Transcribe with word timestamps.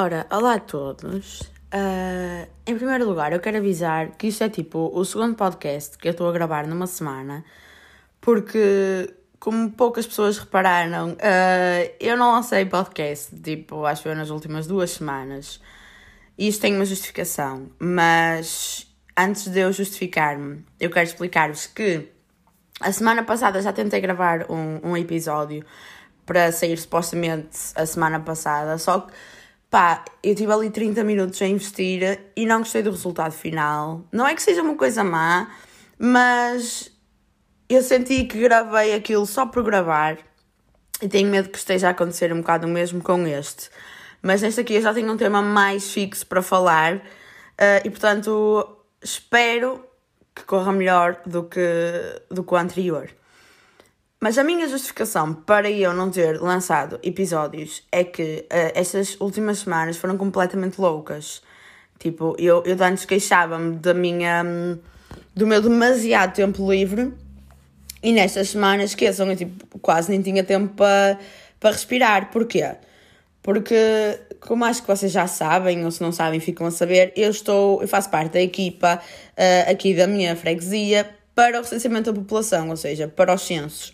Ora, 0.00 0.28
olá 0.30 0.54
a 0.54 0.60
todos. 0.60 1.40
Uh, 1.74 2.48
em 2.64 2.76
primeiro 2.76 3.04
lugar, 3.04 3.32
eu 3.32 3.40
quero 3.40 3.56
avisar 3.56 4.10
que 4.10 4.28
isto 4.28 4.44
é 4.44 4.48
tipo 4.48 4.92
o 4.94 5.04
segundo 5.04 5.34
podcast 5.34 5.98
que 5.98 6.06
eu 6.06 6.12
estou 6.12 6.28
a 6.28 6.32
gravar 6.32 6.68
numa 6.68 6.86
semana, 6.86 7.44
porque, 8.20 9.12
como 9.40 9.72
poucas 9.72 10.06
pessoas 10.06 10.38
repararam, 10.38 11.14
uh, 11.14 11.94
eu 11.98 12.16
não 12.16 12.30
lancei 12.30 12.64
podcast, 12.64 13.34
tipo, 13.40 13.84
acho 13.86 14.04
que 14.04 14.14
nas 14.14 14.30
últimas 14.30 14.68
duas 14.68 14.92
semanas. 14.92 15.60
Isto 16.38 16.60
tem 16.60 16.76
uma 16.76 16.84
justificação, 16.84 17.68
mas 17.80 18.86
antes 19.16 19.48
de 19.48 19.58
eu 19.58 19.72
justificar-me, 19.72 20.64
eu 20.78 20.90
quero 20.90 21.08
explicar-vos 21.08 21.66
que 21.66 22.08
a 22.80 22.92
semana 22.92 23.24
passada 23.24 23.60
já 23.60 23.72
tentei 23.72 24.00
gravar 24.00 24.48
um, 24.48 24.90
um 24.90 24.96
episódio 24.96 25.66
para 26.24 26.52
sair 26.52 26.78
supostamente 26.78 27.58
a 27.74 27.84
semana 27.84 28.20
passada, 28.20 28.78
só 28.78 29.00
que 29.00 29.12
pá, 29.70 30.04
eu 30.22 30.34
tive 30.34 30.52
ali 30.52 30.70
30 30.70 31.04
minutos 31.04 31.40
a 31.42 31.46
investir 31.46 32.20
e 32.34 32.46
não 32.46 32.58
gostei 32.58 32.82
do 32.82 32.90
resultado 32.90 33.32
final. 33.32 34.04
Não 34.12 34.26
é 34.26 34.34
que 34.34 34.42
seja 34.42 34.62
uma 34.62 34.76
coisa 34.76 35.04
má, 35.04 35.50
mas 35.98 36.90
eu 37.68 37.82
senti 37.82 38.24
que 38.24 38.40
gravei 38.40 38.94
aquilo 38.94 39.26
só 39.26 39.46
por 39.46 39.62
gravar 39.62 40.18
e 41.02 41.08
tenho 41.08 41.30
medo 41.30 41.48
que 41.48 41.58
esteja 41.58 41.88
a 41.88 41.90
acontecer 41.90 42.32
um 42.32 42.38
bocado 42.38 42.66
o 42.66 42.70
mesmo 42.70 43.02
com 43.02 43.26
este. 43.26 43.70
Mas 44.22 44.42
neste 44.42 44.60
aqui 44.60 44.74
eu 44.74 44.82
já 44.82 44.92
tenho 44.92 45.12
um 45.12 45.16
tema 45.16 45.42
mais 45.42 45.92
fixo 45.92 46.26
para 46.26 46.42
falar 46.42 46.96
uh, 46.96 47.00
e 47.84 47.90
portanto 47.90 48.76
espero 49.02 49.84
que 50.34 50.44
corra 50.44 50.72
melhor 50.72 51.20
do 51.26 51.44
que, 51.44 51.60
do 52.30 52.42
que 52.42 52.54
o 52.54 52.56
anterior. 52.56 53.10
Mas 54.20 54.36
a 54.36 54.42
minha 54.42 54.66
justificação 54.68 55.32
para 55.32 55.70
eu 55.70 55.94
não 55.94 56.10
ter 56.10 56.40
lançado 56.40 56.98
episódios 57.02 57.84
é 57.92 58.02
que 58.02 58.46
uh, 58.46 58.72
estas 58.74 59.16
últimas 59.20 59.60
semanas 59.60 59.96
foram 59.96 60.16
completamente 60.16 60.80
loucas. 60.80 61.40
Tipo, 61.98 62.34
eu, 62.38 62.62
eu 62.64 62.76
antes 62.82 63.04
queixava-me 63.04 63.76
da 63.76 63.94
minha. 63.94 64.44
do 65.34 65.46
meu 65.46 65.62
demasiado 65.62 66.34
tempo 66.34 66.70
livre 66.70 67.12
e 68.02 68.12
nestas 68.12 68.50
semanas, 68.50 68.90
esqueçam, 68.90 69.28
eu 69.30 69.36
tipo, 69.36 69.78
quase 69.78 70.10
nem 70.10 70.22
tinha 70.22 70.42
tempo 70.44 70.74
para 70.74 71.18
para 71.60 71.70
respirar. 71.70 72.30
Porquê? 72.30 72.76
Porque, 73.42 74.20
como 74.40 74.64
acho 74.64 74.82
que 74.82 74.88
vocês 74.88 75.10
já 75.10 75.26
sabem, 75.26 75.84
ou 75.84 75.90
se 75.90 76.02
não 76.02 76.12
sabem, 76.12 76.40
ficam 76.40 76.66
a 76.66 76.70
saber, 76.70 77.12
eu 77.16 77.30
estou, 77.30 77.80
eu 77.80 77.88
faço 77.88 78.10
parte 78.10 78.32
da 78.32 78.40
equipa 78.40 79.00
uh, 79.00 79.70
aqui 79.70 79.94
da 79.94 80.06
minha 80.06 80.36
freguesia 80.36 81.08
para 81.34 81.58
o 81.58 81.62
recenseamento 81.62 82.12
da 82.12 82.20
população, 82.20 82.68
ou 82.68 82.76
seja, 82.76 83.08
para 83.08 83.34
os 83.34 83.42
censos. 83.42 83.92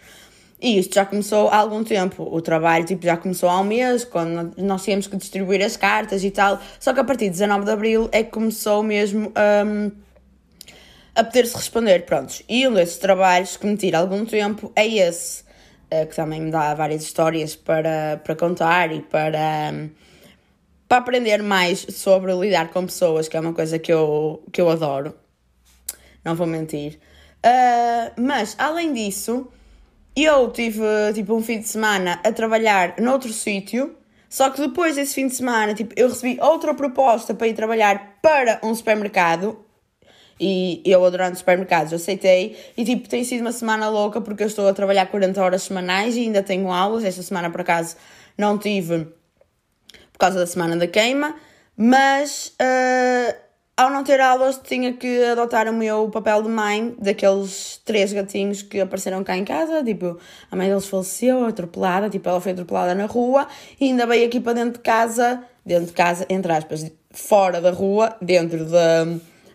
E 0.65 0.79
isto 0.79 0.95
já 0.95 1.05
começou 1.05 1.49
há 1.51 1.59
algum 1.59 1.85
tempo. 1.85 2.23
O 2.23 2.41
trabalho 2.41 2.87
tipo, 2.87 3.05
já 3.05 3.19
começou 3.19 3.51
há 3.51 3.61
um 3.61 3.65
mês, 3.65 4.03
quando 4.03 4.55
nós 4.57 4.83
tínhamos 4.83 5.07
que 5.07 5.15
distribuir 5.15 5.63
as 5.63 5.77
cartas 5.77 6.25
e 6.25 6.31
tal. 6.31 6.59
Só 6.81 6.95
que 6.95 7.01
a 7.01 7.05
partir 7.05 7.27
de 7.27 7.33
19 7.33 7.67
de 7.67 7.71
Abril 7.71 8.09
é 8.11 8.23
que 8.23 8.31
começou 8.31 8.83
mesmo 8.83 9.31
um, 9.67 9.91
a 11.15 11.23
poder-se 11.23 11.55
responder. 11.55 12.07
Prontos. 12.07 12.43
E 12.49 12.67
um 12.67 12.73
desses 12.73 12.97
trabalhos 12.97 13.59
que 13.59 13.67
me 13.67 13.77
tira 13.77 13.99
algum 13.99 14.25
tempo 14.25 14.73
é 14.75 14.87
esse. 14.87 15.45
Eh, 15.91 16.07
que 16.07 16.17
também 16.17 16.41
me 16.41 16.51
dá 16.51 16.73
várias 16.73 17.03
histórias 17.03 17.55
para, 17.55 18.23
para 18.25 18.35
contar 18.35 18.91
e 18.91 19.03
para, 19.03 19.71
para 20.89 20.97
aprender 20.97 21.43
mais 21.43 21.81
sobre 21.91 22.33
lidar 22.33 22.71
com 22.71 22.87
pessoas, 22.87 23.29
que 23.29 23.37
é 23.37 23.41
uma 23.41 23.53
coisa 23.53 23.79
que 23.79 23.93
eu, 23.93 24.43
que 24.51 24.63
eu 24.63 24.71
adoro. 24.71 25.15
Não 26.25 26.35
vou 26.35 26.47
mentir. 26.47 26.99
Uh, 27.45 28.19
mas, 28.19 28.57
além 28.59 28.95
disso, 28.95 29.47
eu 30.17 30.51
tive 30.51 30.83
tipo 31.15 31.35
um 31.35 31.43
fim 31.43 31.59
de 31.59 31.69
semana 31.69 32.21
a 32.25 32.33
trabalhar 32.33 32.95
noutro 33.01 33.33
sítio. 33.33 33.97
Só 34.29 34.51
que 34.51 34.61
depois 34.61 34.97
desse 34.97 35.15
fim 35.15 35.29
de 35.29 35.35
semana, 35.37 35.75
tipo, 35.75 35.95
eu 35.97 36.09
recebi 36.09 36.41
outra 36.41 36.75
proposta 36.75 37.33
para 37.35 37.47
ir 37.47 37.55
trabalhar 37.55 38.19
para 38.21 38.59
um 38.65 38.75
supermercado 38.75 39.65
e 40.39 40.83
eu 40.85 41.05
adorando 41.05 41.37
supermercados 41.37 41.93
aceitei 41.93 42.59
e 42.77 42.85
tipo 42.85 43.09
tem 43.09 43.23
sido 43.23 43.43
uma 43.43 43.53
semana 43.53 43.89
louca 43.89 44.21
porque 44.21 44.43
eu 44.43 44.49
estou 44.49 44.67
a 44.67 44.75
trabalhar 44.75 45.07
40 45.07 45.41
horas 45.41 45.63
semanais 45.63 46.17
e 46.17 46.21
ainda 46.21 46.43
tenho 46.43 46.73
aulas, 46.73 47.05
esta 47.05 47.23
semana 47.23 47.51
por 47.51 47.61
acaso 47.61 47.97
não 48.37 48.59
tive 48.59 49.07
por 50.13 50.19
causa 50.19 50.39
da 50.39 50.47
semana 50.47 50.77
da 50.77 50.87
queima, 50.87 51.37
mas 51.77 52.55
uh, 52.61 53.44
ao 53.77 53.91
não 53.91 54.05
ter 54.05 54.21
aulas 54.21 54.61
tinha 54.63 54.93
que 54.93 55.25
adotar 55.25 55.69
o 55.69 55.73
meu 55.73 56.09
papel 56.11 56.43
de 56.43 56.49
mãe 56.49 56.95
daqueles 56.99 57.81
três 57.85 58.13
gatinhos 58.13 58.63
que 58.63 58.81
apareceram 58.81 59.25
cá 59.25 59.37
em 59.37 59.45
casa, 59.45 59.83
tipo, 59.83 60.19
a 60.51 60.57
mãe 60.57 60.69
deles 60.69 60.87
faleceu, 60.87 61.45
atropelada, 61.45 62.09
tipo, 62.09 62.29
ela 62.29 62.41
foi 62.41 62.53
atropelada 62.53 62.95
na 62.95 63.07
rua 63.07 63.47
e 63.81 63.87
ainda 63.87 64.07
veio 64.07 64.27
aqui 64.27 64.41
para 64.41 64.53
dentro 64.53 64.75
de 64.75 64.79
casa, 64.81 65.43
dentro 65.65 65.87
de 65.87 65.93
casa, 65.93 66.27
entre 66.29 66.53
aspas, 66.53 66.91
fora 67.11 67.61
da 67.61 67.71
rua, 67.71 68.17
dentro 68.21 68.65
da 68.65 69.07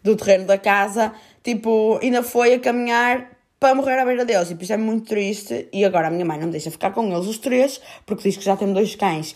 do 0.03 0.15
terreno 0.15 0.45
da 0.45 0.57
casa, 0.57 1.13
tipo, 1.43 1.99
ainda 2.01 2.23
foi 2.23 2.53
a 2.53 2.59
caminhar 2.59 3.29
para 3.59 3.75
morrer 3.75 3.99
à 3.99 4.05
beira 4.05 4.25
deles. 4.25 4.47
Tipo, 4.47 4.61
isto 4.61 4.73
é 4.73 4.77
muito 4.77 5.07
triste. 5.07 5.67
E 5.73 5.83
agora 5.83 6.07
a 6.07 6.11
minha 6.11 6.25
mãe 6.25 6.37
não 6.37 6.45
me 6.45 6.51
deixa 6.51 6.71
ficar 6.71 6.91
com 6.91 7.05
eles 7.11 7.27
os 7.27 7.37
três, 7.37 7.81
porque 8.05 8.23
diz 8.23 8.37
que 8.37 8.43
já 8.43 8.55
tem 8.55 8.71
dois 8.71 8.95
cães 8.95 9.35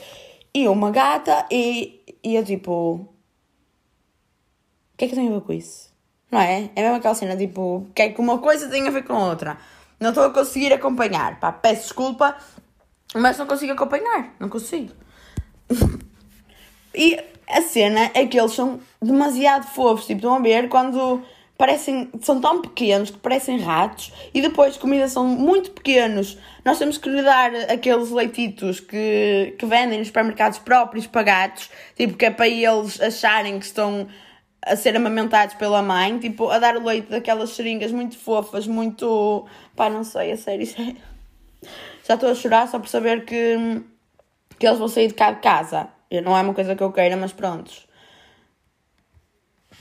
e 0.54 0.68
uma 0.68 0.92
gata. 0.92 1.46
E, 1.52 2.02
e 2.24 2.36
eu, 2.36 2.44
tipo, 2.44 3.13
que 5.04 5.06
é 5.06 5.08
que 5.10 5.16
tem 5.16 5.28
a 5.28 5.32
ver 5.32 5.42
com 5.42 5.54
isso? 5.54 5.92
Não 6.32 6.40
é? 6.40 6.70
É 6.76 6.82
mesmo 6.82 6.98
aquela 6.98 7.16
cena, 7.16 7.36
tipo, 7.36 7.88
que 7.94 8.02
é 8.02 8.10
que 8.10 8.22
uma 8.22 8.40
coisa 8.40 8.70
tem 8.70 8.88
a 8.88 8.92
ver 8.92 9.04
com 9.04 9.14
outra. 9.14 9.58
Não 10.00 10.10
estou 10.10 10.24
a 10.24 10.30
conseguir 10.32 10.72
acompanhar. 10.74 11.40
Pá, 11.40 11.52
peço 11.52 11.84
desculpa, 11.84 12.36
mas 13.14 13.38
não 13.38 13.46
consigo 13.46 13.74
acompanhar. 13.74 14.34
Não 14.40 14.50
consigo. 14.50 14.94
e 16.96 17.20
a 17.48 17.62
cena 17.62 18.12
é 18.14 18.26
que 18.26 18.40
eles 18.40 18.54
são 18.54 18.80
demasiado 19.02 19.68
fofos. 19.68 20.06
Tipo, 20.06 20.20
estão 20.20 20.36
a 20.36 20.40
ver 20.40 20.70
quando 20.70 21.22
parecem, 21.58 22.10
são 22.22 22.42
tão 22.42 22.62
pequenos 22.62 23.12
que 23.12 23.18
parecem 23.18 23.60
ratos 23.60 24.12
e 24.34 24.42
depois 24.42 24.74
de 24.74 24.80
comida 24.80 25.08
são 25.08 25.28
muito 25.28 25.72
pequenos. 25.72 26.38
Nós 26.66 26.80
temos 26.80 26.98
que 26.98 27.10
lhe 27.10 27.22
dar 27.22 27.54
aqueles 27.70 28.10
leititos 28.10 28.80
que, 28.80 29.56
que 29.60 29.66
vendem 29.66 30.00
nos 30.00 30.08
supermercados 30.08 30.60
próprios 30.60 31.06
para 31.06 31.24
gatos, 31.24 31.70
tipo, 31.96 32.16
que 32.16 32.26
é 32.26 32.32
para 32.32 32.48
eles 32.48 33.00
acharem 33.02 33.60
que 33.60 33.66
estão 33.66 34.08
a 34.66 34.76
ser 34.76 34.96
amamentados 34.96 35.56
pela 35.56 35.82
mãe, 35.82 36.18
tipo, 36.20 36.50
a 36.50 36.60
dar 36.60 36.78
o 36.78 36.84
leite 36.84 37.10
daquelas 37.10 37.52
seringas 37.52 37.92
muito 37.92 38.18
fofas, 38.18 38.68
muito. 38.68 39.46
pá, 39.76 39.90
não 39.90 40.04
sei, 40.04 40.32
a 40.32 40.38
sério, 40.38 40.68
é... 40.80 40.96
já 42.08 42.16
estou 42.16 42.30
a 42.30 42.36
chorar 42.36 42.68
só 42.68 42.80
por 42.80 42.88
saber 42.88 43.26
que, 43.26 43.82
que 44.58 44.66
eles 44.66 44.80
vão 44.80 44.88
sair 44.88 45.08
de 45.08 45.14
cá 45.14 45.32
de 45.32 45.42
casa. 45.42 45.88
Não 46.24 46.38
é 46.38 46.42
uma 46.42 46.54
coisa 46.54 46.76
que 46.76 46.84
eu 46.84 46.92
queira, 46.92 47.18
mas 47.18 47.34
prontos. 47.34 47.88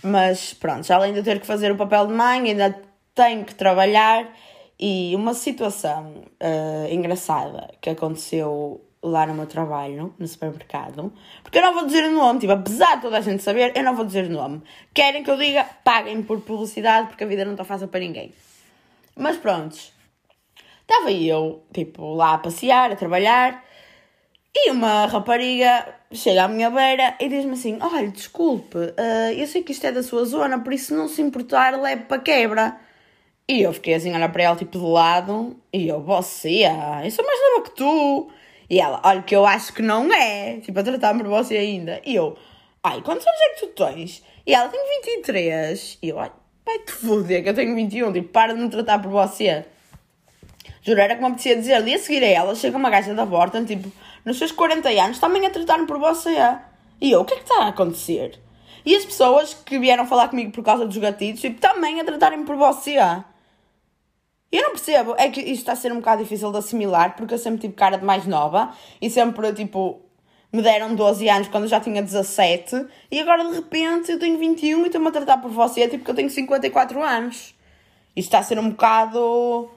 Mas 0.02 0.54
pronto, 0.54 0.90
além 0.90 1.12
de 1.12 1.22
ter 1.22 1.38
que 1.38 1.46
fazer 1.46 1.70
o 1.70 1.76
papel 1.76 2.06
de 2.06 2.12
mãe, 2.14 2.48
ainda 2.48 2.74
tenho 3.14 3.44
que 3.44 3.54
trabalhar. 3.54 4.26
E 4.80 5.14
uma 5.14 5.32
situação 5.34 6.24
uh, 6.42 6.92
engraçada 6.92 7.70
que 7.80 7.90
aconteceu 7.90 8.80
lá 9.02 9.26
no 9.26 9.34
meu 9.34 9.46
trabalho, 9.46 10.14
no 10.16 10.26
supermercado, 10.26 11.12
porque 11.42 11.58
eu 11.58 11.62
não 11.62 11.74
vou 11.74 11.86
dizer 11.86 12.04
o 12.04 12.12
nome, 12.12 12.38
tipo, 12.38 12.52
apesar 12.52 12.96
de 12.96 13.02
toda 13.02 13.18
a 13.18 13.20
gente 13.20 13.42
saber, 13.42 13.72
eu 13.76 13.82
não 13.82 13.96
vou 13.96 14.04
dizer 14.04 14.26
o 14.26 14.30
nome. 14.30 14.62
Querem 14.94 15.24
que 15.24 15.30
eu 15.30 15.36
diga, 15.36 15.64
paguem 15.82 16.22
por 16.22 16.40
publicidade, 16.40 17.08
porque 17.08 17.24
a 17.24 17.26
vida 17.26 17.44
não 17.44 17.52
está 17.52 17.64
fácil 17.64 17.88
para 17.88 18.00
ninguém. 18.00 18.32
Mas 19.16 19.36
prontos, 19.36 19.92
estava 20.82 21.10
eu, 21.10 21.64
tipo, 21.72 22.14
lá 22.14 22.34
a 22.34 22.38
passear, 22.38 22.92
a 22.92 22.96
trabalhar, 22.96 23.64
e 24.54 24.70
uma 24.70 25.06
rapariga 25.06 25.94
chega 26.12 26.44
à 26.44 26.48
minha 26.48 26.68
beira 26.70 27.16
e 27.18 27.28
diz-me 27.28 27.52
assim: 27.52 27.78
Olha, 27.80 28.08
desculpe, 28.08 28.76
uh, 28.76 29.32
eu 29.34 29.46
sei 29.46 29.62
que 29.62 29.72
isto 29.72 29.86
é 29.86 29.92
da 29.92 30.02
sua 30.02 30.26
zona, 30.26 30.60
por 30.60 30.74
isso 30.74 30.94
não 30.94 31.08
se 31.08 31.22
importar, 31.22 31.80
leve 31.80 32.04
para 32.04 32.20
quebra. 32.20 32.78
E 33.48 33.62
eu 33.62 33.72
fiquei 33.72 33.94
assim, 33.94 34.14
olhar 34.14 34.30
para 34.30 34.42
ela 34.44 34.56
tipo 34.56 34.78
de 34.78 34.84
lado, 34.84 35.56
e 35.72 35.88
eu, 35.88 36.00
você, 36.00 36.64
eu 37.04 37.10
sou 37.10 37.24
mais 37.24 37.40
nova 37.40 37.64
que 37.64 37.76
tu. 37.76 38.30
E 38.72 38.80
ela, 38.80 39.02
olha, 39.04 39.20
que 39.20 39.36
eu 39.36 39.44
acho 39.44 39.70
que 39.74 39.82
não 39.82 40.10
é, 40.10 40.56
tipo, 40.60 40.80
a 40.80 40.82
tratar-me 40.82 41.22
por 41.22 41.28
você 41.28 41.58
ainda. 41.58 42.00
E 42.06 42.14
eu, 42.14 42.38
ai, 42.82 43.02
quantos 43.02 43.26
anos 43.26 43.38
é 43.38 43.48
que 43.50 43.66
tu 43.66 43.84
tens? 43.84 44.24
E 44.46 44.54
ela 44.54 44.70
tem 44.70 44.80
23. 45.04 45.98
E 46.02 46.08
eu, 46.08 46.18
ai, 46.18 46.32
vai-te 46.64 46.90
foder, 46.90 47.42
que 47.42 47.50
eu 47.50 47.54
tenho 47.54 47.74
21, 47.74 48.10
tipo, 48.14 48.28
para 48.30 48.54
de 48.54 48.60
me 48.62 48.70
tratar 48.70 48.98
por 48.98 49.10
você. 49.10 49.66
Era 50.86 51.16
como 51.16 51.28
me 51.28 51.32
apetecia 51.34 51.54
dizer 51.54 51.74
ali 51.74 51.92
a 51.92 51.98
seguir 51.98 52.24
a 52.24 52.28
ela, 52.28 52.54
chega 52.54 52.78
uma 52.78 52.88
gaja 52.88 53.12
da 53.12 53.26
porta, 53.26 53.62
tipo 53.62 53.92
nos 54.24 54.38
seus 54.38 54.52
40 54.52 54.88
anos, 54.88 55.18
também 55.18 55.44
a 55.44 55.50
tratar-me 55.50 55.86
por 55.86 55.98
você. 55.98 56.34
E 56.98 57.12
eu, 57.12 57.20
o 57.20 57.24
que 57.26 57.34
é 57.34 57.36
que 57.36 57.42
está 57.42 57.64
a 57.64 57.68
acontecer? 57.68 58.40
E 58.86 58.96
as 58.96 59.04
pessoas 59.04 59.52
que 59.52 59.78
vieram 59.78 60.06
falar 60.06 60.28
comigo 60.28 60.50
por 60.50 60.64
causa 60.64 60.86
dos 60.86 60.96
gatitos, 60.96 61.42
tipo, 61.42 61.60
também 61.60 62.00
a 62.00 62.04
tratarem 62.04 62.42
por 62.46 62.56
você. 62.56 62.96
Eu 64.52 64.62
não 64.64 64.70
percebo, 64.72 65.14
é 65.16 65.30
que 65.30 65.40
isto 65.40 65.60
está 65.60 65.72
a 65.72 65.76
ser 65.76 65.90
um 65.90 65.96
bocado 65.96 66.22
difícil 66.22 66.52
de 66.52 66.58
assimilar, 66.58 67.16
porque 67.16 67.32
eu 67.32 67.38
sempre 67.38 67.62
tive 67.62 67.72
cara 67.72 67.96
de 67.96 68.04
mais 68.04 68.26
nova 68.26 68.70
e 69.00 69.08
sempre, 69.08 69.50
tipo, 69.54 70.02
me 70.52 70.60
deram 70.60 70.94
12 70.94 71.26
anos 71.26 71.48
quando 71.48 71.64
eu 71.64 71.70
já 71.70 71.80
tinha 71.80 72.02
17 72.02 72.86
e 73.10 73.18
agora 73.18 73.48
de 73.48 73.54
repente 73.54 74.12
eu 74.12 74.18
tenho 74.18 74.38
21 74.38 74.82
e 74.82 74.86
estou-me 74.86 75.08
a 75.08 75.10
tratar 75.10 75.38
por 75.38 75.50
você, 75.50 75.88
tipo, 75.88 76.04
que 76.04 76.10
eu 76.10 76.14
tenho 76.14 76.28
54 76.28 77.02
anos. 77.02 77.54
Isto 78.14 78.28
está 78.28 78.40
a 78.40 78.42
ser 78.42 78.58
um 78.58 78.68
bocado. 78.68 79.70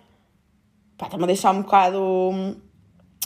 pá, 0.97 1.05
está-me 1.05 1.23
a 1.23 1.27
deixar 1.27 1.51
um 1.51 1.61
bocado 1.61 2.57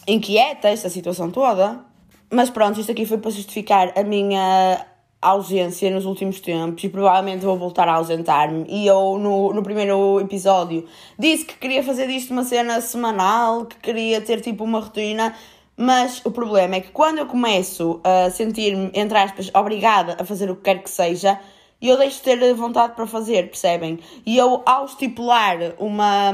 inquieta 0.08 0.70
esta 0.70 0.90
situação 0.90 1.32
toda. 1.32 1.84
mas 2.32 2.52
pronto, 2.52 2.80
isto 2.80 2.92
aqui 2.92 3.08
foi 3.08 3.18
para 3.18 3.32
justificar 3.32 3.92
a 3.98 4.04
minha 4.04 4.86
ausência 5.22 5.92
nos 5.92 6.06
últimos 6.06 6.40
tempos 6.40 6.84
e 6.84 6.90
provavelmente 6.90 7.46
vou 7.46 7.58
voltar 7.58 7.88
a 7.88 7.94
ausentar-me. 7.94 8.66
E 8.70 8.88
eu, 8.88 9.18
no, 9.18 9.54
no 9.54 9.62
primeiro 9.62 10.20
episódio, 10.20 10.86
disse 11.18 11.46
que 11.46 11.58
queria 11.58 11.84
fazer 11.84 12.08
disto 12.08 12.32
uma 12.32 12.44
cena 12.44 12.80
semanal, 12.82 13.66
que 13.66 13.78
queria 13.78 14.22
ter 14.22 14.42
tipo 14.42 14.64
uma 14.64 14.80
rotina. 14.80 15.36
Mas 15.76 16.22
o 16.26 16.32
problema 16.32 16.76
é 16.76 16.82
que 16.82 16.92
quando 16.92 17.20
eu 17.20 17.26
começo 17.26 18.02
a 18.04 18.30
sentir-me, 18.30 18.92
entre 18.94 19.18
aspas, 19.18 19.50
obrigada 19.54 20.18
a 20.20 20.26
fazer 20.26 20.50
o 20.52 20.56
que 20.56 20.64
quer 20.64 20.84
que 20.84 20.90
seja, 20.90 21.40
eu 21.82 21.98
deixo 21.98 22.18
de 22.18 22.24
ter 22.24 22.54
vontade 22.54 22.94
para 22.96 23.08
fazer, 23.08 23.48
percebem? 23.48 24.00
E 24.26 24.38
eu, 24.38 24.62
ao 24.66 24.86
estipular 24.86 25.58
uma, 25.80 26.34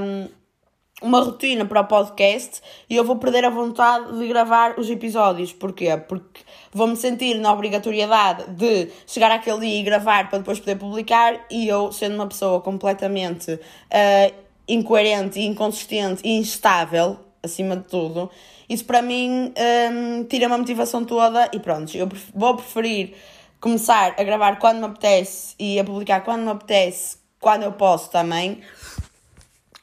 uma 1.06 1.22
rotina 1.22 1.66
para 1.66 1.82
o 1.82 1.86
podcast, 1.86 2.62
eu 2.90 3.04
vou 3.04 3.18
perder 3.18 3.46
a 3.46 3.50
vontade 3.52 4.18
de 4.18 4.28
gravar 4.28 4.80
os 4.80 4.90
episódios. 4.90 5.54
Porquê? 5.54 5.96
Porque 5.96 6.42
vou-me 6.74 6.96
sentir 6.96 7.36
na 7.36 7.54
obrigatoriedade 7.54 8.50
de 8.50 8.90
chegar 9.06 9.32
àquele 9.32 9.60
dia 9.60 9.80
e 9.82 9.84
gravar 9.84 10.30
para 10.30 10.40
depois 10.40 10.60
poder 10.60 10.78
publicar, 10.78 11.46
e 11.52 11.68
eu, 11.68 11.92
sendo 11.92 12.16
uma 12.16 12.26
pessoa 12.26 12.60
completamente 12.60 13.52
uh, 13.54 14.34
incoerente, 14.68 15.40
inconsistente 15.40 16.24
e 16.26 16.32
instável, 16.32 17.20
acima 17.44 17.78
de 17.78 17.84
tudo, 17.84 18.32
isso 18.68 18.84
para 18.84 19.04
mim 19.04 19.54
um, 19.92 20.24
tira-me 20.24 20.56
a 20.56 20.58
motivação 20.58 21.06
toda 21.06 21.52
e 21.54 21.60
pronto, 21.60 21.96
eu 21.96 22.10
vou 22.34 22.56
preferir 22.56 23.14
começar 23.62 24.16
a 24.18 24.24
gravar 24.24 24.58
quando 24.58 24.80
me 24.80 24.86
apetece 24.86 25.54
e 25.60 25.80
a 25.80 25.84
publicar 25.84 26.22
quando 26.22 26.42
me 26.42 26.50
apetece, 26.50 27.18
quando 27.40 27.62
eu 27.62 27.74
posso 27.74 28.10
também. 28.10 28.62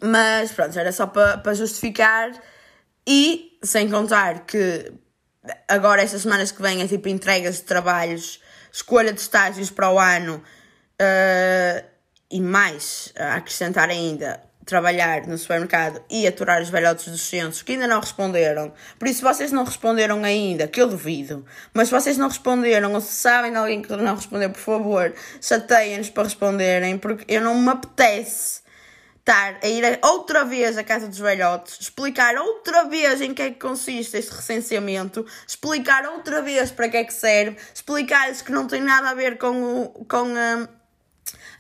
Mas 0.02 0.50
pronto, 0.50 0.76
era 0.76 0.90
só 0.90 1.06
para 1.06 1.38
pa 1.38 1.54
justificar 1.54 2.32
e 3.06 3.56
sem 3.62 3.88
contar 3.88 4.40
que 4.40 4.93
agora 5.69 6.02
estas 6.02 6.22
semanas 6.22 6.50
que 6.50 6.60
vêm 6.60 6.82
é 6.82 6.88
tipo 6.88 7.08
entregas 7.08 7.56
de 7.56 7.62
trabalhos, 7.62 8.40
escolha 8.72 9.12
de 9.12 9.20
estágios 9.20 9.70
para 9.70 9.90
o 9.90 10.00
ano 10.00 10.43
uh, 11.00 11.87
e 12.28 12.40
mais 12.40 13.12
a 13.16 13.37
acrescentar 13.37 13.90
ainda 13.90 14.43
trabalhar 14.64 15.26
no 15.26 15.37
supermercado 15.37 16.02
e 16.08 16.26
aturar 16.26 16.62
os 16.62 16.69
velhotes 16.70 17.08
dos 17.08 17.22
centros 17.22 17.62
que 17.62 17.72
ainda 17.72 17.87
não 17.87 18.00
responderam. 18.00 18.72
Por 18.98 19.08
isso, 19.08 19.19
se 19.19 19.25
vocês 19.25 19.52
não 19.52 19.64
responderam 19.64 20.22
ainda, 20.25 20.66
que 20.69 20.81
eu 20.81 20.88
duvido, 20.88 21.44
mas 21.75 21.88
se 21.88 21.94
vocês 21.94 22.16
não 22.16 22.28
responderam 22.28 22.93
ou 22.93 23.00
se 23.00 23.12
sabem 23.12 23.50
de 23.50 23.56
alguém 23.56 23.82
que 23.82 23.94
não 23.96 24.14
respondeu, 24.14 24.50
por 24.50 24.60
favor, 24.60 25.12
chateiem-nos 25.40 26.10
para 26.10 26.25
responderem, 26.25 26.98
porque 26.98 27.25
eu 27.32 27.40
não 27.40 27.56
me 27.56 27.70
apetece 27.70 28.62
estar 29.22 29.58
a 29.62 29.69
ir 29.69 30.00
outra 30.02 30.44
vez 30.44 30.76
à 30.76 30.82
casa 30.82 31.06
dos 31.06 31.19
velhotes, 31.19 31.78
explicar 31.80 32.34
outra 32.36 32.84
vez 32.84 33.20
em 33.20 33.32
que 33.32 33.42
é 33.42 33.50
que 33.50 33.60
consiste 33.60 34.16
este 34.16 34.32
recenseamento, 34.32 35.24
explicar 35.46 36.04
outra 36.06 36.42
vez 36.42 36.72
para 36.72 36.88
que 36.88 36.96
é 36.96 37.04
que 37.04 37.14
serve, 37.14 37.56
explicar-lhes 37.72 38.42
que 38.42 38.50
não 38.50 38.66
tem 38.66 38.80
nada 38.80 39.10
a 39.10 39.14
ver 39.14 39.38
com, 39.38 39.82
o, 39.82 40.04
com 40.06 40.34
a, 40.36 40.69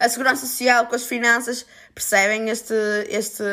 a 0.04 0.08
segurança 0.08 0.44
social, 0.44 0.86
com 0.86 0.96
as 0.96 1.04
finanças 1.04 1.64
Percebem 1.94 2.48
este, 2.48 2.74
este, 3.08 3.44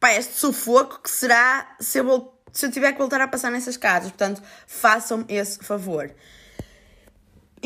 pá, 0.00 0.12
este 0.14 0.34
sufoco 0.34 1.00
que 1.00 1.10
será 1.10 1.76
se 1.78 1.98
eu, 1.98 2.34
se 2.52 2.66
eu 2.66 2.70
tiver 2.70 2.92
que 2.92 2.98
voltar 2.98 3.20
a 3.20 3.28
passar 3.28 3.50
nessas 3.50 3.76
casas? 3.76 4.10
Portanto, 4.10 4.42
façam-me 4.66 5.24
esse 5.28 5.58
favor. 5.60 6.12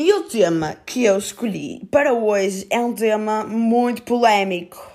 E 0.03 0.11
o 0.13 0.23
tema 0.23 0.77
que 0.83 1.03
eu 1.03 1.15
escolhi 1.15 1.85
para 1.91 2.11
hoje 2.11 2.65
é 2.71 2.79
um 2.79 2.91
tema 2.91 3.43
muito 3.43 4.01
polémico. 4.01 4.91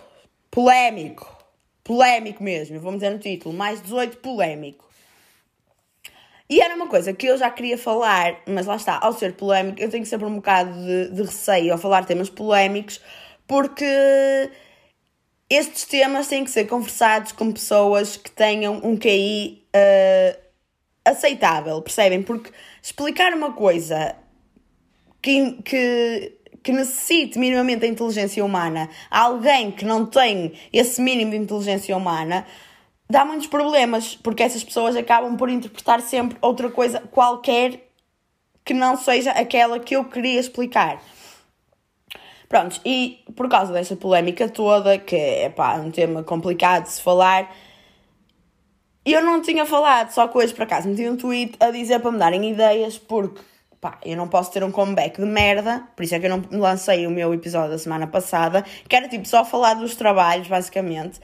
Polémico. 0.50 1.46
Polémico 1.84 2.42
mesmo, 2.42 2.80
vamos 2.80 2.98
dizer 2.98 3.10
no 3.10 3.20
título. 3.20 3.54
Mais 3.54 3.80
18 3.80 4.16
polémico. 4.16 4.84
E 6.50 6.60
era 6.60 6.74
uma 6.74 6.88
coisa 6.88 7.12
que 7.12 7.24
eu 7.24 7.38
já 7.38 7.48
queria 7.48 7.78
falar, 7.78 8.40
mas 8.48 8.66
lá 8.66 8.74
está, 8.74 8.98
ao 9.00 9.12
ser 9.12 9.34
polémico, 9.34 9.80
eu 9.80 9.88
tenho 9.88 10.04
sempre 10.04 10.26
um 10.26 10.34
bocado 10.34 10.72
de, 10.72 11.10
de 11.10 11.22
receio 11.22 11.72
ao 11.72 11.78
falar 11.78 12.04
temas 12.04 12.28
polémicos, 12.28 13.00
porque 13.46 14.50
estes 15.48 15.84
temas 15.84 16.26
têm 16.26 16.42
que 16.42 16.50
ser 16.50 16.64
conversados 16.64 17.30
com 17.30 17.52
pessoas 17.52 18.16
que 18.16 18.32
tenham 18.32 18.80
um 18.82 18.96
QI 18.96 19.62
uh, 19.66 19.70
eh, 19.72 20.40
aceitável, 21.04 21.80
percebem? 21.80 22.24
Porque 22.24 22.50
explicar 22.82 23.32
uma 23.34 23.52
coisa 23.52 24.25
que, 25.26 25.52
que, 25.64 26.38
que 26.62 26.72
necessite 26.72 27.36
minimamente 27.36 27.80
da 27.80 27.88
inteligência 27.88 28.44
humana 28.44 28.88
alguém 29.10 29.72
que 29.72 29.84
não 29.84 30.06
tem 30.06 30.52
esse 30.72 31.02
mínimo 31.02 31.32
de 31.32 31.36
inteligência 31.36 31.96
humana 31.96 32.46
dá 33.10 33.24
muitos 33.24 33.48
problemas, 33.48 34.14
porque 34.14 34.44
essas 34.44 34.62
pessoas 34.62 34.94
acabam 34.94 35.36
por 35.36 35.50
interpretar 35.50 36.00
sempre 36.00 36.38
outra 36.40 36.70
coisa 36.70 37.00
qualquer 37.10 37.88
que 38.64 38.72
não 38.72 38.96
seja 38.96 39.32
aquela 39.32 39.80
que 39.80 39.96
eu 39.96 40.04
queria 40.04 40.38
explicar. 40.38 41.02
Prontos, 42.48 42.80
e 42.84 43.24
por 43.34 43.48
causa 43.48 43.72
desta 43.72 43.96
polémica 43.96 44.48
toda, 44.48 44.96
que 44.96 45.16
é 45.16 45.48
pá, 45.48 45.74
um 45.78 45.90
tema 45.90 46.22
complicado 46.22 46.84
de 46.84 46.92
se 46.92 47.02
falar, 47.02 47.52
eu 49.04 49.20
não 49.20 49.42
tinha 49.42 49.66
falado, 49.66 50.10
só 50.10 50.30
hoje 50.32 50.54
por 50.54 50.62
acaso 50.62 50.88
meti 50.88 51.08
um 51.08 51.16
tweet 51.16 51.56
a 51.58 51.72
dizer 51.72 51.98
para 51.98 52.12
me 52.12 52.18
darem 52.18 52.48
ideias, 52.48 52.96
porque 52.96 53.40
pá, 53.80 53.98
eu 54.04 54.16
não 54.16 54.28
posso 54.28 54.52
ter 54.52 54.62
um 54.64 54.70
comeback 54.70 55.20
de 55.20 55.26
merda, 55.26 55.86
por 55.94 56.02
isso 56.02 56.14
é 56.14 56.20
que 56.20 56.26
eu 56.26 56.30
não 56.30 56.42
lancei 56.58 57.06
o 57.06 57.10
meu 57.10 57.32
episódio 57.34 57.70
da 57.70 57.78
semana 57.78 58.06
passada, 58.06 58.62
que 58.88 58.96
era 58.96 59.08
tipo 59.08 59.26
só 59.26 59.44
falar 59.44 59.74
dos 59.74 59.94
trabalhos, 59.96 60.48
basicamente. 60.48 61.20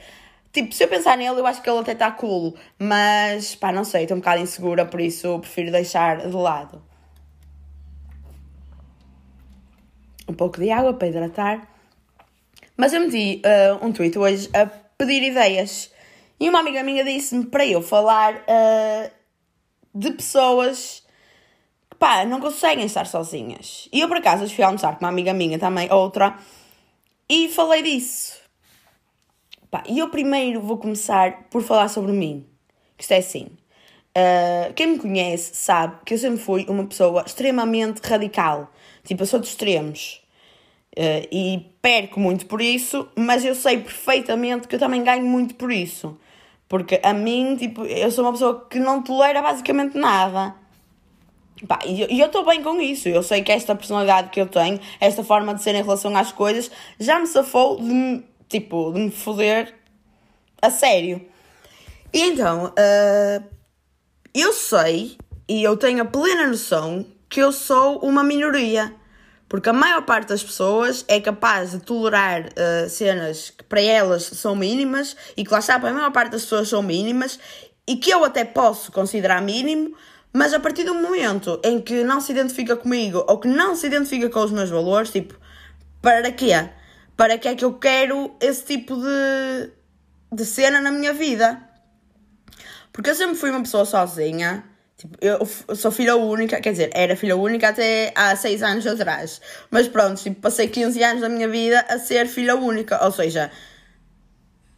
Tipo, 0.51 0.73
se 0.73 0.83
eu 0.83 0.87
pensar 0.87 1.17
nele, 1.17 1.39
eu 1.39 1.47
acho 1.47 1.61
que 1.61 1.69
ele 1.69 1.79
até 1.79 1.93
está 1.93 2.11
cool, 2.11 2.55
mas 2.77 3.55
pá, 3.55 3.71
não 3.71 3.83
sei, 3.83 4.03
estou 4.03 4.17
um 4.17 4.19
bocado 4.19 4.41
insegura, 4.41 4.85
por 4.85 5.01
isso 5.01 5.39
prefiro 5.39 5.71
deixar 5.71 6.27
de 6.27 6.35
lado. 6.35 6.81
um 10.27 10.33
pouco 10.33 10.59
de 10.59 10.71
água 10.71 10.93
para 10.93 11.07
hidratar. 11.07 11.67
Mas 12.75 12.93
eu 12.93 13.01
meti 13.01 13.41
uh, 13.45 13.85
um 13.85 13.91
tweet 13.91 14.17
hoje 14.17 14.49
a 14.53 14.65
pedir 14.65 15.23
ideias. 15.23 15.91
E 16.39 16.49
uma 16.49 16.59
amiga 16.59 16.83
minha 16.83 17.03
disse-me 17.03 17.45
para 17.45 17.65
eu 17.65 17.81
falar 17.81 18.35
uh, 18.35 19.11
de 19.93 20.11
pessoas 20.11 21.02
pá, 22.03 22.25
não 22.25 22.41
conseguem 22.41 22.85
estar 22.85 23.07
sozinhas. 23.07 23.87
E 23.89 24.01
eu 24.01 24.09
por 24.09 24.17
acaso 24.17 24.45
fui 24.53 24.61
almoçar 24.61 24.97
com 24.97 25.05
uma 25.05 25.09
amiga 25.09 25.33
minha 25.33 25.57
também, 25.57 25.89
outra, 25.89 26.35
e 27.29 27.47
falei 27.47 27.81
disso. 27.81 28.41
Pá, 29.71 29.85
e 29.87 29.99
eu 29.99 30.09
primeiro 30.09 30.59
vou 30.59 30.77
começar 30.77 31.45
por 31.49 31.63
falar 31.63 31.87
sobre 31.87 32.11
mim. 32.11 32.45
Isto 32.99 33.13
é 33.13 33.17
assim. 33.19 33.47
Uh, 34.17 34.73
quem 34.75 34.87
me 34.87 34.99
conhece 34.99 35.55
sabe 35.55 35.95
que 36.05 36.13
eu 36.13 36.17
sempre 36.17 36.39
fui 36.39 36.65
uma 36.67 36.85
pessoa 36.85 37.23
extremamente 37.25 38.01
radical. 38.05 38.69
Tipo, 39.05 39.23
eu 39.23 39.25
sou 39.25 39.39
de 39.39 39.47
extremos. 39.47 40.21
Uh, 40.97 41.23
e 41.31 41.71
perco 41.81 42.19
muito 42.19 42.47
por 42.47 42.61
isso, 42.61 43.07
mas 43.15 43.45
eu 43.45 43.55
sei 43.55 43.77
perfeitamente 43.77 44.67
que 44.67 44.75
eu 44.75 44.79
também 44.79 45.05
ganho 45.05 45.25
muito 45.25 45.55
por 45.55 45.71
isso. 45.71 46.17
Porque 46.67 46.99
a 47.01 47.13
mim, 47.13 47.55
tipo, 47.55 47.85
eu 47.85 48.11
sou 48.11 48.25
uma 48.25 48.33
pessoa 48.33 48.67
que 48.69 48.77
não 48.77 49.01
tolera 49.01 49.41
basicamente 49.41 49.97
nada. 49.97 50.62
Pá, 51.67 51.79
e 51.85 52.19
eu 52.19 52.25
estou 52.25 52.45
bem 52.45 52.61
com 52.61 52.81
isso. 52.81 53.07
Eu 53.07 53.23
sei 53.23 53.41
que 53.41 53.51
esta 53.51 53.75
personalidade 53.75 54.29
que 54.29 54.41
eu 54.41 54.47
tenho, 54.47 54.79
esta 54.99 55.23
forma 55.23 55.53
de 55.53 55.61
ser 55.61 55.75
em 55.75 55.81
relação 55.81 56.15
às 56.17 56.31
coisas, 56.31 56.69
já 56.99 57.19
me 57.19 57.27
safou 57.27 57.77
de 57.77 57.83
me, 57.83 58.25
tipo, 58.49 58.91
de 58.91 58.99
me 58.99 59.11
foder 59.11 59.73
a 60.61 60.69
sério. 60.69 61.25
E 62.11 62.21
então, 62.21 62.65
uh, 62.67 63.43
eu 64.33 64.51
sei 64.53 65.17
e 65.47 65.63
eu 65.63 65.77
tenho 65.77 66.01
a 66.01 66.05
plena 66.05 66.47
noção 66.47 67.05
que 67.29 67.41
eu 67.41 67.51
sou 67.51 67.99
uma 67.99 68.23
minoria. 68.23 68.93
Porque 69.47 69.69
a 69.69 69.73
maior 69.73 70.01
parte 70.01 70.29
das 70.29 70.43
pessoas 70.43 71.05
é 71.07 71.19
capaz 71.19 71.71
de 71.71 71.79
tolerar 71.79 72.45
uh, 72.47 72.89
cenas 72.89 73.51
que 73.51 73.63
para 73.63 73.81
elas 73.81 74.23
são 74.23 74.55
mínimas 74.55 75.15
e 75.37 75.43
que 75.43 75.51
lá 75.51 75.59
está, 75.59 75.79
para 75.79 75.89
a 75.89 75.93
maior 75.93 76.11
parte 76.11 76.31
das 76.31 76.41
pessoas 76.41 76.69
são 76.69 76.81
mínimas 76.81 77.39
e 77.87 77.97
que 77.97 78.09
eu 78.09 78.23
até 78.23 78.43
posso 78.43 78.91
considerar 78.91 79.41
mínimo, 79.41 79.95
mas 80.33 80.53
a 80.53 80.59
partir 80.59 80.83
do 80.83 80.95
momento 80.95 81.59
em 81.63 81.79
que 81.79 82.03
não 82.03 82.19
se 82.19 82.31
identifica 82.31 82.75
comigo 82.75 83.23
ou 83.27 83.39
que 83.39 83.47
não 83.47 83.75
se 83.75 83.87
identifica 83.87 84.29
com 84.29 84.39
os 84.39 84.51
meus 84.51 84.69
valores, 84.69 85.11
tipo, 85.11 85.35
para 86.01 86.31
quê? 86.31 86.51
Para 87.15 87.37
que 87.37 87.47
é 87.47 87.55
que 87.55 87.63
eu 87.63 87.73
quero 87.73 88.35
esse 88.41 88.65
tipo 88.65 88.95
de, 88.95 89.71
de 90.31 90.45
cena 90.45 90.81
na 90.81 90.91
minha 90.91 91.13
vida? 91.13 91.61
Porque 92.91 93.11
eu 93.11 93.15
sempre 93.15 93.35
fui 93.35 93.51
uma 93.51 93.61
pessoa 93.61 93.85
sozinha 93.85 94.63
Tipo, 95.03 95.17
eu 95.19 95.75
sou 95.75 95.91
filha 95.91 96.15
única, 96.15 96.61
quer 96.61 96.71
dizer, 96.71 96.89
era 96.93 97.13
filha 97.15 97.35
única 97.35 97.69
até 97.69 98.13
há 98.15 98.33
6 98.35 98.63
anos 98.63 98.87
atrás. 98.87 99.41
Mas 99.69 99.85
pronto, 99.87 100.21
tipo, 100.21 100.39
passei 100.39 100.69
15 100.69 101.03
anos 101.03 101.21
da 101.21 101.27
minha 101.27 101.49
vida 101.49 101.85
a 101.89 101.99
ser 101.99 102.25
filha 102.25 102.55
única. 102.55 103.03
Ou 103.03 103.11
seja, 103.11 103.51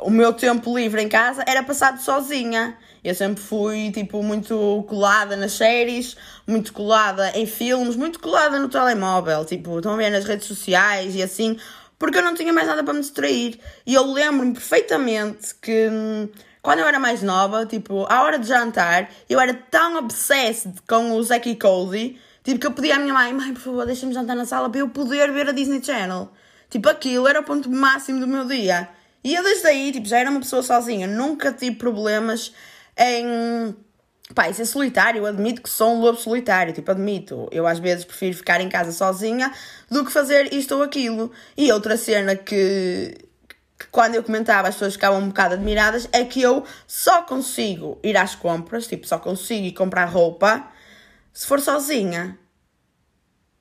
o 0.05 0.11
meu 0.11 0.31
tempo 0.31 0.77
livre 0.77 1.01
em 1.01 1.09
casa 1.09 1.43
era 1.47 1.63
passado 1.63 1.99
sozinha. 1.99 2.77
Eu 3.03 3.15
sempre 3.15 3.41
fui, 3.41 3.91
tipo, 3.91 4.21
muito 4.21 4.85
colada 4.87 5.35
nas 5.35 5.53
séries, 5.53 6.15
muito 6.45 6.71
colada 6.73 7.31
em 7.31 7.47
filmes, 7.47 7.95
muito 7.95 8.19
colada 8.19 8.59
no 8.59 8.69
telemóvel. 8.69 9.43
Tipo, 9.45 9.77
estão 9.77 9.93
a 9.93 9.97
ver 9.97 10.11
nas 10.11 10.23
redes 10.23 10.47
sociais 10.47 11.15
e 11.15 11.23
assim. 11.23 11.57
porque 11.97 12.19
eu 12.19 12.21
não 12.21 12.35
tinha 12.35 12.53
mais 12.53 12.67
nada 12.67 12.83
para 12.83 12.93
me 12.93 12.99
distrair. 12.99 13.59
E 13.83 13.95
eu 13.95 14.05
lembro-me 14.13 14.53
perfeitamente 14.53 15.55
que 15.55 15.89
hum, 15.91 16.29
quando 16.61 16.79
eu 16.79 16.87
era 16.87 16.99
mais 16.99 17.23
nova, 17.23 17.65
tipo, 17.65 18.05
à 18.07 18.21
hora 18.21 18.37
de 18.37 18.47
jantar, 18.47 19.09
eu 19.27 19.39
era 19.39 19.55
tão 19.55 19.97
obsessed 19.97 20.71
com 20.87 21.13
o 21.13 21.23
Zack 21.23 21.49
e 21.49 21.55
Cody, 21.55 22.19
tipo, 22.43 22.59
que 22.59 22.67
eu 22.67 22.71
pedia 22.73 22.97
à 22.97 22.99
minha 22.99 23.13
mãe, 23.13 23.33
mãe, 23.33 23.53
por 23.55 23.61
favor, 23.61 23.85
deixa-me 23.87 24.13
jantar 24.13 24.35
na 24.35 24.45
sala 24.45 24.69
para 24.69 24.81
eu 24.81 24.89
poder 24.89 25.31
ver 25.31 25.49
a 25.49 25.51
Disney 25.51 25.83
Channel. 25.83 26.29
Tipo, 26.69 26.89
aquilo 26.89 27.27
era 27.27 27.39
o 27.39 27.43
ponto 27.43 27.71
máximo 27.71 28.19
do 28.19 28.27
meu 28.27 28.45
dia. 28.45 28.87
E 29.25 29.33
eu 29.33 29.41
desde 29.41 29.65
aí, 29.65 29.91
tipo, 29.91 30.07
já 30.07 30.19
era 30.19 30.29
uma 30.29 30.39
pessoa 30.39 30.61
sozinha, 30.61 31.07
nunca 31.07 31.51
tive 31.51 31.77
problemas 31.77 32.53
em 32.95 33.75
Pá, 34.33 34.47
é 34.47 34.53
solitário, 34.53 35.19
eu 35.19 35.25
admito 35.25 35.61
que 35.61 35.69
sou 35.69 35.93
um 35.95 35.99
lobo 35.99 36.19
solitário, 36.19 36.73
tipo, 36.73 36.89
admito. 36.89 37.47
Eu 37.51 37.67
às 37.67 37.77
vezes 37.79 38.05
prefiro 38.05 38.35
ficar 38.35 38.59
em 38.61 38.69
casa 38.69 38.91
sozinha 38.91 39.51
do 39.89 40.05
que 40.05 40.11
fazer 40.11 40.51
isto 40.53 40.75
ou 40.75 40.83
aquilo. 40.83 41.31
E 41.55 41.71
outra 41.71 41.95
cena 41.95 42.35
que, 42.35 43.17
que 43.77 43.87
quando 43.91 44.15
eu 44.15 44.23
comentava 44.23 44.67
as 44.67 44.75
pessoas 44.75 44.93
ficavam 44.93 45.19
um 45.19 45.27
bocado 45.27 45.55
admiradas 45.55 46.07
é 46.11 46.23
que 46.23 46.41
eu 46.41 46.63
só 46.87 47.21
consigo 47.23 47.99
ir 48.03 48.17
às 48.17 48.33
compras, 48.35 48.87
tipo, 48.87 49.07
só 49.07 49.17
consigo 49.19 49.65
ir 49.65 49.73
comprar 49.73 50.05
roupa 50.05 50.67
se 51.33 51.45
for 51.47 51.59
sozinha. 51.59 52.37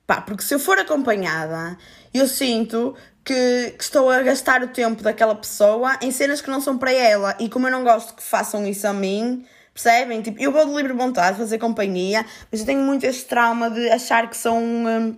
Pá, 0.07 0.21
porque 0.21 0.43
se 0.43 0.53
eu 0.53 0.59
for 0.59 0.77
acompanhada, 0.79 1.77
eu 2.13 2.27
sinto 2.27 2.95
que, 3.25 3.71
que, 3.71 3.83
estou 3.83 4.09
a 4.09 4.21
gastar 4.21 4.61
o 4.63 4.67
tempo 4.67 5.01
daquela 5.01 5.35
pessoa 5.35 5.97
em 6.01 6.11
cenas 6.11 6.41
que 6.41 6.49
não 6.49 6.61
são 6.61 6.77
para 6.77 6.93
ela. 6.93 7.35
E 7.39 7.49
como 7.49 7.67
eu 7.67 7.71
não 7.71 7.83
gosto 7.83 8.13
que 8.13 8.23
façam 8.23 8.65
isso 8.67 8.87
a 8.87 8.93
mim 8.93 9.45
Percebem? 9.75 10.21
Tipo, 10.21 10.41
eu 10.41 10.53
vou 10.53 10.65
de 10.65 10.73
livre 10.73 10.93
vontade 10.93 11.37
fazer 11.37 11.57
companhia, 11.57 12.25
mas 12.49 12.61
eu 12.61 12.65
tenho 12.65 12.79
muito 12.79 13.03
este 13.03 13.25
trauma 13.25 13.69
de 13.69 13.89
achar 13.89 14.29
que 14.29 14.37
sou 14.37 14.57
um, 14.57 14.87
um, 14.87 15.17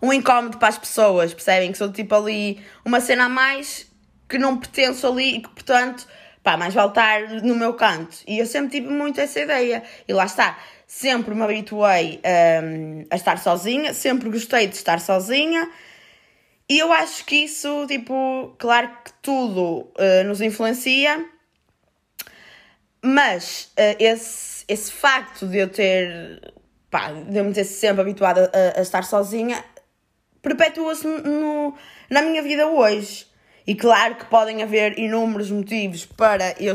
um 0.00 0.12
incómodo 0.12 0.58
para 0.58 0.68
as 0.68 0.78
pessoas, 0.78 1.34
percebem? 1.34 1.72
Que 1.72 1.78
sou 1.78 1.90
tipo 1.90 2.14
ali 2.14 2.62
uma 2.84 3.00
cena 3.00 3.24
a 3.24 3.28
mais 3.28 3.90
que 4.28 4.38
não 4.38 4.56
pertenço 4.56 5.04
ali 5.08 5.38
e 5.38 5.40
que, 5.40 5.48
portanto, 5.48 6.06
pá, 6.40 6.56
mais 6.56 6.72
vale 6.72 6.90
estar 6.90 7.28
no 7.42 7.56
meu 7.56 7.74
canto. 7.74 8.16
E 8.28 8.38
eu 8.38 8.46
sempre 8.46 8.78
tive 8.78 8.92
muito 8.92 9.20
essa 9.20 9.40
ideia. 9.40 9.82
E 10.06 10.12
lá 10.12 10.26
está, 10.26 10.56
sempre 10.86 11.34
me 11.34 11.42
habituei 11.42 12.20
um, 12.62 13.04
a 13.10 13.16
estar 13.16 13.38
sozinha, 13.38 13.92
sempre 13.92 14.30
gostei 14.30 14.68
de 14.68 14.76
estar 14.76 15.00
sozinha. 15.00 15.68
E 16.68 16.78
eu 16.78 16.92
acho 16.92 17.24
que 17.26 17.36
isso, 17.36 17.86
tipo, 17.86 18.54
claro 18.58 18.90
que 19.04 19.12
tudo 19.20 19.92
uh, 19.98 20.24
nos 20.26 20.40
influencia, 20.40 21.28
mas 23.02 23.70
uh, 23.72 23.96
esse, 23.98 24.64
esse 24.66 24.90
facto 24.90 25.46
de 25.46 25.58
eu 25.58 25.68
ter, 25.68 26.54
pá, 26.90 27.12
de 27.12 27.36
eu 27.36 27.44
me 27.44 27.52
ter 27.52 27.64
sempre 27.64 28.00
habituada 28.00 28.50
a, 28.52 28.78
a 28.80 28.82
estar 28.82 29.04
sozinha, 29.04 29.62
perpetua-se 30.40 31.06
na 32.08 32.22
minha 32.22 32.42
vida 32.42 32.66
hoje. 32.66 33.26
E 33.66 33.74
claro 33.74 34.16
que 34.16 34.26
podem 34.26 34.62
haver 34.62 34.98
inúmeros 34.98 35.50
motivos 35.50 36.04
para 36.04 36.54
eu 36.60 36.74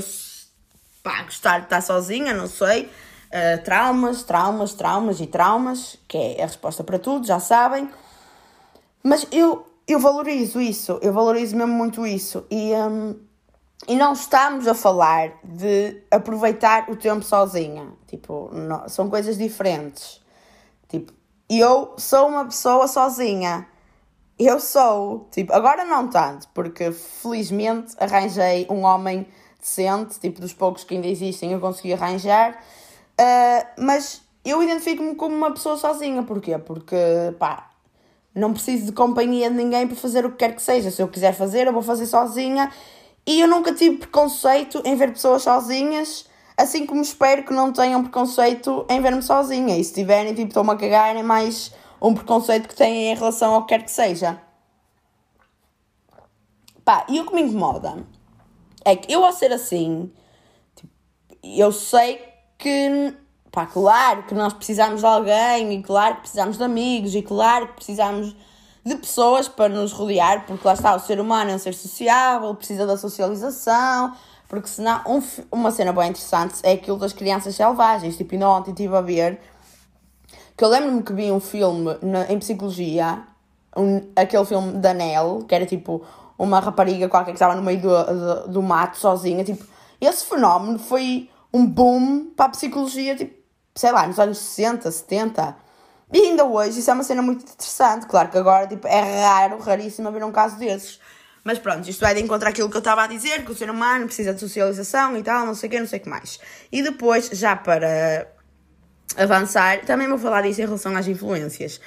pá, 1.03 1.23
gostar 1.23 1.59
de 1.59 1.65
estar 1.65 1.81
sozinha, 1.81 2.33
não 2.33 2.47
sei. 2.47 2.83
Uh, 3.29 3.63
traumas, 3.63 4.23
traumas, 4.23 4.73
traumas 4.73 5.19
e 5.19 5.27
traumas, 5.27 5.97
que 6.07 6.17
é 6.17 6.43
a 6.43 6.47
resposta 6.47 6.83
para 6.83 6.97
tudo, 6.97 7.27
já 7.27 7.39
sabem. 7.39 7.89
Mas 9.03 9.27
eu, 9.31 9.68
eu 9.89 9.99
valorizo 9.99 10.61
isso, 10.61 10.99
eu 11.01 11.11
valorizo 11.11 11.57
mesmo 11.57 11.73
muito 11.73 12.05
isso. 12.05 12.45
E, 12.51 12.73
um, 12.73 13.15
e 13.87 13.95
não 13.95 14.13
estamos 14.13 14.67
a 14.67 14.75
falar 14.75 15.33
de 15.43 16.03
aproveitar 16.11 16.89
o 16.91 16.95
tempo 16.95 17.23
sozinha. 17.23 17.91
Tipo, 18.05 18.51
não, 18.53 18.87
são 18.87 19.09
coisas 19.09 19.35
diferentes. 19.35 20.21
Tipo, 20.87 21.11
eu 21.49 21.95
sou 21.97 22.27
uma 22.27 22.45
pessoa 22.45 22.87
sozinha. 22.87 23.67
Eu 24.37 24.59
sou. 24.59 25.27
Tipo, 25.31 25.53
agora 25.53 25.83
não 25.83 26.07
tanto, 26.07 26.47
porque 26.53 26.91
felizmente 26.91 27.95
arranjei 27.99 28.67
um 28.69 28.83
homem 28.83 29.25
decente, 29.59 30.19
tipo, 30.19 30.39
dos 30.39 30.53
poucos 30.53 30.83
que 30.83 30.93
ainda 30.93 31.07
existem, 31.07 31.51
eu 31.51 31.59
consegui 31.59 31.93
arranjar. 31.93 32.63
Uh, 33.19 33.83
mas 33.83 34.21
eu 34.45 34.61
identifico-me 34.61 35.15
como 35.15 35.35
uma 35.35 35.51
pessoa 35.51 35.77
sozinha. 35.77 36.21
Porquê? 36.21 36.57
Porque, 36.59 36.95
pá, 37.39 37.68
não 38.33 38.53
preciso 38.53 38.85
de 38.85 38.91
companhia 38.91 39.49
de 39.49 39.55
ninguém 39.55 39.87
para 39.87 39.95
fazer 39.95 40.25
o 40.25 40.31
que 40.31 40.37
quer 40.37 40.55
que 40.55 40.61
seja. 40.61 40.91
Se 40.91 41.01
eu 41.01 41.07
quiser 41.07 41.33
fazer, 41.33 41.67
eu 41.67 41.73
vou 41.73 41.81
fazer 41.81 42.05
sozinha 42.05 42.71
e 43.25 43.41
eu 43.41 43.47
nunca 43.47 43.73
tive 43.73 43.97
preconceito 43.97 44.81
em 44.85 44.95
ver 44.95 45.11
pessoas 45.11 45.43
sozinhas, 45.43 46.25
assim 46.57 46.85
como 46.85 47.01
espero 47.01 47.43
que 47.43 47.53
não 47.53 47.71
tenham 47.71 48.01
preconceito 48.01 48.85
em 48.89 49.01
ver-me 49.01 49.21
sozinha. 49.21 49.77
E 49.77 49.83
se 49.83 49.93
tiverem, 49.93 50.33
tipo, 50.33 50.47
estão-me 50.47 50.71
a 50.71 50.75
cagar, 50.75 51.15
é 51.15 51.23
mais 51.23 51.71
um 52.01 52.13
preconceito 52.13 52.67
que 52.67 52.75
têm 52.75 53.11
em 53.11 53.15
relação 53.15 53.53
ao 53.53 53.65
que 53.65 53.75
quer 53.75 53.83
que 53.83 53.91
seja. 53.91 54.41
Pá, 56.83 57.05
e 57.07 57.19
o 57.19 57.25
que 57.27 57.35
me 57.35 57.41
incomoda 57.41 58.03
é 58.83 58.95
que 58.95 59.13
eu, 59.13 59.23
ao 59.23 59.31
ser 59.31 59.51
assim, 59.51 60.11
tipo, 60.75 60.91
eu 61.43 61.71
sei 61.71 62.19
que, 62.57 63.13
pá, 63.51 63.65
claro 63.65 64.23
que 64.23 64.33
nós 64.33 64.53
precisamos 64.53 65.01
de 65.01 65.05
alguém, 65.05 65.73
e 65.73 65.83
claro 65.83 66.15
que 66.15 66.21
precisamos 66.21 66.57
de 66.57 66.63
amigos, 66.63 67.15
e 67.15 67.21
claro 67.21 67.67
que 67.67 67.73
precisamos 67.73 68.35
de 68.85 68.95
pessoas 68.95 69.47
para 69.47 69.69
nos 69.69 69.91
rodear, 69.91 70.45
porque 70.45 70.65
lá 70.65 70.73
está, 70.73 70.95
o 70.95 70.99
ser 70.99 71.19
humano 71.19 71.51
é 71.51 71.55
um 71.55 71.59
ser 71.59 71.73
sociável, 71.73 72.53
precisa 72.55 72.85
da 72.85 72.97
socialização, 72.97 74.13
porque 74.47 74.67
senão, 74.67 75.01
um, 75.05 75.21
uma 75.51 75.71
cena 75.71 75.93
bem 75.93 76.09
interessante 76.09 76.55
é 76.63 76.73
aquilo 76.73 76.97
das 76.97 77.13
crianças 77.13 77.55
selvagens, 77.55 78.17
tipo, 78.17 78.33
ainda 78.33 78.49
ontem 78.49 78.71
estive 78.71 78.95
a 78.95 79.01
ver, 79.01 79.39
que 80.57 80.63
eu 80.63 80.69
lembro-me 80.69 81.03
que 81.03 81.13
vi 81.13 81.31
um 81.31 81.39
filme 81.39 81.97
na, 82.01 82.31
em 82.31 82.39
psicologia, 82.39 83.23
um, 83.75 84.01
aquele 84.15 84.45
filme 84.45 84.73
da 84.73 84.93
Nell, 84.93 85.45
que 85.47 85.53
era 85.53 85.65
tipo 85.65 86.03
uma 86.37 86.59
rapariga 86.59 87.07
qualquer 87.07 87.31
que 87.31 87.35
estava 87.35 87.53
no 87.53 87.61
meio 87.61 87.81
do, 87.81 87.89
do, 87.89 88.47
do 88.47 88.61
mato 88.61 88.97
sozinha, 88.97 89.43
tipo, 89.43 89.63
esse 90.01 90.25
fenómeno 90.25 90.79
foi 90.79 91.29
um 91.53 91.65
boom 91.65 92.31
para 92.35 92.45
a 92.45 92.49
psicologia, 92.49 93.15
tipo, 93.15 93.38
sei 93.79 93.93
lá, 93.93 94.05
nos 94.05 94.19
anos 94.19 94.37
60, 94.37 94.91
70, 94.91 95.55
e 96.11 96.19
ainda 96.19 96.43
hoje 96.43 96.79
isso 96.79 96.91
é 96.91 96.93
uma 96.93 97.03
cena 97.03 97.21
muito 97.21 97.43
interessante. 97.43 98.05
Claro 98.07 98.29
que 98.29 98.37
agora 98.37 98.67
tipo, 98.67 98.85
é 98.85 99.23
raro, 99.23 99.57
raríssimo 99.57 100.09
haver 100.09 100.21
um 100.23 100.33
caso 100.33 100.57
desses. 100.57 100.99
Mas 101.45 101.59
pronto, 101.59 101.89
isto 101.89 102.01
vai 102.01 102.13
de 102.13 102.21
encontrar 102.21 102.49
aquilo 102.49 102.69
que 102.69 102.75
eu 102.75 102.79
estava 102.79 103.03
a 103.03 103.07
dizer, 103.07 103.45
que 103.45 103.51
o 103.51 103.55
ser 103.55 103.69
humano 103.69 104.05
precisa 104.05 104.33
de 104.33 104.39
socialização 104.41 105.15
e 105.15 105.23
tal, 105.23 105.45
não 105.45 105.55
sei 105.55 105.69
o 105.69 105.71
que, 105.71 105.79
não 105.79 105.87
sei 105.87 105.99
o 105.99 106.01
que 106.01 106.09
mais. 106.09 106.41
E 106.69 106.81
depois, 106.81 107.29
já 107.31 107.55
para 107.55 108.27
avançar, 109.15 109.85
também 109.85 110.09
vou 110.09 110.17
falar 110.17 110.41
disso 110.41 110.61
em 110.61 110.65
relação 110.65 110.93
às 110.97 111.07
influências. 111.07 111.79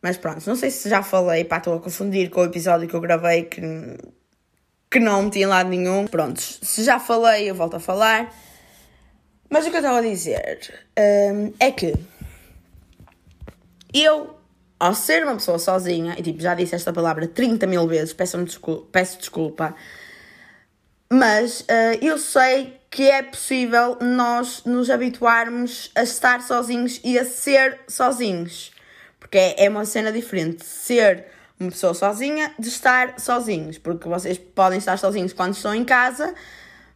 Mas 0.00 0.16
pronto, 0.16 0.46
não 0.46 0.54
sei 0.54 0.70
se 0.70 0.88
já 0.88 1.02
falei, 1.02 1.44
pá, 1.44 1.56
estou 1.56 1.74
a 1.74 1.80
confundir 1.80 2.30
com 2.30 2.42
o 2.42 2.44
episódio 2.44 2.86
que 2.86 2.94
eu 2.94 3.00
gravei 3.00 3.42
que, 3.42 3.60
que 4.88 5.00
não 5.00 5.24
meti 5.24 5.40
em 5.40 5.46
lado 5.46 5.68
nenhum. 5.68 6.06
Pronto, 6.06 6.40
se 6.40 6.84
já 6.84 7.00
falei, 7.00 7.50
eu 7.50 7.54
volto 7.56 7.74
a 7.74 7.80
falar. 7.80 8.32
Mas 9.48 9.66
o 9.66 9.70
que 9.70 9.76
eu 9.76 9.80
estava 9.80 9.98
a 9.98 10.02
dizer 10.02 10.86
um, 10.98 11.52
é 11.58 11.70
que 11.70 11.94
eu, 13.94 14.36
ao 14.78 14.94
ser 14.94 15.24
uma 15.24 15.34
pessoa 15.34 15.58
sozinha, 15.58 16.14
e 16.18 16.22
tipo, 16.22 16.40
já 16.40 16.54
disse 16.54 16.74
esta 16.74 16.92
palavra 16.92 17.26
30 17.26 17.66
mil 17.66 17.86
vezes, 17.86 18.12
peço, 18.12 18.42
desculpa, 18.44 18.86
peço 18.90 19.18
desculpa, 19.18 19.74
mas 21.10 21.60
uh, 21.60 21.98
eu 22.02 22.18
sei 22.18 22.76
que 22.90 23.08
é 23.08 23.22
possível 23.22 23.96
nós 24.00 24.62
nos 24.64 24.90
habituarmos 24.90 25.90
a 25.94 26.02
estar 26.02 26.40
sozinhos 26.42 27.00
e 27.04 27.18
a 27.18 27.24
ser 27.24 27.80
sozinhos. 27.86 28.72
Porque 29.20 29.38
é, 29.38 29.66
é 29.66 29.68
uma 29.68 29.84
cena 29.84 30.10
diferente 30.10 30.64
ser 30.64 31.26
uma 31.58 31.70
pessoa 31.70 31.94
sozinha 31.94 32.52
de 32.58 32.68
estar 32.68 33.20
sozinhos. 33.20 33.78
Porque 33.78 34.08
vocês 34.08 34.38
podem 34.38 34.78
estar 34.78 34.98
sozinhos 34.98 35.32
quando 35.32 35.54
estão 35.54 35.74
em 35.74 35.84
casa, 35.84 36.34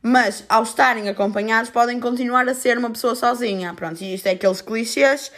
mas 0.02 0.44
ao 0.48 0.62
estarem 0.62 1.08
acompanhados 1.08 1.70
podem 1.70 2.00
continuar 2.00 2.48
a 2.48 2.54
ser 2.54 2.78
uma 2.78 2.90
pessoa 2.90 3.14
sozinha. 3.14 3.74
Pronto, 3.74 4.00
e 4.02 4.14
isto 4.14 4.26
é 4.26 4.32
aqueles 4.32 4.60
clichês 4.60 5.30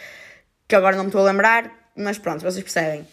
que 0.67 0.75
agora 0.75 0.95
não 0.95 1.03
me 1.03 1.09
estou 1.09 1.21
a 1.21 1.31
lembrar, 1.31 1.71
mas 1.95 2.17
pronto, 2.17 2.41
vocês 2.41 2.63
percebem. 2.63 3.07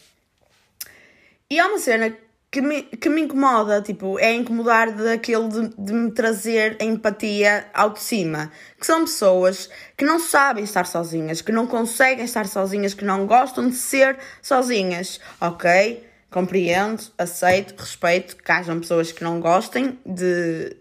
E 1.51 1.59
há 1.59 1.67
uma 1.67 1.79
cena 1.79 2.17
que 2.51 2.61
me, 2.61 2.83
que 2.83 3.09
me 3.09 3.23
incomoda, 3.23 3.81
tipo, 3.81 4.19
é 4.19 4.33
incomodar 4.33 4.93
daquele 4.93 5.49
de, 5.49 5.69
de 5.79 5.93
me 5.93 6.11
trazer 6.11 6.77
a 6.81 6.85
empatia 6.85 7.67
ao 7.73 7.91
de 7.91 8.01
cima. 8.01 8.51
Que 8.79 8.87
são 8.87 9.05
pessoas 9.05 9.71
que 9.97 10.05
não 10.05 10.19
sabem 10.19 10.65
estar 10.65 10.87
sozinhas, 10.87 11.41
que 11.41 11.53
não 11.53 11.67
conseguem 11.67 12.25
estar 12.25 12.47
sozinhas, 12.47 12.95
que 12.95 13.05
não 13.05 13.27
gostam 13.27 13.69
de 13.69 13.77
ser 13.77 14.19
sozinhas. 14.43 15.21
Ok, 15.41 16.05
compreendo, 16.31 17.03
aceito, 17.17 17.79
respeito 17.79 18.37
que 18.37 18.51
hajam 18.51 18.81
pessoas 18.81 19.13
que 19.13 19.23
não 19.23 19.41
gostem 19.41 19.99
de, 20.05 20.77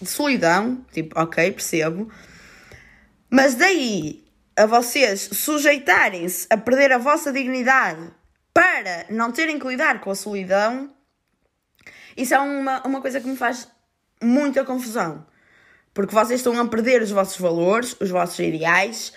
de 0.00 0.08
solidão, 0.08 0.84
tipo, 0.92 1.18
ok, 1.18 1.52
percebo. 1.52 2.10
Mas 3.30 3.54
daí 3.54 4.24
a 4.56 4.66
vocês 4.66 5.28
sujeitarem-se 5.32 6.46
a 6.50 6.56
perder 6.56 6.92
a 6.92 6.98
vossa 6.98 7.32
dignidade 7.32 8.10
para 8.52 9.06
não 9.10 9.30
terem 9.30 9.58
que 9.58 9.68
lidar 9.68 10.00
com 10.00 10.10
a 10.10 10.14
solidão, 10.14 10.92
isso 12.16 12.34
é 12.34 12.38
uma, 12.40 12.82
uma 12.84 13.00
coisa 13.00 13.20
que 13.20 13.28
me 13.28 13.36
faz 13.36 13.68
muita 14.20 14.64
confusão. 14.64 15.24
Porque 15.94 16.14
vocês 16.14 16.40
estão 16.40 16.58
a 16.60 16.66
perder 16.66 17.02
os 17.02 17.10
vossos 17.10 17.38
valores, 17.38 17.96
os 18.00 18.10
vossos 18.10 18.38
ideais, 18.38 19.12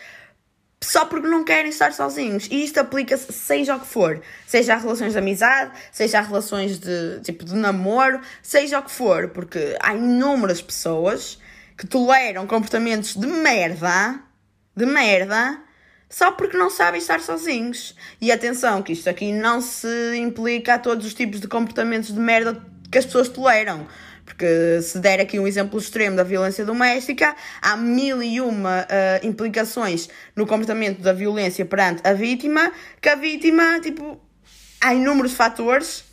só 0.84 1.06
porque 1.06 1.28
não 1.28 1.44
querem 1.44 1.70
estar 1.70 1.94
sozinhos. 1.94 2.48
E 2.50 2.64
isto 2.64 2.80
aplica-se 2.80 3.32
seja 3.32 3.76
o 3.76 3.80
que 3.80 3.88
for. 3.88 4.22
Seja 4.48 4.74
a 4.74 4.78
relações 4.78 5.14
de 5.14 5.20
amizade, 5.20 5.72
seja 5.92 6.20
a 6.20 6.22
relações 6.22 6.80
de 6.80 7.20
tipo 7.24 7.46
de 7.46 7.56
namoro, 7.56 8.20
seja 8.42 8.80
o 8.80 8.84
que 8.84 8.92
for. 8.92 9.30
Porque 9.30 9.78
há 9.80 9.94
inúmeras 9.94 10.62
pessoas 10.62 11.40
que 11.78 11.86
toleram 11.86 12.48
comportamentos 12.48 13.16
de 13.16 13.28
merda, 13.28 14.20
de 14.76 14.86
merda, 14.86 15.60
só 16.10 16.32
porque 16.32 16.58
não 16.58 16.70
sabem 16.70 17.00
estar 17.00 17.22
sozinhos. 17.22 17.96
E 18.20 18.32
atenção, 18.32 18.82
que 18.82 18.94
isto 18.94 19.10
aqui 19.10 19.32
não 19.32 19.62
se 19.62 20.16
implica 20.18 20.76
a 20.76 20.80
todos 20.80 21.06
os 21.06 21.14
tipos 21.14 21.40
de 21.40 21.48
comportamentos 21.48 22.14
de 22.14 22.20
merda 22.20 22.60
que 22.92 22.98
as 22.98 23.06
pessoas 23.06 23.30
toleram. 23.30 23.88
Porque 24.26 24.82
se 24.82 25.00
der 25.00 25.20
aqui 25.20 25.40
um 25.40 25.48
exemplo 25.48 25.80
extremo 25.80 26.16
da 26.16 26.24
violência 26.24 26.66
doméstica, 26.66 27.36
há 27.62 27.76
mil 27.76 28.22
e 28.22 28.40
uma 28.40 28.82
uh, 28.82 29.26
implicações 29.26 30.10
no 30.36 30.46
comportamento 30.46 31.02
da 31.02 31.14
violência 31.14 31.66
perante 31.66 32.02
a 32.08 32.14
vítima, 32.14 32.72
que 33.02 33.10
a 33.10 33.16
vítima, 33.16 33.80
tipo, 33.80 34.20
há 34.80 34.94
inúmeros 34.94 35.34
fatores 35.34 36.04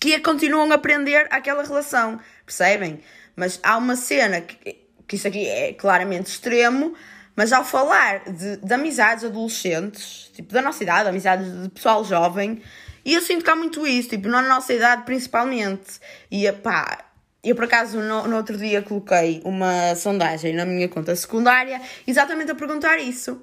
que 0.00 0.14
a 0.14 0.20
continuam 0.20 0.70
a 0.72 0.78
prender 0.78 1.26
aquela 1.30 1.62
relação, 1.62 2.20
percebem? 2.44 3.00
Mas 3.34 3.58
há 3.62 3.76
uma 3.76 3.96
cena 3.96 4.40
que, 4.40 4.76
que 5.06 5.16
isso 5.16 5.26
aqui 5.26 5.46
é 5.46 5.72
claramente 5.72 6.26
extremo, 6.26 6.94
mas 7.34 7.52
ao 7.52 7.64
falar 7.64 8.24
de, 8.24 8.56
de 8.56 8.74
amizades 8.74 9.24
adolescentes, 9.24 10.30
tipo 10.34 10.52
da 10.52 10.60
nossa 10.60 10.82
idade, 10.82 11.08
amizades 11.08 11.62
de 11.62 11.68
pessoal 11.68 12.04
jovem, 12.04 12.60
e 13.04 13.14
eu 13.14 13.22
sinto 13.22 13.44
que 13.44 13.50
há 13.50 13.56
muito 13.56 13.86
isso, 13.86 14.10
tipo, 14.10 14.28
na 14.28 14.42
nossa 14.42 14.72
idade 14.72 15.04
principalmente. 15.04 16.00
E 16.30 16.50
pá, 16.52 17.07
eu, 17.42 17.54
por 17.54 17.64
acaso, 17.64 18.00
no, 18.00 18.26
no, 18.26 18.36
outro 18.36 18.56
dia 18.56 18.82
coloquei 18.82 19.40
uma 19.44 19.94
sondagem 19.94 20.52
na 20.54 20.66
minha 20.66 20.88
conta 20.88 21.14
secundária 21.14 21.80
exatamente 22.06 22.50
a 22.50 22.54
perguntar 22.54 22.98
isso. 22.98 23.42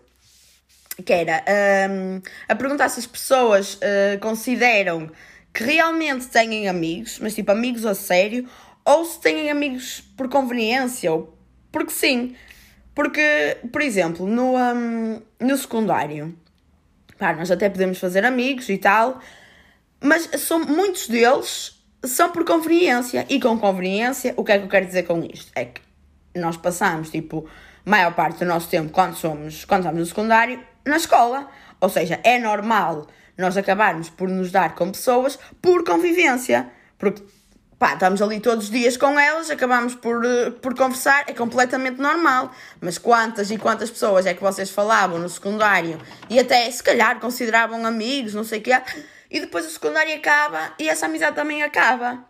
Que 1.06 1.14
era 1.14 1.44
um, 1.90 2.22
a 2.48 2.56
perguntar 2.56 2.90
se 2.90 3.00
as 3.00 3.08
pessoas 3.08 3.76
uh, 3.76 4.20
consideram 4.22 5.10
que 5.54 5.64
realmente 5.64 6.28
têm 6.28 6.68
amigos, 6.68 7.20
mas 7.20 7.34
tipo 7.34 7.52
amigos 7.52 7.86
a 7.86 7.96
sério, 7.96 8.48
ou 8.84 9.06
se 9.06 9.20
têm 9.20 9.50
amigos 9.50 10.02
por 10.16 10.30
conveniência, 10.30 11.12
ou 11.12 11.38
porque 11.72 11.92
sim. 11.92 12.36
Porque, 12.94 13.58
por 13.72 13.82
exemplo, 13.82 14.26
no, 14.28 14.56
um, 14.56 15.22
no 15.40 15.58
secundário, 15.58 16.38
pá, 17.18 17.34
nós 17.34 17.52
até 17.52 17.70
podemos 17.70 17.98
fazer 17.98 18.26
amigos 18.26 18.70
e 18.70 18.78
tal, 18.78 19.20
mas 20.02 20.30
são 20.40 20.60
muitos 20.60 21.08
deles 21.08 21.75
são 22.08 22.32
por 22.32 22.46
conveniência. 22.46 23.26
E 23.30 23.40
com 23.40 23.58
conveniência, 23.58 24.34
o 24.38 24.44
que 24.44 24.52
é 24.52 24.58
que 24.58 24.66
eu 24.66 24.70
quero 24.70 24.86
dizer 24.86 25.04
com 25.04 25.24
isto? 25.24 25.52
É 25.56 25.66
que 25.66 25.82
nós 26.36 26.58
passamos, 26.58 27.10
tipo, 27.10 27.48
maior 27.84 28.14
parte 28.14 28.40
do 28.40 28.46
nosso 28.46 28.68
tempo 28.70 28.92
quando 28.92 29.16
somos, 29.16 29.66
quando 29.66 29.82
estamos 29.82 30.00
no 30.00 30.06
secundário, 30.06 30.60
na 30.86 30.98
escola. 30.98 31.50
Ou 31.80 31.90
seja, 31.90 32.20
é 32.24 32.40
normal 32.40 33.08
nós 33.38 33.58
acabarmos 33.58 34.10
por 34.10 34.30
nos 34.30 34.52
dar 34.52 34.76
com 34.76 34.92
pessoas 34.92 35.38
por 35.62 35.84
convivência. 35.84 36.70
Porque, 36.98 37.22
pá, 37.78 37.94
estamos 37.94 38.22
ali 38.22 38.40
todos 38.40 38.66
os 38.66 38.72
dias 38.72 38.96
com 38.98 39.20
elas, 39.20 39.50
acabamos 39.50 39.94
por, 39.96 40.24
eh, 40.26 40.50
por 40.50 40.76
conversar, 40.76 41.26
é 41.28 41.34
completamente 41.34 42.00
normal. 42.00 42.52
Mas 42.80 42.98
quantas 42.98 43.52
e 43.52 43.58
quantas 43.58 43.90
pessoas 43.90 44.26
é 44.26 44.34
que 44.34 44.42
vocês 44.42 44.70
falavam 44.70 45.20
no 45.20 45.30
secundário 45.30 46.00
e 46.30 46.40
até, 46.40 46.70
se 46.72 46.82
calhar, 46.82 47.20
consideravam 47.20 47.86
amigos, 47.86 48.34
não 48.34 48.44
sei 48.44 48.60
o 48.60 48.62
quê 48.62 48.72
e 49.36 49.42
depois 49.42 49.66
o 49.66 49.70
secundário 49.70 50.16
acaba 50.16 50.74
e 50.80 50.88
essa 50.88 51.08
amizade 51.08 51.36
também 51.36 51.62
acaba. 51.62 52.26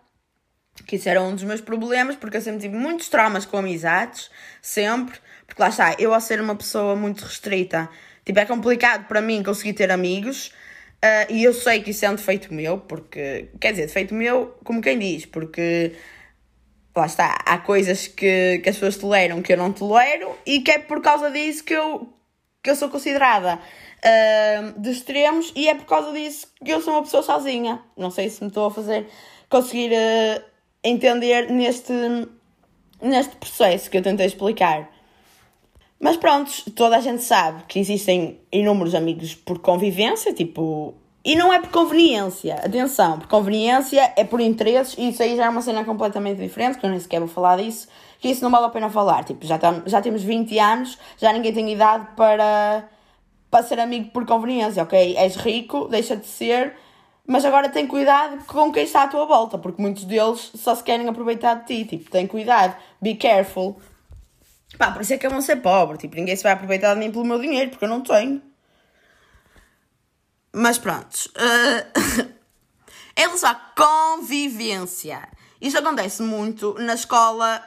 Que 0.88 0.96
isso 0.96 1.08
era 1.08 1.22
um 1.22 1.36
dos 1.36 1.44
meus 1.44 1.62
problemas, 1.62 2.16
porque 2.16 2.38
eu 2.38 2.42
sempre 2.42 2.62
tive 2.62 2.76
muitos 2.76 3.10
traumas 3.10 3.46
com 3.46 3.58
amizades, 3.58 4.32
sempre, 4.60 5.20
porque 5.46 5.62
lá 5.62 5.70
está, 5.70 5.96
eu 6.00 6.16
ao 6.16 6.20
ser 6.20 6.42
uma 6.42 6.56
pessoa 6.56 6.96
muito 6.96 7.24
restrita, 7.24 7.88
tipo, 8.26 8.40
é 8.40 8.46
complicado 8.46 9.08
para 9.08 9.22
mim 9.22 9.44
conseguir 9.44 9.74
ter 9.74 9.92
amigos, 9.92 10.48
uh, 10.48 11.32
e 11.32 11.44
eu 11.44 11.54
sei 11.54 11.84
que 11.84 11.92
isso 11.92 12.04
é 12.04 12.10
um 12.10 12.16
defeito 12.16 12.52
meu, 12.52 12.80
porque, 12.80 13.50
quer 13.62 13.72
dizer, 13.72 13.86
defeito 13.86 14.16
meu, 14.16 14.58
como 14.64 14.82
quem 14.82 14.98
diz, 14.98 15.28
porque 15.28 15.94
lá 16.96 17.06
está, 17.06 17.38
há 17.46 17.60
coisas 17.60 18.08
que, 18.08 18.60
que 18.64 18.70
as 18.70 18.78
pessoas 18.78 18.98
toleram 18.98 19.44
que 19.44 19.54
eu 19.54 19.58
não 19.58 19.72
tolero, 19.72 20.36
e 20.44 20.60
que 20.60 20.72
é 20.72 20.80
por 20.80 21.02
causa 21.04 21.30
disso 21.30 21.64
que 21.64 21.74
eu, 21.76 22.12
que 22.64 22.72
eu 22.72 22.76
sou 22.76 22.90
considerada 22.90 23.60
de 24.78 24.92
extremos 24.92 25.52
e 25.56 25.68
é 25.68 25.76
por 25.76 25.86
causa 25.86 26.12
disso 26.12 26.48
que 26.64 26.72
eu 26.72 26.82
sou 26.82 26.94
uma 26.94 27.02
pessoa 27.02 27.24
sozinha. 27.24 27.82
Não 27.98 28.12
sei 28.12 28.30
se 28.30 28.42
me 28.42 28.50
estou 28.50 28.68
a 28.68 28.72
fazer 28.72 29.08
conseguir 29.50 29.92
uh, 29.92 30.44
entender 30.84 31.50
neste, 31.52 31.94
neste 33.02 33.36
processo 33.38 33.90
que 33.90 33.98
eu 33.98 34.02
tentei 34.02 34.26
explicar. 34.26 34.90
Mas 36.00 36.18
pronto, 36.18 36.52
toda 36.76 36.98
a 36.98 37.00
gente 37.00 37.24
sabe 37.24 37.64
que 37.68 37.80
existem 37.80 38.40
inúmeros 38.52 38.94
amigos 38.94 39.34
por 39.34 39.60
convivência, 39.60 40.34
tipo. 40.34 40.94
E 41.24 41.36
não 41.36 41.52
é 41.52 41.60
por 41.60 41.72
conveniência, 41.72 42.54
atenção, 42.64 43.18
por 43.18 43.28
conveniência 43.28 44.14
é 44.16 44.24
por 44.24 44.40
interesses 44.40 44.96
e 44.96 45.10
isso 45.10 45.24
aí 45.24 45.36
já 45.36 45.46
é 45.46 45.50
uma 45.50 45.64
cena 45.64 45.84
completamente 45.84 46.40
diferente, 46.40 46.78
que 46.78 46.86
eu 46.86 46.90
nem 46.92 47.00
sequer 47.00 47.18
vou 47.18 47.28
falar 47.28 47.58
disso, 47.58 47.88
que 48.20 48.28
isso 48.28 48.44
não 48.44 48.52
vale 48.52 48.68
a 48.68 48.70
pena 48.70 48.92
falar. 48.92 49.24
Tipo, 49.24 49.44
já, 49.44 49.58
tam, 49.58 49.82
já 49.88 50.00
temos 50.04 50.22
20 50.22 50.60
anos, 50.60 51.00
já 51.18 51.34
ninguém 51.34 51.52
tem 51.52 51.74
idade 51.74 52.10
para 52.16 52.88
para 53.56 53.66
ser 53.66 53.80
amigo 53.80 54.10
por 54.10 54.26
conveniência, 54.26 54.84
ok? 54.84 55.16
És 55.16 55.38
rico, 55.38 55.88
deixa 55.88 56.18
de 56.18 56.28
ser, 56.28 56.76
mas 57.26 57.46
agora 57.46 57.70
tem 57.70 57.88
cuidado 57.88 58.44
com 58.44 58.70
quem 58.70 58.84
está 58.84 59.04
à 59.04 59.08
tua 59.08 59.26
volta, 59.26 59.58
porque 59.58 59.82
muitos 59.82 60.04
deles 60.04 60.52
só 60.56 60.76
se 60.76 60.84
querem 60.84 61.08
aproveitar 61.08 61.54
de 61.54 61.66
ti, 61.66 61.86
tipo, 61.86 62.12
tem 62.12 62.28
cuidado, 62.28 62.76
be 63.02 63.16
careful. 63.16 63.80
Pá, 64.78 64.92
por 64.92 65.04
isso 65.04 65.14
é 65.14 65.18
que 65.18 65.26
eu 65.26 65.32
vou 65.32 65.42
ser 65.42 65.62
pobre, 65.62 65.98
tipo, 65.98 66.18
ninguém 66.18 66.36
se 66.36 66.44
vai 66.44 66.52
aproveitar 66.52 66.96
de 66.96 67.00
mim 67.00 67.10
pelo 67.14 67.24
meu 67.24 67.40
dinheiro, 67.40 67.70
porque 67.70 67.86
eu 67.86 67.90
não 67.90 68.02
tenho. 68.02 68.42
Mas 70.52 70.78
pronto. 70.78 71.16
Uh... 71.38 72.36
em 73.16 73.24
à 73.24 73.56
convivência, 73.74 75.30
isto 75.62 75.80
acontece 75.80 76.22
muito 76.22 76.76
na 76.78 76.96
escola 76.96 77.64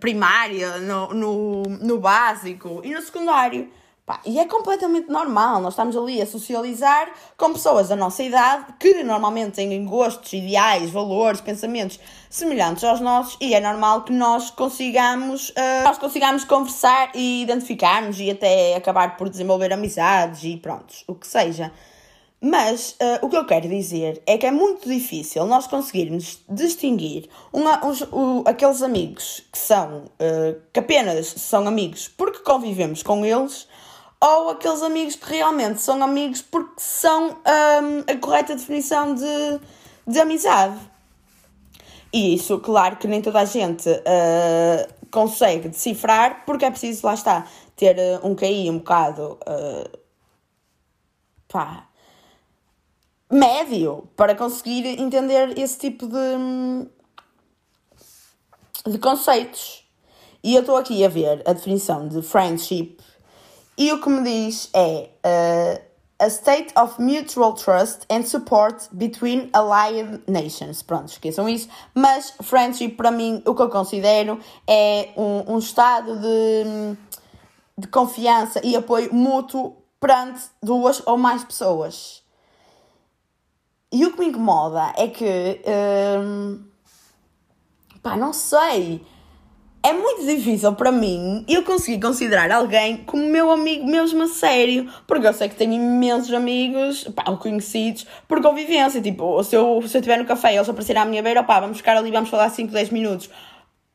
primária, 0.00 0.78
no, 0.78 1.12
no, 1.12 1.62
no 1.62 1.98
básico 1.98 2.80
e 2.82 2.94
no 2.94 3.02
secundário. 3.02 3.70
Pá, 4.06 4.20
e 4.24 4.38
é 4.38 4.44
completamente 4.44 5.10
normal, 5.10 5.60
nós 5.60 5.72
estamos 5.72 5.96
ali 5.96 6.22
a 6.22 6.26
socializar 6.26 7.10
com 7.36 7.52
pessoas 7.52 7.88
da 7.88 7.96
nossa 7.96 8.22
idade 8.22 8.66
que 8.78 9.02
normalmente 9.02 9.54
têm 9.54 9.84
gostos, 9.84 10.32
ideais, 10.32 10.90
valores, 10.90 11.40
pensamentos 11.40 11.98
semelhantes 12.30 12.84
aos 12.84 13.00
nossos 13.00 13.36
e 13.40 13.52
é 13.52 13.58
normal 13.58 14.04
que 14.04 14.12
nós 14.12 14.48
consigamos, 14.48 15.48
uh, 15.48 15.82
nós 15.82 15.98
consigamos 15.98 16.44
conversar 16.44 17.10
e 17.16 17.42
identificarmos 17.42 18.20
e 18.20 18.30
até 18.30 18.76
acabar 18.76 19.16
por 19.16 19.28
desenvolver 19.28 19.72
amizades 19.72 20.44
e 20.44 20.56
pronto, 20.56 20.94
o 21.08 21.16
que 21.16 21.26
seja. 21.26 21.72
Mas 22.40 22.92
uh, 22.92 23.26
o 23.26 23.28
que 23.28 23.36
eu 23.36 23.44
quero 23.44 23.68
dizer 23.68 24.22
é 24.24 24.38
que 24.38 24.46
é 24.46 24.52
muito 24.52 24.88
difícil 24.88 25.44
nós 25.46 25.66
conseguirmos 25.66 26.44
distinguir 26.48 27.28
uma, 27.52 27.84
uns, 27.84 28.02
o, 28.12 28.44
aqueles 28.46 28.82
amigos 28.82 29.42
que 29.50 29.58
são 29.58 30.04
uh, 30.04 30.60
que 30.72 30.78
apenas 30.78 31.26
são 31.26 31.66
amigos 31.66 32.06
porque 32.06 32.38
convivemos 32.38 33.02
com 33.02 33.26
eles 33.26 33.66
ou 34.20 34.50
aqueles 34.50 34.82
amigos 34.82 35.16
que 35.16 35.34
realmente 35.34 35.80
são 35.80 36.02
amigos 36.02 36.42
porque 36.42 36.74
são 36.78 37.30
um, 37.30 38.12
a 38.12 38.16
correta 38.18 38.54
definição 38.54 39.14
de, 39.14 39.60
de 40.06 40.18
amizade. 40.18 40.78
E 42.12 42.34
isso, 42.34 42.58
claro 42.60 42.96
que 42.96 43.06
nem 43.06 43.20
toda 43.20 43.40
a 43.40 43.44
gente 43.44 43.88
uh, 43.90 44.94
consegue 45.10 45.68
decifrar, 45.68 46.44
porque 46.46 46.64
é 46.64 46.70
preciso, 46.70 47.06
lá 47.06 47.14
está, 47.14 47.46
ter 47.76 47.96
uh, 47.96 48.26
um 48.26 48.34
QI 48.34 48.70
um 48.70 48.78
bocado. 48.78 49.38
Uh, 49.46 50.06
pá. 51.48 51.88
médio 53.30 54.08
para 54.16 54.34
conseguir 54.34 54.86
entender 55.00 55.58
esse 55.58 55.78
tipo 55.78 56.06
de, 56.06 56.88
de 58.90 58.98
conceitos. 58.98 59.84
E 60.42 60.54
eu 60.54 60.60
estou 60.60 60.76
aqui 60.76 61.04
a 61.04 61.08
ver 61.08 61.42
a 61.46 61.52
definição 61.52 62.06
de 62.08 62.22
friendship 62.22 62.96
e 63.78 63.92
o 63.92 64.00
que 64.00 64.08
me 64.08 64.22
diz 64.22 64.70
é 64.72 65.10
uh, 65.24 65.86
a 66.18 66.28
state 66.28 66.72
of 66.76 66.98
mutual 66.98 67.52
trust 67.52 68.06
and 68.10 68.22
support 68.22 68.88
between 68.92 69.50
allied 69.52 70.22
nations. 70.26 70.82
Pronto, 70.82 71.08
esqueçam 71.08 71.48
isso. 71.48 71.68
Mas 71.94 72.32
friendship, 72.42 72.90
para 72.96 73.10
mim, 73.10 73.42
o 73.44 73.54
que 73.54 73.62
eu 73.62 73.68
considero 73.68 74.40
é 74.66 75.10
um, 75.16 75.54
um 75.54 75.58
estado 75.58 76.18
de, 76.18 76.96
de 77.76 77.86
confiança 77.88 78.60
e 78.64 78.74
apoio 78.74 79.12
mútuo 79.12 79.76
perante 80.00 80.44
duas 80.62 81.02
ou 81.06 81.18
mais 81.18 81.44
pessoas. 81.44 82.22
E 83.92 84.04
o 84.06 84.12
que 84.12 84.18
me 84.18 84.26
incomoda 84.26 84.92
é 84.96 85.08
que. 85.08 85.60
Um, 86.18 86.64
pá, 88.02 88.16
não 88.16 88.32
sei 88.32 89.04
é 89.86 89.92
muito 89.92 90.26
difícil 90.26 90.74
para 90.74 90.90
mim 90.90 91.44
eu 91.46 91.62
conseguir 91.62 92.00
considerar 92.00 92.50
alguém 92.50 92.96
como 92.96 93.22
meu 93.22 93.52
amigo 93.52 93.86
mesmo 93.86 94.24
a 94.24 94.26
sério, 94.26 94.92
porque 95.06 95.24
eu 95.24 95.32
sei 95.32 95.48
que 95.48 95.54
tenho 95.54 95.74
imensos 95.74 96.34
amigos, 96.34 97.04
pá, 97.14 97.22
conhecidos, 97.36 98.04
por 98.26 98.42
convivência, 98.42 99.00
tipo, 99.00 99.40
se 99.44 99.54
eu, 99.54 99.80
se 99.86 99.96
eu 99.96 100.00
estiver 100.00 100.18
no 100.18 100.24
café 100.24 100.52
e 100.52 100.56
eles 100.56 100.68
aparecerem 100.68 101.02
à 101.02 101.04
minha 101.04 101.22
beira, 101.22 101.44
pá, 101.44 101.60
vamos 101.60 101.76
ficar 101.76 101.96
ali, 101.96 102.10
vamos 102.10 102.28
falar 102.28 102.50
5, 102.50 102.72
10 102.72 102.90
minutos, 102.90 103.26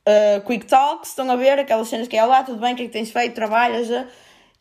uh, 0.08 0.40
quick 0.48 0.66
talks, 0.66 1.10
estão 1.10 1.30
a 1.30 1.36
ver 1.36 1.60
aquelas 1.60 1.90
cenas 1.90 2.08
que 2.08 2.16
é 2.16 2.24
lá, 2.24 2.42
tudo 2.42 2.62
bem, 2.62 2.72
o 2.72 2.78
que 2.78 2.84
é 2.84 2.86
que 2.86 2.94
tens 2.94 3.12
feito, 3.12 3.36
trabalhas, 3.36 3.90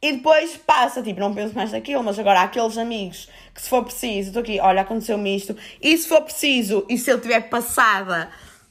E 0.03 0.15
depois 0.15 0.57
passa, 0.57 1.01
tipo, 1.01 1.21
não 1.21 1.33
penso 1.33 1.55
mais 1.55 1.71
naquilo, 1.71 2.03
mas 2.03 2.19
agora 2.19 2.41
há 2.41 2.45
aqueles 2.45 2.77
amigos 2.77 3.29
que 3.55 3.63
se 3.63 3.69
for 3.69 3.85
preciso, 3.85 4.31
estou 4.31 4.43
aqui, 4.43 4.59
olha, 4.59 4.81
aconteceu-me 4.81 5.37
isto, 5.37 5.57
e 5.81 5.97
se 5.97 6.09
for 6.09 6.23
preciso, 6.23 6.85
e 6.89 6.99
se 6.99 7.09
eu 7.09 7.21
tiver 7.21 7.43
passada, 7.43 8.31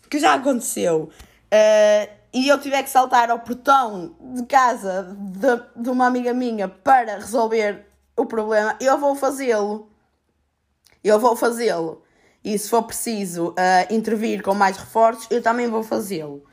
que 0.10 0.20
já 0.20 0.34
aconteceu, 0.34 1.10
uh, 1.54 2.19
e 2.34 2.48
eu 2.48 2.60
tiver 2.60 2.84
que 2.84 2.90
saltar 2.90 3.32
ao 3.32 3.40
portão 3.40 4.16
de 4.34 4.46
casa 4.46 5.16
de, 5.18 5.82
de 5.84 5.90
uma 5.90 6.06
amiga 6.06 6.34
minha 6.34 6.68
para 6.68 7.16
resolver 7.16 7.88
o 8.16 8.26
problema, 8.26 8.76
eu 8.80 8.98
vou 8.98 9.16
fazê-lo. 9.16 9.90
Eu 11.04 11.20
vou 11.20 11.36
fazê-lo. 11.36 12.04
E 12.44 12.58
se 12.58 12.70
for 12.70 12.84
preciso 12.84 13.50
uh, 13.50 13.94
intervir 13.94 14.44
com 14.44 14.54
mais 14.54 14.78
reforços, 14.78 15.28
eu 15.30 15.42
também 15.42 15.68
vou 15.68 15.84
fazê-lo. 15.84 16.44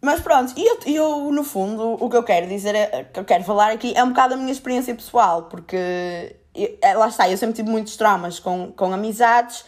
Mas 0.00 0.20
pronto, 0.20 0.52
eu, 0.56 0.78
eu, 0.84 1.32
no 1.32 1.44
fundo, 1.44 1.96
o 2.00 2.10
que 2.10 2.16
eu 2.16 2.24
quero 2.24 2.48
dizer, 2.48 2.74
é, 2.74 3.04
que 3.04 3.20
eu 3.20 3.24
quero 3.24 3.44
falar 3.44 3.70
aqui 3.70 3.92
é 3.94 4.02
um 4.02 4.08
bocado 4.08 4.30
da 4.30 4.36
minha 4.36 4.50
experiência 4.50 4.92
pessoal, 4.94 5.44
porque 5.44 6.34
eu, 6.52 6.76
é, 6.82 6.94
lá 6.94 7.06
está, 7.06 7.30
eu 7.30 7.36
sempre 7.36 7.54
tive 7.54 7.70
muitos 7.70 7.96
traumas 7.96 8.40
com, 8.40 8.72
com 8.72 8.92
amizades, 8.92 9.64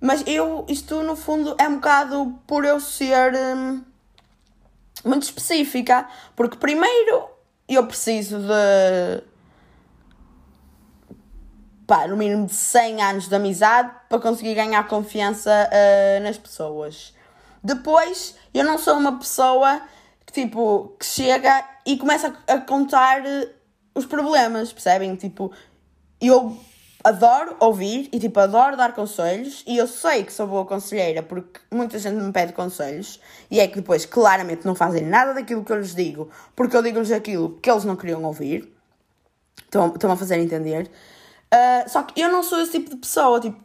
mas 0.00 0.22
eu, 0.26 0.64
isto 0.68 1.02
no 1.02 1.16
fundo 1.16 1.56
é 1.58 1.68
um 1.68 1.76
bocado 1.76 2.38
por 2.46 2.64
eu 2.64 2.78
ser 2.80 3.34
hum, 3.34 3.82
muito 5.04 5.22
específica, 5.22 6.08
porque 6.34 6.56
primeiro 6.56 7.28
eu 7.68 7.86
preciso 7.86 8.38
de 8.38 9.24
pá, 11.86 12.06
no 12.08 12.16
mínimo 12.16 12.46
de 12.46 12.54
100 12.54 13.02
anos 13.02 13.28
de 13.28 13.34
amizade 13.34 13.90
para 14.08 14.18
conseguir 14.18 14.54
ganhar 14.54 14.86
confiança 14.88 15.50
uh, 15.50 16.22
nas 16.22 16.36
pessoas. 16.36 17.14
Depois, 17.62 18.36
eu 18.52 18.64
não 18.64 18.78
sou 18.78 18.96
uma 18.96 19.18
pessoa 19.18 19.80
que, 20.26 20.32
tipo, 20.32 20.94
que 20.98 21.06
chega 21.06 21.64
e 21.84 21.96
começa 21.96 22.36
a, 22.46 22.58
contar 22.58 23.24
eh, 23.24 23.48
os 23.94 24.06
problemas, 24.06 24.72
percebem? 24.72 25.14
Tipo, 25.16 25.52
eu 26.20 26.56
adoro 27.06 27.54
ouvir 27.60 28.08
e, 28.12 28.18
tipo, 28.18 28.40
adoro 28.40 28.76
dar 28.76 28.92
conselhos 28.92 29.62
e 29.64 29.76
eu 29.76 29.86
sei 29.86 30.24
que 30.24 30.32
sou 30.32 30.44
boa 30.44 30.64
conselheira 30.66 31.22
porque 31.22 31.60
muita 31.70 32.00
gente 32.00 32.16
me 32.16 32.32
pede 32.32 32.52
conselhos 32.52 33.20
e 33.48 33.60
é 33.60 33.68
que 33.68 33.76
depois, 33.76 34.04
claramente, 34.04 34.66
não 34.66 34.74
fazem 34.74 35.02
nada 35.02 35.32
daquilo 35.32 35.64
que 35.64 35.70
eu 35.70 35.78
lhes 35.78 35.94
digo 35.94 36.28
porque 36.56 36.76
eu 36.76 36.82
digo-lhes 36.82 37.12
aquilo 37.12 37.58
que 37.62 37.70
eles 37.70 37.84
não 37.84 37.94
queriam 37.94 38.24
ouvir. 38.24 38.74
Estão-me 39.66 40.14
a 40.14 40.16
fazer 40.16 40.38
entender. 40.38 40.90
Uh, 41.54 41.88
só 41.88 42.02
que 42.02 42.20
eu 42.20 42.28
não 42.28 42.42
sou 42.42 42.60
esse 42.60 42.72
tipo 42.72 42.90
de 42.90 42.96
pessoa, 42.96 43.38
tipo, 43.38 43.62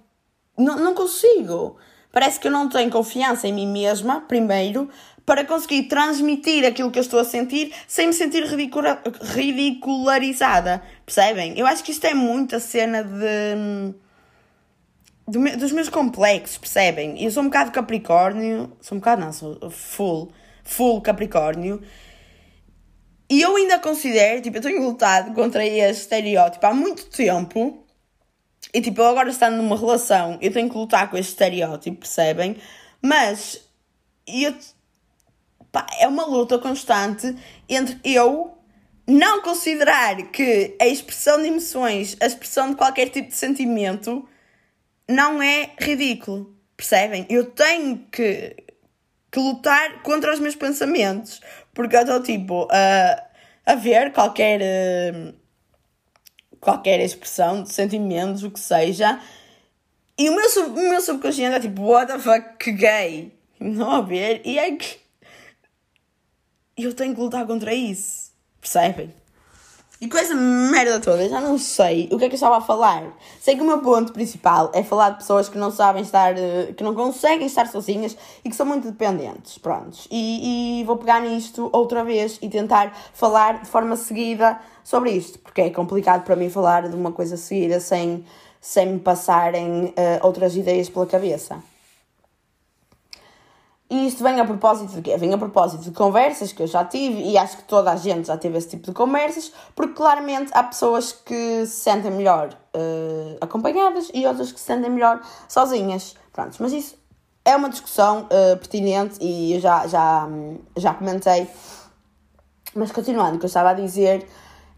não, 0.56 0.78
não 0.78 0.94
consigo. 0.94 1.78
Parece 2.12 2.40
que 2.40 2.48
eu 2.48 2.52
não 2.52 2.70
tenho 2.70 2.92
confiança 2.92 3.48
em 3.48 3.54
mim 3.54 3.66
mesma, 3.66 4.22
primeiro, 4.22 4.88
para 5.26 5.46
conseguir 5.46 5.84
transmitir 5.84 6.66
aquilo 6.66 6.92
que 6.92 7.00
eu 7.00 7.04
estou 7.04 7.20
a 7.20 7.24
sentir 7.24 7.74
sem 7.88 8.08
me 8.08 8.14
sentir 8.14 8.44
ridicula 8.44 9.02
ridicularizada. 9.22 10.82
Percebem? 11.06 11.58
Eu 11.58 11.66
acho 11.66 11.84
que 11.84 11.92
isto 11.92 12.06
é 12.06 12.14
muito 12.14 12.56
a 12.56 12.60
cena 12.60 13.04
de. 13.04 13.94
Do, 15.28 15.58
dos 15.58 15.72
meus 15.72 15.88
complexos, 15.88 16.58
percebem? 16.58 17.24
Eu 17.24 17.32
sou 17.32 17.44
um 17.44 17.46
bocado 17.46 17.72
Capricórnio, 17.72 18.76
sou 18.82 18.98
um 18.98 19.00
bocado, 19.00 19.22
não, 19.22 19.32
sou 19.32 19.70
full, 19.70 20.32
full 20.64 21.00
Capricórnio. 21.02 21.82
E 23.30 23.42
eu 23.42 23.56
ainda 23.56 23.80
considero, 23.80 24.42
tipo, 24.42 24.58
eu 24.58 24.62
tenho 24.62 24.84
lutado 24.84 25.34
contra 25.34 25.66
esse 25.66 26.02
estereótipo 26.02 26.66
há 26.66 26.74
muito 26.74 27.06
tempo 27.06 27.82
e 28.74 28.82
tipo, 28.82 29.02
eu 29.02 29.08
agora 29.08 29.30
estando 29.30 29.58
numa 29.58 29.78
relação, 29.78 30.38
eu 30.42 30.52
tenho 30.52 30.70
que 30.70 30.78
lutar 30.78 31.10
com 31.10 31.18
este 31.18 31.32
estereótipo, 31.32 31.98
percebem? 31.98 32.56
Mas 33.02 33.60
eu, 34.26 34.54
pá, 35.72 35.86
é 36.00 36.08
uma 36.08 36.26
luta 36.26 36.58
constante 36.58 37.36
entre 37.70 38.00
eu 38.04 38.58
não 39.08 39.42
considerar 39.42 40.16
que 40.32 40.76
a 40.80 40.88
expressão 40.88 41.42
de 41.42 41.48
emoções, 41.48 42.16
a 42.22 42.26
expressão 42.26 42.70
de 42.70 42.76
qualquer 42.76 43.10
tipo 43.10 43.30
de 43.30 43.36
sentimento, 43.36 44.28
não 45.08 45.42
é 45.42 45.72
ridículo. 45.80 46.56
Percebem? 46.78 47.26
Eu 47.30 47.46
tenho 47.46 48.00
que, 48.12 48.56
que 49.32 49.40
lutar 49.40 50.02
contra 50.02 50.34
os 50.34 50.40
meus 50.40 50.56
pensamentos. 50.56 51.42
Porque 51.74 51.96
eu 51.96 52.02
estou 52.02 52.24
tipo 52.24 52.68
a, 52.72 53.24
a 53.66 53.76
ver 53.76 54.12
qualquer. 54.12 54.62
Uh, 54.62 55.34
qualquer 56.60 57.00
expressão 57.00 57.64
de 57.64 57.74
sentimentos, 57.74 58.44
o 58.44 58.52
que 58.52 58.60
seja. 58.60 59.20
E 60.18 60.30
o 60.30 60.36
meu, 60.36 60.48
o 60.68 60.90
meu 60.90 61.02
subconsciente 61.02 61.56
é 61.56 61.60
tipo, 61.60 61.82
what 61.82 62.12
the 62.12 62.20
fuck, 62.20 62.58
que 62.60 62.72
gay. 62.72 63.34
Não 63.60 63.92
a 63.92 64.02
ver. 64.02 64.42
E 64.46 64.58
é 64.58 64.72
que. 64.76 65.01
Eu 66.78 66.94
tenho 66.94 67.14
que 67.14 67.22
lutar 67.22 67.46
contra 67.46 67.74
isso. 67.74 68.32
Percebem? 68.60 69.14
E 70.02 70.08
com 70.08 70.18
essa 70.18 70.34
merda 70.34 71.00
toda, 71.00 71.30
já 71.30 71.40
não 71.40 71.60
sei 71.60 72.10
o 72.12 72.18
que 72.18 72.26
é 72.26 72.28
que 72.28 72.34
eu 72.34 72.38
estava 72.38 72.58
a 72.58 72.62
falar. 72.62 73.16
Sei 73.40 73.56
que 73.56 73.62
o 73.62 73.66
meu 73.66 73.82
ponto 73.82 74.12
principal 74.12 74.72
é 74.74 74.82
falar 74.82 75.12
de 75.12 75.18
pessoas 75.18 75.48
que 75.48 75.60
não 75.60 75.70
sabem 75.70 76.02
estar, 76.02 76.36
eh, 76.36 76.74
que 76.76 76.84
não 76.84 76.96
conseguem 76.96 77.46
estar 77.46 77.68
sozinhas 77.68 78.18
e 78.44 78.50
que 78.50 78.56
são 78.56 78.66
muito 78.66 78.90
dependentes. 78.90 79.60
Prontos. 79.60 80.08
E, 80.10 80.80
e 80.82 80.84
vou 80.86 80.98
pegar 80.98 81.20
nisto 81.20 81.70
outra 81.72 82.04
vez 82.04 82.40
e 82.42 82.50
tentar 82.50 82.92
falar 83.14 83.62
de 83.62 83.70
forma 83.70 83.96
seguida 83.96 84.60
sobre 84.84 85.12
isto, 85.12 85.38
porque 85.38 85.62
é 85.62 85.70
complicado 85.70 86.24
para 86.24 86.36
mim 86.36 86.50
falar 86.50 86.90
de 86.90 86.96
uma 86.96 87.12
coisa 87.12 87.38
seguida 87.38 87.80
sem, 87.80 88.26
sem 88.60 88.94
me 88.94 89.00
passarem 89.00 89.86
uh, 89.86 89.94
outras 90.26 90.56
ideias 90.56 90.90
pela 90.90 91.06
cabeça. 91.06 91.62
E 93.92 94.08
isto 94.08 94.24
vem 94.24 94.40
a 94.40 94.46
propósito 94.46 94.94
de 94.94 95.02
quê? 95.02 95.18
Vem 95.18 95.34
a 95.34 95.38
propósito 95.38 95.84
de 95.84 95.92
conversas 95.92 96.54
que 96.54 96.64
eu 96.64 96.68
já 96.68 96.86
tive 96.86 97.24
e 97.24 97.38
acho 97.38 97.58
que 97.58 97.64
toda 97.64 97.92
a 97.92 97.98
gente 97.98 98.28
já 98.28 98.38
teve 98.38 98.58
esse 98.58 98.70
tipo 98.70 98.86
de 98.86 98.94
conversas, 98.94 99.52
porque 99.76 99.94
claramente 99.94 100.50
há 100.54 100.64
pessoas 100.64 101.12
que 101.12 101.66
se 101.66 101.82
sentem 101.82 102.10
melhor 102.10 102.58
uh, 102.74 103.38
acompanhadas 103.42 104.10
e 104.14 104.26
outras 104.26 104.50
que 104.54 104.58
se 104.62 104.66
sentem 104.66 104.90
melhor 104.90 105.20
sozinhas. 105.46 106.16
Pronto, 106.32 106.56
mas 106.62 106.72
isso 106.72 106.96
é 107.44 107.54
uma 107.54 107.68
discussão 107.68 108.22
uh, 108.22 108.58
pertinente 108.60 109.18
e 109.20 109.56
eu 109.56 109.60
já, 109.60 109.86
já, 109.86 110.26
já 110.78 110.94
comentei. 110.94 111.50
Mas 112.74 112.94
continuando, 112.94 113.36
o 113.36 113.40
que 113.40 113.46
eu 113.46 113.50
estava 113.50 113.72
a 113.72 113.74
dizer, 113.74 114.26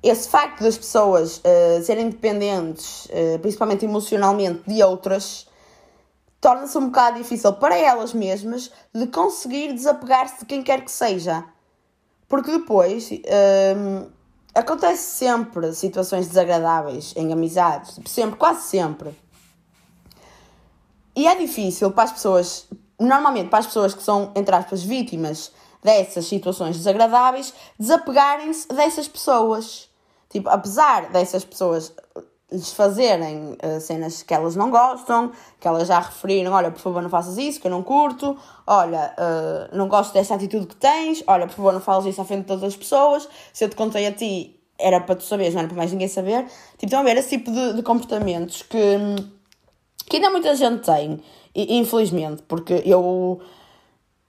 esse 0.01 0.27
facto 0.27 0.63
das 0.63 0.75
pessoas 0.75 1.37
uh, 1.37 1.83
serem 1.83 2.09
dependentes, 2.09 3.07
principalmente 3.43 3.85
emocionalmente, 3.85 4.63
de 4.65 4.81
outras 4.81 5.45
torna-se 6.43 6.77
um 6.77 6.87
bocado 6.87 7.17
difícil 7.17 7.53
para 7.53 7.77
elas 7.77 8.13
mesmas 8.13 8.69
de 8.93 9.07
conseguir 9.07 9.71
desapegar-se 9.71 10.41
de 10.41 10.45
quem 10.45 10.61
quer 10.61 10.83
que 10.83 10.91
seja. 10.91 11.45
Porque 12.27 12.51
depois 12.51 13.09
hum, 13.09 14.09
acontece 14.53 15.03
sempre 15.19 15.73
situações 15.73 16.27
desagradáveis 16.27 17.13
em 17.15 17.31
amizades, 17.31 17.97
sempre, 18.05 18.35
quase 18.35 18.63
sempre. 18.63 19.17
E 21.15 21.27
é 21.27 21.35
difícil 21.35 21.91
para 21.91 22.03
as 22.03 22.11
pessoas, 22.11 22.67
normalmente 22.99 23.47
para 23.47 23.59
as 23.59 23.67
pessoas 23.67 23.93
que 23.93 24.03
são, 24.03 24.33
entre 24.35 24.53
aspas, 24.53 24.83
vítimas 24.83 25.49
dessas 25.81 26.25
situações 26.25 26.75
desagradáveis, 26.75 27.53
desapegarem-se 27.79 28.67
dessas 28.67 29.07
pessoas. 29.07 29.89
Tipo, 30.29 30.49
apesar 30.49 31.09
dessas 31.09 31.45
pessoas 31.45 31.93
lhes 32.53 32.71
fazerem 32.71 33.57
uh, 33.63 33.81
cenas 33.81 34.21
que 34.21 34.33
elas 34.33 34.55
não 34.55 34.69
gostam, 34.69 35.31
que 35.59 35.67
elas 35.67 35.87
já 35.87 35.99
referiram, 35.99 36.53
olha, 36.53 36.71
por 36.71 36.79
favor 36.79 37.01
não 37.01 37.09
faças 37.09 37.37
isso, 37.37 37.59
que 37.59 37.67
eu 37.67 37.71
não 37.71 37.81
curto, 37.81 38.37
olha, 38.65 39.13
uh, 39.17 39.75
não 39.75 39.87
gosto 39.87 40.13
dessa 40.13 40.35
atitude 40.35 40.67
que 40.67 40.75
tens, 40.75 41.23
olha, 41.27 41.47
por 41.47 41.55
favor 41.55 41.73
não 41.73 41.81
falas 41.81 42.05
isso 42.05 42.21
à 42.21 42.25
frente 42.25 42.41
de 42.41 42.47
todas 42.47 42.63
as 42.63 42.75
pessoas, 42.75 43.27
se 43.51 43.65
eu 43.65 43.69
te 43.69 43.75
contei 43.75 44.05
a 44.05 44.11
ti, 44.11 44.59
era 44.77 44.99
para 45.01 45.15
tu 45.15 45.23
saberes, 45.23 45.53
não 45.53 45.61
era 45.61 45.67
para 45.67 45.77
mais 45.77 45.91
ninguém 45.91 46.07
saber. 46.07 46.45
Tipo, 46.73 46.85
estão 46.85 46.99
a 46.99 47.03
ver 47.03 47.17
esse 47.17 47.29
tipo 47.29 47.51
de, 47.51 47.73
de 47.73 47.83
comportamentos 47.83 48.61
que, 48.63 48.97
que 50.05 50.17
ainda 50.17 50.29
muita 50.29 50.55
gente 50.55 50.83
tem, 50.83 51.21
infelizmente, 51.55 52.43
porque 52.47 52.81
eu 52.85 53.39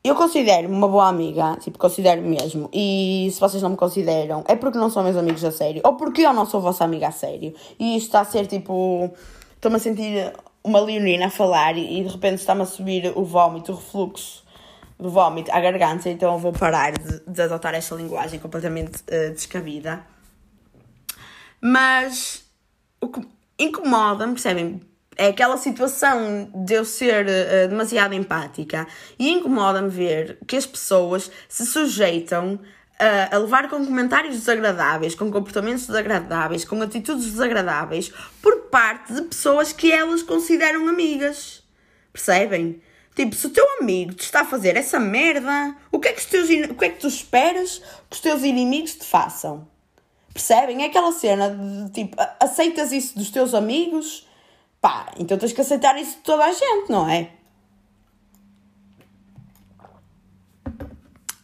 eu 0.05 0.15
considero-me 0.15 0.75
uma 0.75 0.87
boa 0.87 1.09
amiga, 1.09 1.57
tipo, 1.57 1.79
considero 1.79 2.21
mesmo. 2.21 2.69
E 2.71 3.31
se 3.33 3.41
vocês 3.41 3.63
não 3.63 3.71
me 3.71 3.77
consideram, 3.77 4.45
é 4.47 4.55
porque 4.55 4.77
não 4.77 4.91
são 4.91 5.03
meus 5.03 5.17
amigos 5.17 5.43
a 5.43 5.51
sério. 5.51 5.81
Ou 5.83 5.97
porque 5.97 6.21
eu 6.21 6.33
não 6.35 6.45
sou 6.45 6.61
vossa 6.61 6.85
amiga 6.85 7.09
a 7.09 7.11
sério. 7.11 7.55
E 7.79 7.97
isto 7.97 8.09
está 8.09 8.21
a 8.21 8.25
ser 8.25 8.47
tipo. 8.47 9.11
Estou-me 9.57 9.79
a 9.79 9.81
sentir 9.81 10.31
uma 10.63 10.79
leonina 10.79 11.27
a 11.27 11.31
falar 11.31 11.79
e, 11.79 12.01
e 12.01 12.05
de 12.05 12.11
repente 12.11 12.41
está-me 12.41 12.61
a 12.61 12.67
subir 12.67 13.13
o 13.17 13.25
vómito, 13.25 13.73
o 13.73 13.77
refluxo 13.77 14.45
do 14.99 15.09
vómito 15.09 15.51
à 15.51 15.59
garganta. 15.59 16.11
Então 16.11 16.35
eu 16.35 16.39
vou 16.39 16.53
parar 16.53 16.93
de, 16.93 17.21
de 17.27 17.43
adotar 17.43 17.75
esta 17.75 17.95
linguagem 17.95 18.39
completamente 18.39 18.99
uh, 19.05 19.33
descabida. 19.33 20.05
Mas 21.63 22.45
o 23.01 23.09
que 23.09 23.27
incomoda-me, 23.59 24.35
percebem? 24.35 24.83
É 25.17 25.29
aquela 25.29 25.57
situação 25.57 26.51
de 26.55 26.75
eu 26.75 26.85
ser 26.85 27.27
uh, 27.27 27.69
demasiado 27.69 28.15
empática 28.15 28.87
e 29.19 29.31
incomoda-me 29.31 29.89
ver 29.89 30.39
que 30.47 30.57
as 30.57 30.67
pessoas 30.67 31.31
se 31.49 31.65
sujeitam 31.67 32.55
uh, 32.55 33.35
a 33.35 33.39
levar 33.39 33.69
com 33.69 33.85
comentários 33.85 34.37
desagradáveis, 34.37 35.15
com 35.15 35.31
comportamentos 35.31 35.87
desagradáveis, 35.87 36.65
com 36.65 36.81
atitudes 36.83 37.27
desagradáveis 37.27 38.13
por 38.43 38.63
parte 38.71 39.13
de 39.13 39.23
pessoas 39.23 39.73
que 39.73 39.93
elas 39.93 40.23
consideram 40.23 40.89
amigas. 40.89 41.63
Percebem? 42.13 42.81
Tipo, 43.15 43.35
se 43.37 43.47
o 43.47 43.51
teu 43.51 43.65
amigo 43.81 44.13
te 44.13 44.25
está 44.25 44.41
a 44.41 44.45
fazer 44.45 44.77
essa 44.77 44.99
merda, 44.99 45.77
o 45.93 46.01
que 46.01 46.09
é 46.09 46.13
que, 46.13 46.27
teus, 46.27 46.49
o 46.69 46.75
que, 46.75 46.85
é 46.85 46.89
que 46.89 47.01
tu 47.01 47.07
esperas 47.07 47.79
que 48.11 48.17
os 48.17 48.21
teus 48.21 48.43
inimigos 48.43 48.95
te 48.95 49.05
façam? 49.05 49.69
Percebem? 50.33 50.83
É 50.83 50.87
aquela 50.87 51.13
cena 51.13 51.51
de 51.51 51.93
tipo, 51.93 52.17
aceitas 52.41 52.91
isso 52.91 53.17
dos 53.17 53.31
teus 53.31 53.55
amigos, 53.55 54.27
pá, 54.85 55.07
então 55.19 55.39
tens 55.39 55.55
que 55.55 55.63
aceitar 55.63 55.99
isso 55.99 56.17
de 56.17 56.23
toda 56.25 56.45
a 56.45 56.53
gente, 56.53 56.91
não 56.91 57.09
é? 57.09 57.31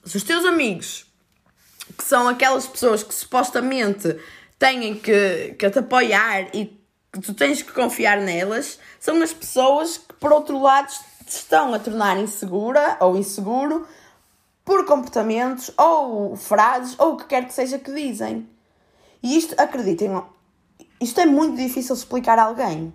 Se 0.05 0.19
os 0.19 0.23
teus 0.23 0.45
amigos, 0.45 1.07
que 1.97 2.05
são 2.05 2.29
aquelas 2.29 2.67
pessoas 2.67 3.03
que 3.03 3.15
supostamente 3.15 4.15
têm 4.59 4.95
que, 4.95 5.55
que 5.59 5.71
te 5.71 5.79
apoiar 5.79 6.55
e 6.55 6.67
que 7.11 7.21
tu 7.23 7.33
tens 7.33 7.63
que 7.63 7.73
confiar 7.73 8.21
nelas, 8.21 8.79
são 8.99 9.23
as 9.23 9.33
pessoas 9.33 9.97
que, 9.97 10.13
por 10.17 10.35
outro 10.35 10.61
lado, 10.61 10.93
te 11.25 11.31
estão 11.31 11.73
a 11.73 11.79
tornar 11.79 12.19
insegura 12.19 12.99
ou 13.01 13.17
inseguro 13.17 13.89
por 14.67 14.85
comportamentos 14.85 15.71
ou 15.79 16.37
frases 16.37 16.95
ou 16.99 17.15
o 17.15 17.17
que 17.17 17.25
quer 17.25 17.47
que 17.47 17.55
seja 17.55 17.79
que 17.79 17.91
dizem. 17.91 18.47
E 19.23 19.35
isto, 19.35 19.55
acreditem, 19.59 20.23
isto 21.01 21.19
é 21.19 21.25
muito 21.25 21.57
difícil 21.57 21.95
explicar 21.95 22.39
a 22.39 22.43
alguém. 22.43 22.93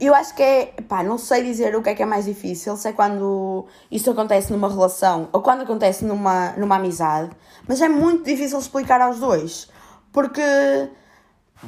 Eu 0.00 0.14
acho 0.14 0.34
que 0.34 0.42
é, 0.42 0.66
pá, 0.88 1.02
não 1.02 1.18
sei 1.18 1.44
dizer 1.44 1.76
o 1.76 1.82
que 1.82 1.90
é 1.90 1.94
que 1.94 2.02
é 2.02 2.06
mais 2.06 2.24
difícil, 2.24 2.74
se 2.74 2.88
é 2.88 2.92
quando 2.92 3.66
isto 3.90 4.10
acontece 4.10 4.50
numa 4.50 4.66
relação 4.66 5.28
ou 5.30 5.42
quando 5.42 5.60
acontece 5.60 6.06
numa, 6.06 6.52
numa 6.52 6.76
amizade, 6.76 7.30
mas 7.68 7.82
é 7.82 7.88
muito 7.88 8.24
difícil 8.24 8.58
explicar 8.58 8.98
aos 9.02 9.20
dois, 9.20 9.68
porque, 10.10 10.40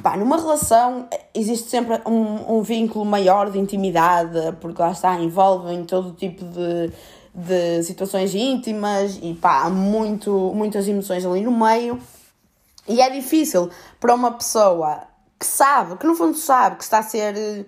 pá, 0.01 0.17
numa 0.17 0.37
relação 0.37 1.07
existe 1.31 1.69
sempre 1.69 2.01
um, 2.07 2.57
um 2.57 2.63
vínculo 2.63 3.05
maior 3.05 3.51
de 3.51 3.59
intimidade, 3.59 4.39
porque 4.59 4.81
lá 4.81 4.91
está, 4.91 5.13
envolvem 5.19 5.85
todo 5.85 6.13
tipo 6.13 6.43
de, 6.43 6.91
de 7.35 7.83
situações 7.83 8.33
íntimas 8.33 9.19
e, 9.21 9.35
pá, 9.35 9.65
há 9.65 9.69
muito, 9.69 10.51
muitas 10.55 10.87
emoções 10.87 11.23
ali 11.23 11.41
no 11.41 11.51
meio, 11.51 11.99
e 12.87 12.99
é 12.99 13.11
difícil 13.11 13.69
para 13.99 14.15
uma 14.15 14.31
pessoa 14.31 15.03
que 15.39 15.45
sabe, 15.45 15.97
que 15.97 16.07
no 16.07 16.15
fundo 16.15 16.35
sabe 16.35 16.77
que 16.77 16.83
está 16.83 16.97
a 16.97 17.03
ser 17.03 17.67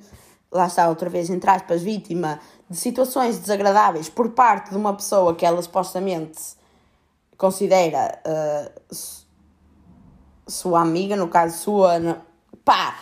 lá 0.55 0.67
está 0.67 0.87
outra 0.87 1.09
vez, 1.09 1.29
entre 1.29 1.49
aspas, 1.49 1.81
vítima 1.81 2.39
de 2.69 2.77
situações 2.77 3.37
desagradáveis 3.37 4.09
por 4.09 4.31
parte 4.31 4.71
de 4.71 4.77
uma 4.77 4.93
pessoa 4.93 5.35
que 5.35 5.45
ela 5.45 5.61
supostamente 5.61 6.39
considera 7.37 8.19
uh, 8.25 8.95
sua 10.47 10.81
amiga, 10.81 11.15
no 11.15 11.27
caso 11.27 11.57
sua, 11.57 12.21
pá, 12.63 12.97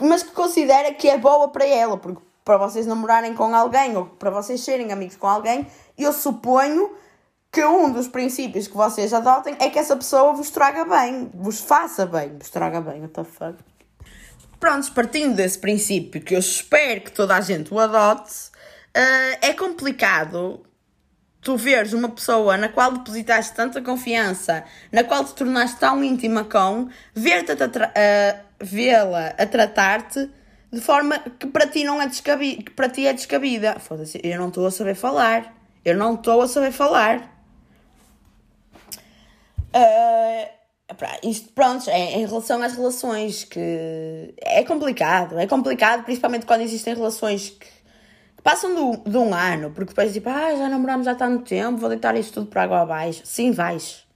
mas 0.00 0.22
que 0.22 0.32
considera 0.32 0.92
que 0.92 1.08
é 1.08 1.16
boa 1.16 1.48
para 1.48 1.66
ela, 1.66 1.96
porque 1.96 2.20
para 2.44 2.58
vocês 2.58 2.86
namorarem 2.86 3.34
com 3.34 3.54
alguém 3.54 3.96
ou 3.96 4.06
para 4.06 4.30
vocês 4.30 4.60
serem 4.60 4.92
amigos 4.92 5.16
com 5.16 5.28
alguém, 5.28 5.66
eu 5.96 6.12
suponho 6.12 6.90
que 7.50 7.64
um 7.64 7.90
dos 7.90 8.08
princípios 8.08 8.66
que 8.66 8.76
vocês 8.76 9.14
adotem 9.14 9.56
é 9.58 9.70
que 9.70 9.78
essa 9.78 9.96
pessoa 9.96 10.32
vos 10.32 10.50
traga 10.50 10.84
bem, 10.84 11.30
vos 11.32 11.60
faça 11.60 12.04
bem, 12.04 12.36
vos 12.36 12.50
traga 12.50 12.80
bem, 12.80 13.00
what 13.00 13.14
the 13.14 13.24
fuck. 13.24 13.75
Prontos, 14.58 14.88
partindo 14.90 15.36
desse 15.36 15.58
princípio 15.58 16.20
que 16.20 16.34
eu 16.34 16.38
espero 16.38 17.02
que 17.02 17.12
toda 17.12 17.36
a 17.36 17.40
gente 17.40 17.72
o 17.72 17.78
adote, 17.78 18.32
uh, 18.96 19.38
é 19.40 19.52
complicado 19.52 20.64
tu 21.40 21.56
veres 21.56 21.92
uma 21.92 22.08
pessoa 22.08 22.56
na 22.56 22.68
qual 22.68 22.90
depositaste 22.90 23.54
tanta 23.54 23.80
confiança, 23.80 24.64
na 24.90 25.04
qual 25.04 25.24
te 25.24 25.32
tornaste 25.34 25.78
tão 25.78 26.02
íntima 26.02 26.42
com, 26.42 26.88
ver-te 27.14 27.52
uh, 27.52 28.46
vê-la 28.60 29.28
a 29.38 29.46
tratar-te 29.46 30.28
de 30.72 30.80
forma 30.80 31.18
que 31.38 31.46
para 31.46 31.66
ti 31.68 31.84
não 31.84 32.02
é 32.02 32.06
descabida, 32.08 32.62
que 32.64 32.70
para 32.72 32.88
ti 32.88 33.06
é 33.06 33.12
descabida. 33.12 33.78
Foda-se, 33.78 34.20
eu 34.24 34.38
não 34.38 34.48
estou 34.48 34.66
a 34.66 34.70
saber 34.70 34.94
falar. 34.94 35.54
Eu 35.84 35.96
não 35.96 36.14
estou 36.14 36.42
a 36.42 36.48
saber 36.48 36.72
falar. 36.72 37.32
Uh, 39.72 40.48
isto, 41.22 41.52
pronto, 41.52 41.90
é 41.90 42.14
em 42.14 42.26
relação 42.26 42.62
às 42.62 42.74
relações 42.74 43.44
que 43.44 44.34
é 44.38 44.62
complicado, 44.62 45.38
é 45.38 45.46
complicado, 45.46 46.04
principalmente 46.04 46.46
quando 46.46 46.60
existem 46.60 46.94
relações 46.94 47.50
que, 47.50 47.66
que 47.66 48.42
passam 48.42 48.72
de, 48.74 49.10
de, 49.10 49.16
um 49.18 49.34
ano, 49.34 49.72
porque 49.72 49.90
depois 49.90 50.12
tipo, 50.12 50.28
ah, 50.28 50.54
já 50.54 50.68
namoramos 50.68 51.08
há 51.08 51.14
tanto 51.14 51.44
tempo, 51.44 51.78
vou 51.78 51.88
deitar 51.88 52.16
isto 52.16 52.34
tudo 52.34 52.46
por 52.46 52.58
água 52.58 52.82
abaixo. 52.82 53.22
Sim, 53.24 53.50
vais. 53.50 54.06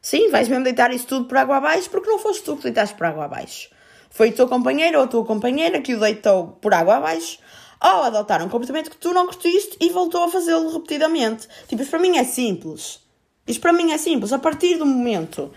Sim, 0.00 0.30
vais 0.30 0.48
mesmo 0.48 0.62
deitar 0.62 0.92
isto 0.92 1.08
tudo 1.08 1.26
por 1.26 1.36
água 1.36 1.56
abaixo 1.56 1.90
porque 1.90 2.08
não 2.08 2.20
foste 2.20 2.44
tu 2.44 2.56
que 2.56 2.62
deitaste 2.62 2.94
por 2.94 3.06
água 3.06 3.24
abaixo. 3.24 3.68
Foi 4.08 4.30
o 4.30 4.32
teu 4.32 4.46
companheiro 4.46 4.98
ou 4.98 5.04
a 5.04 5.08
tua 5.08 5.24
companheira 5.24 5.80
que 5.80 5.94
o 5.94 6.00
deitou 6.00 6.58
por 6.62 6.72
água 6.72 6.96
abaixo 6.96 7.38
ou 7.82 8.04
adotaram 8.04 8.46
um 8.46 8.48
comportamento 8.48 8.90
que 8.90 8.96
tu 8.96 9.12
não 9.12 9.26
curtiste 9.26 9.76
e 9.80 9.90
voltou 9.90 10.22
a 10.22 10.28
fazê-lo 10.30 10.72
repetidamente. 10.72 11.48
Tipo, 11.66 11.82
isso 11.82 11.90
para 11.90 12.00
mim 12.00 12.16
é 12.16 12.24
simples. 12.24 13.00
Isto 13.46 13.60
para 13.60 13.72
mim 13.72 13.90
é 13.90 13.98
simples. 13.98 14.32
A 14.32 14.38
partir 14.38 14.76
do 14.76 14.86
momento 14.86 15.52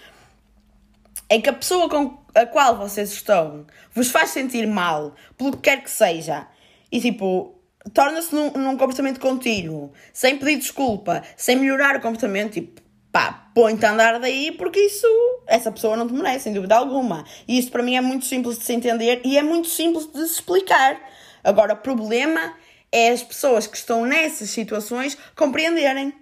é 1.30 1.40
que 1.40 1.50
a 1.50 1.54
pessoa 1.54 1.88
com 1.88 2.18
a 2.34 2.46
qual 2.46 2.78
vocês 2.78 3.12
estão 3.12 3.66
vos 3.94 4.10
faz 4.10 4.32
sentir 4.32 4.68
mal, 4.68 5.16
pelo 5.38 5.52
que 5.52 5.62
quer 5.64 5.84
que 5.84 5.92
seja, 5.92 6.48
e 6.92 7.00
tipo, 7.00 7.56
torna-se 7.94 8.34
num, 8.34 8.52
num, 8.52 8.78
comportamento 8.78 9.20
contínuo, 9.20 9.92
sem 10.12 10.38
pedir 10.38 10.58
desculpa, 10.58 11.24
sem 11.38 11.56
melhorar 11.56 11.96
o 11.96 12.02
comportamento, 12.02 12.54
tipo, 12.54 12.82
pá, 13.12 13.50
põe-te 13.54 13.86
a 13.86 13.92
andar 13.92 14.20
daí 14.20 14.52
porque 14.52 14.80
isso, 14.80 15.08
essa 15.48 15.72
pessoa 15.72 15.96
não 15.96 16.08
te 16.08 16.14
merece, 16.14 16.46
sem 16.46 16.54
dúvida 16.54 16.76
alguma. 16.76 17.24
E 17.48 17.58
isto 17.58 17.72
para 17.72 17.84
mim 17.84 17.96
é 17.96 18.02
muito 18.02 18.26
simples 18.26 18.58
de 18.58 18.66
se 18.66 18.74
entender 18.74 19.22
e 19.24 19.38
é 19.38 19.44
muito 19.44 19.68
simples 19.68 20.08
de 20.08 20.20
se 20.28 20.34
explicar. 20.34 21.00
Agora, 21.44 21.74
o 21.74 21.78
problema 21.78 22.54
é 22.92 23.10
as 23.10 23.24
pessoas 23.24 23.68
que 23.68 23.78
estão 23.78 24.06
nessas 24.06 24.50
situações 24.50 25.18
compreenderem. 25.36 26.14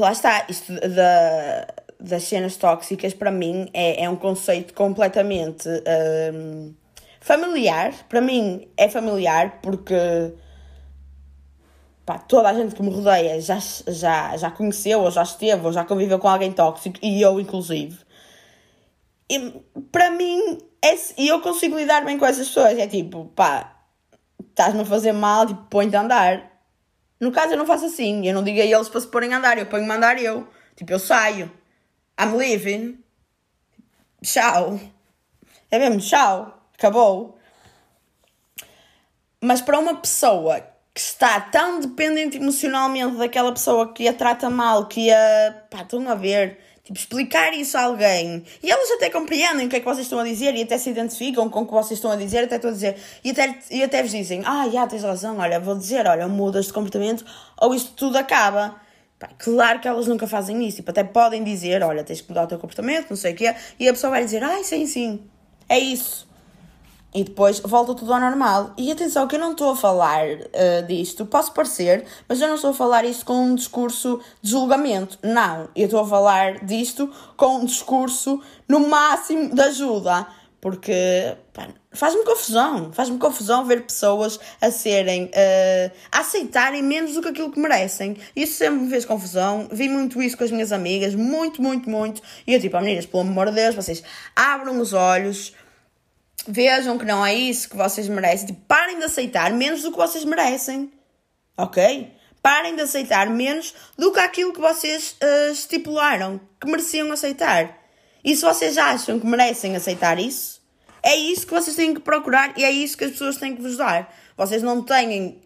Lá 0.00 0.12
está, 0.12 0.44
isto 0.48 0.72
da, 0.72 1.66
das 2.00 2.24
cenas 2.24 2.56
tóxicas 2.56 3.14
para 3.14 3.30
mim 3.30 3.68
é, 3.72 4.04
é 4.04 4.10
um 4.10 4.16
conceito 4.16 4.74
completamente 4.74 5.68
um, 6.34 6.74
familiar. 7.20 7.92
Para 8.08 8.20
mim 8.20 8.68
é 8.76 8.88
familiar 8.88 9.60
porque 9.62 9.94
pá, 12.04 12.18
toda 12.18 12.50
a 12.50 12.54
gente 12.54 12.74
que 12.74 12.82
me 12.82 12.90
rodeia 12.90 13.40
já, 13.40 13.58
já, 13.88 14.36
já 14.36 14.50
conheceu, 14.50 15.00
ou 15.00 15.10
já 15.10 15.22
esteve, 15.22 15.64
ou 15.64 15.72
já 15.72 15.84
conviveu 15.84 16.18
com 16.18 16.28
alguém 16.28 16.52
tóxico, 16.52 16.98
e 17.02 17.22
eu 17.22 17.40
inclusive. 17.40 17.98
E 19.30 19.62
para 19.90 20.10
mim, 20.10 20.58
é, 20.82 20.94
e 21.16 21.28
eu 21.28 21.40
consigo 21.40 21.76
lidar 21.76 22.04
bem 22.04 22.18
com 22.18 22.26
essas 22.26 22.48
pessoas. 22.48 22.78
É 22.78 22.86
tipo, 22.86 23.26
pá, 23.34 23.74
estás-me 24.50 24.82
a 24.82 24.84
fazer 24.84 25.12
mal, 25.12 25.46
tipo, 25.46 25.62
põe-te 25.70 25.96
a 25.96 26.02
andar 26.02 26.53
no 27.20 27.32
caso, 27.32 27.52
eu 27.52 27.58
não 27.58 27.66
faço 27.66 27.86
assim. 27.86 28.26
Eu 28.26 28.34
não 28.34 28.42
digo 28.42 28.60
a 28.60 28.64
eles 28.64 28.88
para 28.88 29.00
se 29.00 29.06
porem 29.06 29.32
a 29.32 29.38
andar. 29.38 29.58
Eu 29.58 29.66
ponho-me 29.66 29.90
a 29.90 29.96
andar 29.96 30.20
eu. 30.20 30.48
Tipo, 30.76 30.92
eu 30.92 30.98
saio. 30.98 31.50
I'm 32.20 32.36
leaving. 32.36 32.98
Tchau. 34.22 34.80
É 35.70 35.78
mesmo, 35.78 36.00
tchau. 36.00 36.68
Acabou. 36.76 37.38
Mas 39.40 39.60
para 39.60 39.78
uma 39.78 39.96
pessoa 39.96 40.60
que 40.94 41.00
está 41.00 41.40
tão 41.40 41.80
dependente 41.80 42.36
emocionalmente 42.36 43.16
daquela 43.16 43.52
pessoa 43.52 43.92
que 43.92 44.08
a 44.08 44.14
trata 44.14 44.48
mal, 44.48 44.86
que 44.86 45.10
a. 45.10 45.66
pá, 45.70 45.82
estão 45.82 46.08
a 46.08 46.14
ver 46.14 46.63
Tipo, 46.84 46.98
explicar 46.98 47.54
isso 47.54 47.78
a 47.78 47.84
alguém. 47.84 48.44
E 48.62 48.70
elas 48.70 48.90
até 48.90 49.08
compreendem 49.08 49.66
o 49.66 49.70
que 49.70 49.76
é 49.76 49.80
que 49.80 49.86
vocês 49.86 50.04
estão 50.04 50.18
a 50.18 50.24
dizer 50.24 50.54
e 50.54 50.62
até 50.62 50.76
se 50.76 50.90
identificam 50.90 51.48
com 51.48 51.62
o 51.62 51.66
que 51.66 51.72
vocês 51.72 51.98
estão 51.98 52.10
a 52.10 52.16
dizer, 52.16 52.44
até 52.44 52.56
estão 52.56 52.70
a 52.70 52.74
dizer. 52.74 52.96
E 53.24 53.30
até, 53.30 53.58
e 53.70 53.82
até 53.82 54.02
vos 54.02 54.10
dizem: 54.10 54.42
Ah, 54.44 54.68
já 54.70 54.86
tens 54.86 55.02
razão, 55.02 55.38
olha, 55.38 55.58
vou 55.58 55.76
dizer, 55.76 56.06
olha, 56.06 56.28
mudas 56.28 56.66
de 56.66 56.74
comportamento 56.74 57.24
ou 57.60 57.74
isto 57.74 57.92
tudo 57.92 58.18
acaba. 58.18 58.76
Pá, 59.18 59.30
claro 59.38 59.80
que 59.80 59.88
elas 59.88 60.06
nunca 60.06 60.26
fazem 60.26 60.62
isso. 60.66 60.78
Tipo, 60.78 60.90
até 60.90 61.02
podem 61.02 61.42
dizer: 61.42 61.82
Olha, 61.82 62.04
tens 62.04 62.20
que 62.20 62.28
mudar 62.28 62.44
o 62.44 62.46
teu 62.48 62.58
comportamento, 62.58 63.08
não 63.08 63.16
sei 63.16 63.32
o 63.32 63.36
quê. 63.36 63.54
E 63.80 63.88
a 63.88 63.92
pessoa 63.92 64.10
vai 64.10 64.22
dizer: 64.22 64.44
Ai, 64.44 64.62
sim, 64.62 64.86
sim. 64.86 65.22
É 65.66 65.78
isso 65.78 66.33
e 67.14 67.22
depois 67.22 67.60
volta 67.60 67.94
tudo 67.94 68.12
ao 68.12 68.20
normal. 68.20 68.74
E 68.76 68.90
atenção 68.90 69.28
que 69.28 69.36
eu 69.36 69.40
não 69.40 69.52
estou 69.52 69.70
a 69.70 69.76
falar 69.76 70.26
uh, 70.26 70.86
disto, 70.86 71.24
posso 71.24 71.52
parecer, 71.52 72.04
mas 72.28 72.40
eu 72.40 72.48
não 72.48 72.56
estou 72.56 72.70
a 72.70 72.74
falar 72.74 73.04
isto 73.04 73.24
com 73.24 73.34
um 73.34 73.54
discurso 73.54 74.20
de 74.42 74.50
julgamento. 74.50 75.18
Não, 75.22 75.68
eu 75.76 75.84
estou 75.84 76.00
a 76.00 76.06
falar 76.06 76.64
disto 76.64 77.10
com 77.36 77.58
um 77.58 77.64
discurso 77.64 78.42
no 78.68 78.80
máximo 78.80 79.54
de 79.54 79.60
ajuda. 79.60 80.26
Porque 80.60 81.36
faz-me 81.92 82.24
confusão, 82.24 82.90
faz-me 82.90 83.18
confusão 83.18 83.66
ver 83.66 83.82
pessoas 83.82 84.40
a 84.62 84.70
serem, 84.70 85.24
uh, 85.24 85.92
a 86.10 86.20
aceitarem 86.20 86.82
menos 86.82 87.12
do 87.12 87.20
que 87.20 87.28
aquilo 87.28 87.52
que 87.52 87.60
merecem. 87.60 88.16
Isso 88.34 88.54
sempre 88.54 88.80
me 88.80 88.88
fez 88.88 89.04
confusão. 89.04 89.68
Vi 89.70 89.90
muito 89.90 90.22
isso 90.22 90.38
com 90.38 90.44
as 90.44 90.50
minhas 90.50 90.72
amigas, 90.72 91.14
muito, 91.14 91.60
muito, 91.60 91.90
muito. 91.90 92.22
E 92.46 92.54
eu 92.54 92.60
tipo, 92.60 92.78
oh, 92.78 92.80
meninas, 92.80 93.04
pelo 93.04 93.24
amor 93.24 93.50
de 93.50 93.56
Deus, 93.56 93.74
vocês 93.74 94.02
abram 94.34 94.80
os 94.80 94.94
olhos, 94.94 95.52
Vejam 96.46 96.98
que 96.98 97.04
não 97.04 97.24
é 97.24 97.34
isso 97.34 97.68
que 97.68 97.76
vocês 97.76 98.08
merecem. 98.08 98.48
Tipo, 98.48 98.60
parem 98.66 98.98
de 98.98 99.04
aceitar 99.04 99.52
menos 99.52 99.82
do 99.82 99.90
que 99.90 99.96
vocês 99.96 100.24
merecem. 100.24 100.92
Ok? 101.56 102.12
Parem 102.42 102.76
de 102.76 102.82
aceitar 102.82 103.30
menos 103.30 103.74
do 103.96 104.12
que 104.12 104.20
aquilo 104.20 104.52
que 104.52 104.60
vocês 104.60 105.16
uh, 105.22 105.52
estipularam 105.52 106.40
que 106.60 106.66
mereciam 106.66 107.10
aceitar. 107.10 107.78
E 108.22 108.34
se 108.34 108.42
vocês 108.42 108.76
acham 108.76 109.18
que 109.18 109.26
merecem 109.26 109.76
aceitar 109.76 110.18
isso, 110.18 110.60
é 111.02 111.14
isso 111.14 111.46
que 111.46 111.52
vocês 111.52 111.76
têm 111.76 111.94
que 111.94 112.00
procurar 112.00 112.58
e 112.58 112.64
é 112.64 112.70
isso 112.70 112.96
que 112.96 113.04
as 113.04 113.12
pessoas 113.12 113.36
têm 113.36 113.54
que 113.54 113.62
vos 113.62 113.76
dar. 113.76 114.12
Vocês 114.36 114.62
não 114.62 114.82
têm 114.82 115.40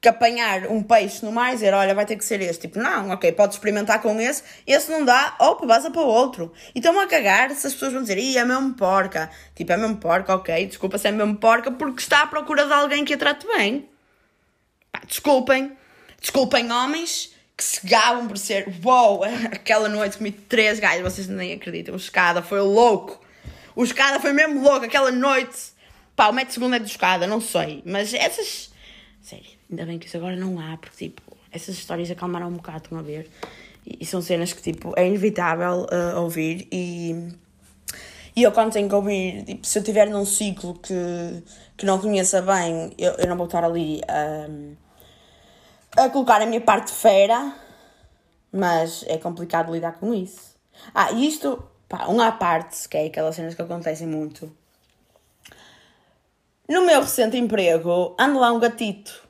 que 0.00 0.08
apanhar 0.08 0.66
um 0.66 0.82
peixe 0.82 1.24
no 1.24 1.32
mar 1.32 1.50
e 1.50 1.54
dizer, 1.54 1.72
olha, 1.72 1.94
vai 1.94 2.04
ter 2.04 2.16
que 2.16 2.24
ser 2.24 2.40
este. 2.40 2.68
Tipo, 2.68 2.78
não, 2.78 3.10
ok, 3.10 3.32
podes 3.32 3.56
experimentar 3.56 4.00
com 4.00 4.20
esse, 4.20 4.42
esse 4.66 4.90
não 4.90 5.04
dá, 5.04 5.34
opa, 5.40 5.66
vaza 5.66 5.90
para 5.90 6.02
o 6.02 6.06
outro. 6.06 6.52
E 6.74 6.78
estão 6.78 6.98
a 7.00 7.06
cagar 7.06 7.50
se 7.50 7.66
as 7.66 7.72
pessoas 7.72 7.92
vão 7.92 8.02
dizer, 8.02 8.18
ih, 8.18 8.36
é 8.36 8.44
mesmo 8.44 8.74
porca. 8.74 9.30
Tipo, 9.54 9.72
é 9.72 9.76
mesmo 9.76 9.96
porca, 9.96 10.34
ok, 10.34 10.66
desculpa 10.66 10.98
se 10.98 11.08
é 11.08 11.12
mesmo 11.12 11.36
porca, 11.36 11.70
porque 11.70 12.00
está 12.00 12.22
à 12.22 12.26
procura 12.26 12.66
de 12.66 12.72
alguém 12.72 13.04
que 13.04 13.14
a 13.14 13.18
trate 13.18 13.46
bem. 13.46 13.88
Pá, 14.92 15.00
desculpem, 15.06 15.72
desculpem 16.20 16.70
homens 16.70 17.34
que 17.56 17.64
se 17.64 17.86
gabam 17.86 18.28
por 18.28 18.36
ser, 18.36 18.68
uou, 18.84 19.18
wow, 19.18 19.24
aquela 19.50 19.88
noite 19.88 20.18
comi 20.18 20.30
três 20.30 20.78
gajos, 20.78 21.02
vocês 21.02 21.26
nem 21.26 21.54
acreditam, 21.54 21.94
o 21.94 21.96
escada 21.96 22.42
foi 22.42 22.60
louco. 22.60 23.24
O 23.74 23.82
escada 23.82 24.20
foi 24.20 24.32
mesmo 24.32 24.62
louco, 24.62 24.84
aquela 24.84 25.10
noite. 25.10 25.74
Pá, 26.14 26.28
o 26.28 26.32
metro 26.32 26.54
segundo 26.54 26.76
é 26.76 26.78
de 26.78 26.90
escada, 26.90 27.26
não 27.26 27.40
sei, 27.40 27.82
mas 27.84 28.12
essas... 28.14 28.70
Sério 29.20 29.55
Ainda 29.70 29.84
bem 29.84 29.98
que 29.98 30.06
isso 30.06 30.16
agora 30.16 30.36
não 30.36 30.60
há, 30.60 30.76
porque 30.76 31.08
tipo, 31.08 31.22
essas 31.50 31.74
histórias 31.76 32.10
acalmaram 32.10 32.48
um 32.48 32.54
bocado, 32.54 32.84
estão 32.84 32.98
a 32.98 33.02
ver? 33.02 33.28
E, 33.84 34.04
são 34.04 34.20
cenas 34.20 34.52
que 34.52 34.62
tipo, 34.62 34.92
é 34.96 35.06
inevitável 35.06 35.86
uh, 35.90 36.20
ouvir 36.20 36.68
e. 36.72 37.32
E 38.34 38.42
eu 38.42 38.52
quando 38.52 38.70
tenho 38.70 38.86
que 38.86 38.94
ouvir, 38.94 39.44
tipo, 39.44 39.66
se 39.66 39.78
eu 39.78 39.80
estiver 39.80 40.10
num 40.10 40.26
ciclo 40.26 40.74
que, 40.74 40.94
que 41.74 41.86
não 41.86 41.98
conheça 41.98 42.42
bem, 42.42 42.92
eu, 42.98 43.12
eu 43.12 43.26
não 43.28 43.36
vou 43.36 43.46
estar 43.46 43.64
ali 43.64 44.02
a, 44.06 46.04
a 46.04 46.10
colocar 46.10 46.42
a 46.42 46.46
minha 46.46 46.60
parte 46.60 46.92
fera, 46.92 47.56
mas 48.52 49.06
é 49.08 49.16
complicado 49.16 49.72
lidar 49.72 49.92
com 49.92 50.12
isso. 50.12 50.54
Ah, 50.94 51.12
e 51.12 51.26
isto, 51.26 51.66
pá, 51.88 52.08
um 52.08 52.20
à 52.20 52.30
parte, 52.30 52.86
que 52.86 52.98
é 52.98 53.06
aquelas 53.06 53.34
cenas 53.36 53.54
que 53.54 53.62
acontecem 53.62 54.06
muito. 54.06 54.54
No 56.68 56.84
meu 56.84 57.00
recente 57.00 57.38
emprego, 57.38 58.14
anda 58.18 58.38
lá 58.38 58.52
um 58.52 58.60
gatito 58.60 59.25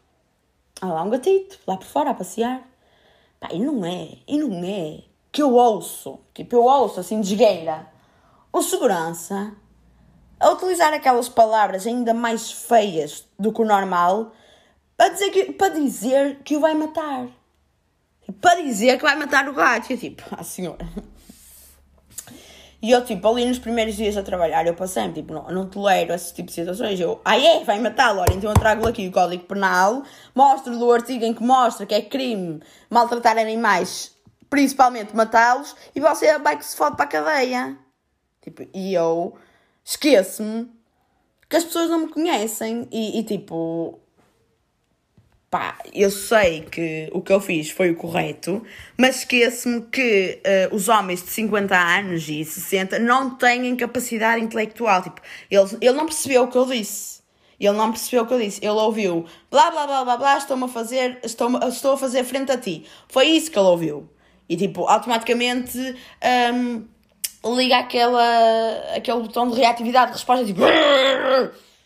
Há 0.81 0.87
lá 0.87 1.03
um 1.03 1.11
gatito, 1.11 1.59
lá 1.67 1.77
por 1.77 1.87
fora, 1.87 2.11
a 2.11 2.15
passear. 2.15 2.62
Pá, 3.41 3.49
e 3.53 3.59
não 3.59 3.85
é, 3.85 4.19
e 4.27 4.39
não 4.39 4.65
é 4.65 5.03
que 5.33 5.43
eu 5.43 5.55
ouço, 5.55 6.19
tipo, 6.35 6.57
eu 6.57 6.65
ouço 6.65 7.01
assim 7.01 7.21
de 7.21 7.35
esgueira, 7.35 7.87
o 8.53 8.62
segurança 8.62 9.55
a 10.41 10.51
utilizar 10.51 10.93
aquelas 10.93 11.29
palavras 11.29 11.87
ainda 11.87 12.15
mais 12.15 12.51
feias 12.51 13.27
do 13.39 13.53
que 13.53 13.61
o 13.61 13.65
normal 13.65 14.33
para 14.97 15.11
dizer 15.11 15.31
que, 15.31 15.53
para 15.53 15.75
dizer 15.75 16.41
que 16.43 16.57
o 16.57 16.61
vai 16.61 16.75
matar. 16.75 17.29
Para 18.41 18.62
dizer 18.62 18.97
que 18.97 19.03
vai 19.03 19.17
matar 19.17 19.49
o 19.49 19.53
gato. 19.53 19.93
E 19.93 19.97
tipo, 19.97 20.23
ah 20.33 20.43
senhora, 20.43 20.87
e 22.87 22.92
eu, 22.92 23.05
tipo, 23.05 23.27
ali 23.27 23.44
nos 23.44 23.59
primeiros 23.59 23.96
dias 23.96 24.16
a 24.16 24.22
trabalhar, 24.22 24.64
eu 24.64 24.72
passei 24.72 25.12
tipo, 25.12 25.35
não, 25.35 25.49
não 25.49 25.68
tolero 25.68 26.14
esse 26.14 26.33
tipo 26.33 26.46
de 26.46 26.55
situações. 26.55 27.01
Eu, 27.01 27.20
ah 27.25 27.37
é, 27.37 27.64
vai 27.64 27.81
matá-lo, 27.81 28.20
ora, 28.20 28.33
então 28.33 28.49
eu 28.49 28.55
trago 28.55 28.87
aqui 28.87 29.09
o 29.09 29.11
Código 29.11 29.42
Penal, 29.42 30.05
mostro-lhe 30.33 30.81
o 30.81 30.92
artigo 30.92 31.25
em 31.25 31.35
que 31.35 31.42
mostra 31.42 31.85
que 31.85 31.96
é 31.96 32.01
crime 32.01 32.62
maltratar 32.88 33.38
animais, 33.38 34.14
principalmente 34.49 35.16
matá-los, 35.16 35.75
e 35.96 36.01
você 36.01 36.38
vai 36.38 36.57
que 36.57 36.64
se 36.64 36.77
fode 36.77 36.94
para 36.94 37.07
a 37.07 37.09
cadeia. 37.09 37.77
Tipo, 38.40 38.64
e 38.72 38.94
eu 38.94 39.35
esqueço-me 39.85 40.70
que 41.51 41.57
as 41.57 41.64
pessoas 41.64 41.90
não 41.90 42.07
me 42.07 42.09
conhecem 42.09 42.87
e, 42.92 43.18
e 43.18 43.25
tipo, 43.25 43.99
pá, 45.57 45.79
eu 45.95 46.11
sei 46.11 46.61
que 46.61 47.09
o 47.12 47.23
que 47.23 47.33
eu 47.33 47.40
fiz 47.40 47.71
foi 47.71 47.90
o 47.90 47.97
correto, 47.97 48.62
mas 48.95 49.21
esqueço-me 49.21 49.81
que 49.87 50.38
uh, 50.71 50.75
os 50.75 50.90
homens 50.90 51.23
de 51.23 51.31
50 51.31 51.75
anos 51.75 52.29
e 52.29 52.45
60 52.45 52.99
não 52.99 53.37
têm 53.37 53.75
capacidade 53.75 54.45
intelectual. 54.45 55.03
Tipo, 55.03 55.23
ele, 55.51 55.79
ele 55.81 55.95
não 55.95 56.05
percebeu 56.05 56.45
o 56.45 56.49
que 56.49 56.59
eu 56.59 56.66
disse. 56.66 57.23
Ele 57.59 57.77
não 57.77 57.90
percebeu 57.90 58.25
o 58.25 58.27
que 58.27 58.35
eu 58.35 58.38
disse. 58.38 58.61
Ele 58.62 58.73
ouviu 58.73 59.25
blá 59.51 59.71
blá 59.71 59.87
blá 59.87 60.05
blá 60.05 60.16
blá, 60.19 60.37
estou-me 60.37 60.64
a 60.64 60.69
fazer, 60.69 61.19
estou, 61.23 61.59
estou 61.66 61.95
a 61.95 61.97
fazer 61.97 62.23
frente 62.25 62.53
a 62.53 62.59
ti. 62.59 62.85
Foi 63.09 63.27
isso 63.27 63.51
que 63.51 63.59
ele 63.59 63.69
ouviu. 63.69 64.11
E 64.47 64.59
tipo, 64.59 64.87
automaticamente 64.87 65.79
um, 66.55 67.57
liga 67.57 67.79
aquela, 67.79 68.95
aquele 68.95 69.21
botão 69.21 69.51
de 69.51 69.57
reatividade 69.57 70.09
de 70.09 70.19
resposta 70.19 70.45
tipo 70.45 70.61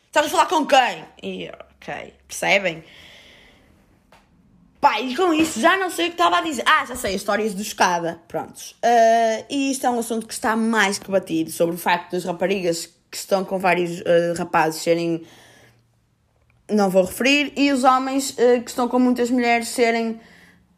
Estás 0.07 0.27
a 0.27 0.29
falar 0.29 0.47
com 0.47 0.67
quem? 0.67 1.05
E 1.23 1.49
ok, 1.49 2.15
percebem? 2.27 2.83
Pá, 4.81 4.99
e 4.99 5.15
com 5.15 5.35
isso 5.35 5.61
já 5.61 5.77
não 5.77 5.91
sei 5.91 6.07
o 6.07 6.09
que 6.09 6.15
estava 6.15 6.39
a 6.39 6.41
dizer. 6.41 6.65
Ah, 6.67 6.87
já 6.87 6.97
sei, 6.97 7.15
histórias 7.15 7.53
do 7.53 7.61
escada. 7.61 8.19
Prontos. 8.27 8.71
Uh, 8.83 9.45
e 9.51 9.71
isto 9.71 9.87
é 9.87 9.91
um 9.91 9.99
assunto 9.99 10.27
que 10.27 10.33
está 10.33 10.57
mais 10.57 10.99
que 10.99 11.11
batido 11.11 11.51
sobre 11.51 11.75
o 11.75 11.79
facto 11.79 12.13
das 12.13 12.25
raparigas 12.25 12.87
que 13.11 13.17
estão 13.17 13.45
com 13.45 13.59
vários 13.59 14.01
uh, 14.01 14.35
rapazes 14.39 14.83
serem. 14.83 15.23
Não 16.71 16.89
vou 16.89 17.05
referir. 17.05 17.53
E 17.57 17.71
os 17.71 17.85
homens 17.85 18.31
uh, 18.31 18.63
que 18.63 18.71
estão 18.71 18.89
com 18.89 18.99
muitas 18.99 19.31
mulheres 19.31 19.69
serem. 19.69 20.19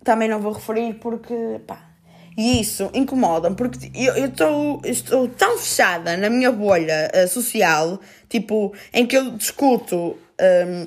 Também 0.02 0.28
não 0.28 0.40
vou 0.40 0.52
referir 0.52 0.94
porque. 0.94 1.60
pá. 1.64 1.88
E 2.36 2.60
isso 2.60 2.90
incomoda-me 2.94 3.54
porque 3.54 3.92
eu, 3.94 4.14
eu 4.14 4.32
tô, 4.32 4.80
estou 4.84 5.28
tão 5.28 5.58
fechada 5.58 6.16
na 6.16 6.30
minha 6.30 6.50
bolha 6.50 7.10
social, 7.28 8.00
tipo, 8.26 8.72
em 8.90 9.06
que 9.06 9.14
eu 9.14 9.32
discuto. 9.32 10.16
Um, 10.40 10.86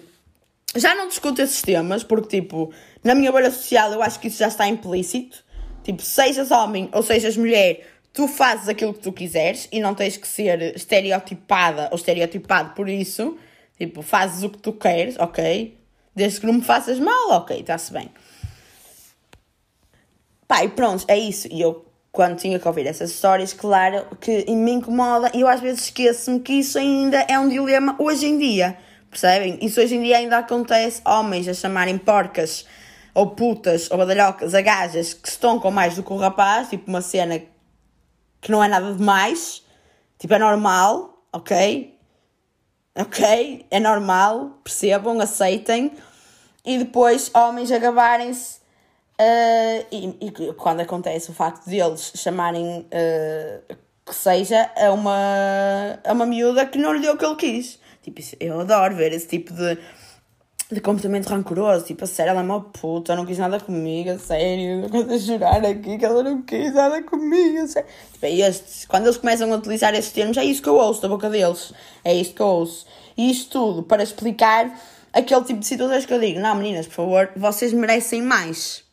já 0.76 0.94
não 0.94 1.08
discuto 1.08 1.42
esses 1.42 1.62
temas, 1.62 2.04
porque, 2.04 2.42
tipo, 2.42 2.74
na 3.06 3.14
minha 3.14 3.32
bolha 3.32 3.52
social 3.52 3.94
eu 3.94 4.02
acho 4.02 4.20
que 4.20 4.28
isso 4.28 4.40
já 4.40 4.48
está 4.48 4.68
implícito. 4.68 5.46
Tipo, 5.84 6.02
sejas 6.02 6.50
homem 6.50 6.90
ou 6.92 7.04
sejas 7.04 7.38
mulher, 7.38 7.88
tu 8.12 8.28
fazes 8.28 8.68
aquilo 8.68 8.92
que 8.96 9.02
tu 9.02 9.14
quiseres 9.14 9.70
e 9.72 9.80
não 9.80 9.94
tens 9.94 10.18
que 10.18 10.28
ser 10.28 10.76
estereotipada 10.76 11.88
ou 11.92 11.96
estereotipado 11.96 12.74
por 12.74 12.90
isso. 12.90 13.38
Tipo, 13.78 14.02
fazes 14.02 14.42
o 14.42 14.50
que 14.50 14.58
tu 14.58 14.74
queres, 14.74 15.16
ok? 15.20 15.78
Desde 16.16 16.40
que 16.40 16.48
não 16.48 16.54
me 16.54 16.64
faças 16.64 17.00
mal, 17.00 17.30
ok, 17.32 17.60
está-se 17.60 17.94
bem. 17.94 18.10
E 20.64 20.70
pronto, 20.70 21.06
é 21.08 21.18
isso. 21.18 21.48
E 21.52 21.62
eu, 21.62 21.86
quando 22.12 22.38
tinha 22.38 22.58
que 22.58 22.68
ouvir 22.68 22.88
essas 22.88 23.12
histórias, 23.12 23.54
claro 23.54 24.08
que 24.20 24.50
me 24.50 24.72
incomoda 24.72 25.30
e 25.34 25.42
eu 25.42 25.48
às 25.48 25.60
vezes 25.60 25.84
esqueço-me 25.84 26.40
que 26.40 26.54
isso 26.54 26.80
ainda 26.80 27.20
é 27.30 27.38
um 27.38 27.50
dilema 27.50 27.96
hoje 28.00 28.26
em 28.26 28.40
dia. 28.40 28.78
Percebem? 29.12 29.60
Isso 29.62 29.80
hoje 29.80 29.96
em 29.96 30.02
dia 30.02 30.18
ainda 30.18 30.40
acontece 30.40 31.02
homens 31.06 31.48
a 31.48 31.54
chamarem 31.54 31.98
porcas 31.98 32.66
ou 33.16 33.28
putas 33.28 33.90
ou 33.90 33.98
badalhocas 33.98 34.54
a 34.54 34.62
gajas 34.62 35.14
que 35.14 35.30
estão 35.30 35.58
com 35.58 35.72
mais 35.72 35.96
do 35.96 36.04
que 36.04 36.12
o 36.12 36.18
rapaz, 36.18 36.70
tipo 36.70 36.90
uma 36.90 37.02
cena 37.02 37.42
que 38.42 38.52
não 38.52 38.64
é 38.64 38.68
nada 38.68 38.94
demais, 38.94 39.64
tipo 40.20 40.34
é 40.34 40.38
normal, 40.38 41.24
ok? 41.32 41.98
Ok? 42.98 43.66
É 43.72 43.80
normal, 43.80 44.60
percebam, 44.64 45.20
aceitem. 45.20 45.92
E 46.64 46.78
depois 46.78 47.32
homens 47.34 47.72
a 47.72 47.78
gabarem-se 47.78 48.60
uh, 49.20 49.86
e, 49.92 50.18
e, 50.22 50.54
quando 50.54 50.82
acontece 50.82 51.30
o 51.30 51.34
facto 51.34 51.66
deles 51.70 52.12
chamarem 52.16 52.80
uh, 52.80 53.76
que 54.06 54.16
seja 54.16 54.70
a 54.76 54.92
uma, 54.92 56.00
a 56.04 56.14
uma 56.14 56.26
miúda 56.26 56.66
que 56.66 56.78
não 56.78 56.94
lhe 56.94 57.02
deu 57.02 57.14
o 57.14 57.18
que 57.18 57.26
ele 57.26 57.36
quis. 57.36 57.80
Tipo, 58.02 58.22
eu 58.40 58.60
adoro 58.60 58.96
ver 58.96 59.12
esse 59.14 59.28
tipo 59.28 59.52
de, 59.54 59.78
de 60.72 60.82
comportamento 60.82 61.28
rancoroso. 61.28 61.86
Tipo, 61.86 62.04
a 62.04 62.08
sério, 62.08 62.32
ela 62.32 62.42
é 62.42 62.44
uma 62.44 62.62
puta, 62.62 63.16
não 63.16 63.26
quis 63.26 63.38
nada 63.38 63.60
comigo, 63.60 64.12
a 64.12 64.20
sério, 64.20 64.84
eu 64.84 64.90
vou 64.90 65.20
chorar 65.20 65.66
aqui 65.66 65.98
que 65.98 66.06
ela 66.06 66.24
não 66.24 66.42
quis 66.42 66.74
nada 66.74 67.02
comigo, 67.04 67.64
a 67.64 67.68
sério. 67.68 67.90
Tipo, 68.14 68.26
é 68.26 68.36
estes, 68.36 68.86
quando 68.86 69.06
eles 69.06 69.18
começam 69.18 69.52
a 69.52 69.56
utilizar 69.58 69.94
esses 69.94 70.12
termos, 70.12 70.38
é 70.38 70.44
isso 70.44 70.62
que 70.62 70.70
eu 70.70 70.76
ouço 70.76 71.02
da 71.02 71.08
boca 71.08 71.30
deles. 71.30 71.74
É 72.04 72.14
isto 72.14 72.36
que 72.36 72.42
eu 72.42 72.48
ouço. 72.48 72.86
E 73.18 73.32
isto 73.32 73.52
tudo 73.52 73.84
para 73.84 74.04
explicar 74.04 74.72
aquele 75.14 75.44
tipo 75.44 75.60
de 75.60 75.66
situações 75.66 76.06
que 76.06 76.14
eu 76.14 76.20
digo: 76.20 76.40
não, 76.40 76.56
meninas, 76.56 76.88
por 76.88 76.96
favor, 76.96 77.30
vocês 77.36 77.72
merecem 77.72 78.22
mais. 78.22 78.84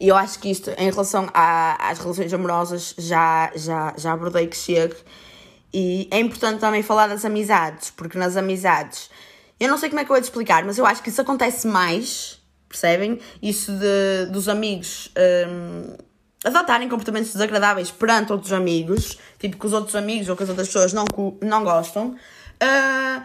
E 0.00 0.08
eu 0.08 0.16
acho 0.16 0.38
que 0.38 0.48
isto, 0.48 0.70
em 0.78 0.90
relação 0.90 1.28
a, 1.34 1.90
às 1.90 1.98
relações 1.98 2.32
amorosas, 2.32 2.94
já, 2.96 3.50
já, 3.56 3.94
já 3.96 4.12
abordei 4.12 4.46
que 4.46 4.56
chego. 4.56 4.94
E 5.74 6.08
é 6.10 6.18
importante 6.18 6.60
também 6.60 6.82
falar 6.82 7.08
das 7.08 7.24
amizades, 7.24 7.90
porque 7.90 8.16
nas 8.16 8.36
amizades, 8.36 9.10
eu 9.60 9.68
não 9.68 9.78
sei 9.78 9.88
como 9.88 10.00
é 10.00 10.04
que 10.04 10.10
eu 10.10 10.14
vou 10.14 10.22
explicar, 10.22 10.64
mas 10.64 10.78
eu 10.78 10.86
acho 10.86 11.02
que 11.02 11.08
isso 11.08 11.20
acontece 11.20 11.66
mais, 11.66 12.40
percebem? 12.68 13.20
Isso 13.42 13.72
de, 13.72 14.26
dos 14.30 14.48
amigos 14.48 15.10
um, 15.48 15.96
adotarem 16.44 16.88
comportamentos 16.88 17.32
desagradáveis 17.32 17.90
perante 17.90 18.32
outros 18.32 18.52
amigos, 18.52 19.18
tipo 19.38 19.56
que 19.56 19.66
os 19.66 19.72
outros 19.72 19.96
amigos 19.96 20.28
ou 20.28 20.36
que 20.36 20.42
as 20.42 20.48
outras 20.48 20.68
pessoas 20.68 20.92
não, 20.92 21.04
não 21.42 21.64
gostam. 21.64 22.16
Uh, 22.62 23.22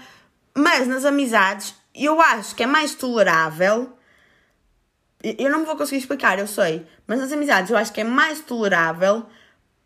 mas 0.56 0.88
nas 0.88 1.06
amizades, 1.06 1.76
eu 1.94 2.20
acho 2.20 2.56
que 2.56 2.64
é 2.64 2.68
mais 2.68 2.96
tolerável. 2.96 3.96
Eu 5.24 5.50
não 5.50 5.60
me 5.60 5.66
vou 5.66 5.78
conseguir 5.78 6.00
explicar, 6.00 6.38
eu 6.38 6.48
sei, 6.48 6.86
mas 7.08 7.20
nas 7.20 7.32
amizades 7.32 7.72
eu 7.72 7.78
acho 7.78 7.94
que 7.94 8.02
é 8.02 8.04
mais 8.04 8.42
tolerável 8.42 9.26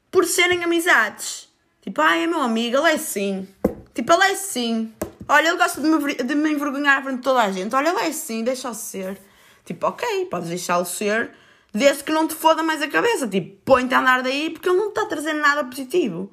por 0.10 0.26
serem 0.26 0.64
amizades. 0.64 1.48
Tipo, 1.82 2.02
ai, 2.02 2.24
é 2.24 2.28
meu 2.28 2.42
amigo, 2.42 2.78
ele 2.78 2.90
é 2.90 2.94
assim. 2.94 3.48
Tipo, 3.94 4.14
ele 4.14 4.24
é 4.24 4.32
assim. 4.32 4.94
Olha, 5.30 5.50
ele 5.50 5.58
gosta 5.58 5.82
de 5.82 5.88
me, 5.88 6.16
de 6.16 6.36
me 6.36 6.52
envergonhar 6.52 7.04
frente 7.04 7.18
de 7.18 7.24
toda 7.24 7.42
a 7.42 7.52
gente. 7.52 7.76
Olha, 7.76 7.90
ele 7.90 8.00
é 8.00 8.08
assim, 8.08 8.44
deixa-o 8.44 8.74
ser. 8.74 9.20
Tipo, 9.66 9.88
ok, 9.88 10.26
podes 10.28 10.48
deixá-lo 10.48 10.86
ser, 10.86 11.32
desde 11.74 12.04
que 12.04 12.12
não 12.12 12.28
te 12.28 12.34
foda 12.34 12.64
mais 12.64 12.82
a 12.82 12.88
cabeça. 12.88 13.28
Tipo, 13.28 13.58
põe-te 13.66 13.94
a 13.94 14.00
andar 14.00 14.24
daí 14.24 14.50
porque 14.50 14.70
ele 14.70 14.78
não 14.78 14.90
está 14.90 15.06
trazendo 15.06 15.42
nada 15.42 15.64
positivo. 15.66 16.32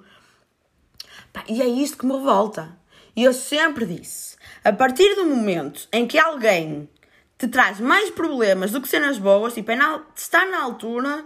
Pá, 1.33 1.43
e 1.49 1.61
é 1.61 1.67
isto 1.67 1.99
que 1.99 2.07
me 2.07 2.13
revolta. 2.13 2.79
E 3.17 3.25
eu 3.25 3.33
sempre 3.33 3.85
disse: 3.87 4.37
a 4.63 4.73
partir 4.73 5.17
do 5.17 5.27
momento 5.27 5.89
em 5.93 6.07
que 6.07 6.19
alguém 6.19 6.89
te 7.37 7.49
traz 7.49 7.81
mais 7.81 8.11
problemas 8.11 8.71
do 8.71 8.81
que 8.81 8.89
cenas 8.89 9.19
boas, 9.19 9.55
tipo, 9.55 9.71
é 9.73 9.77
na, 9.77 10.01
está 10.15 10.47
na 10.47 10.63
altura 10.63 11.25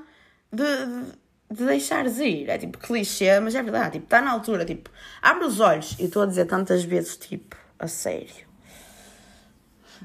de, 0.51 0.65
de, 0.65 1.13
de 1.51 1.67
deixares 1.67 2.19
ir. 2.19 2.49
É 2.49 2.57
tipo 2.57 2.79
clichê, 2.79 3.39
mas 3.41 3.55
é 3.55 3.63
verdade, 3.63 3.93
tipo, 3.93 4.05
está 4.05 4.23
na 4.23 4.33
altura, 4.33 4.65
tipo, 4.65 4.91
abre 5.21 5.45
os 5.45 5.61
olhos. 5.61 5.95
E 5.99 6.05
estou 6.05 6.23
a 6.23 6.27
dizer 6.27 6.47
tantas 6.47 6.85
vezes, 6.85 7.19
tipo, 7.19 7.57
a 7.79 7.87
sério. 7.87 8.47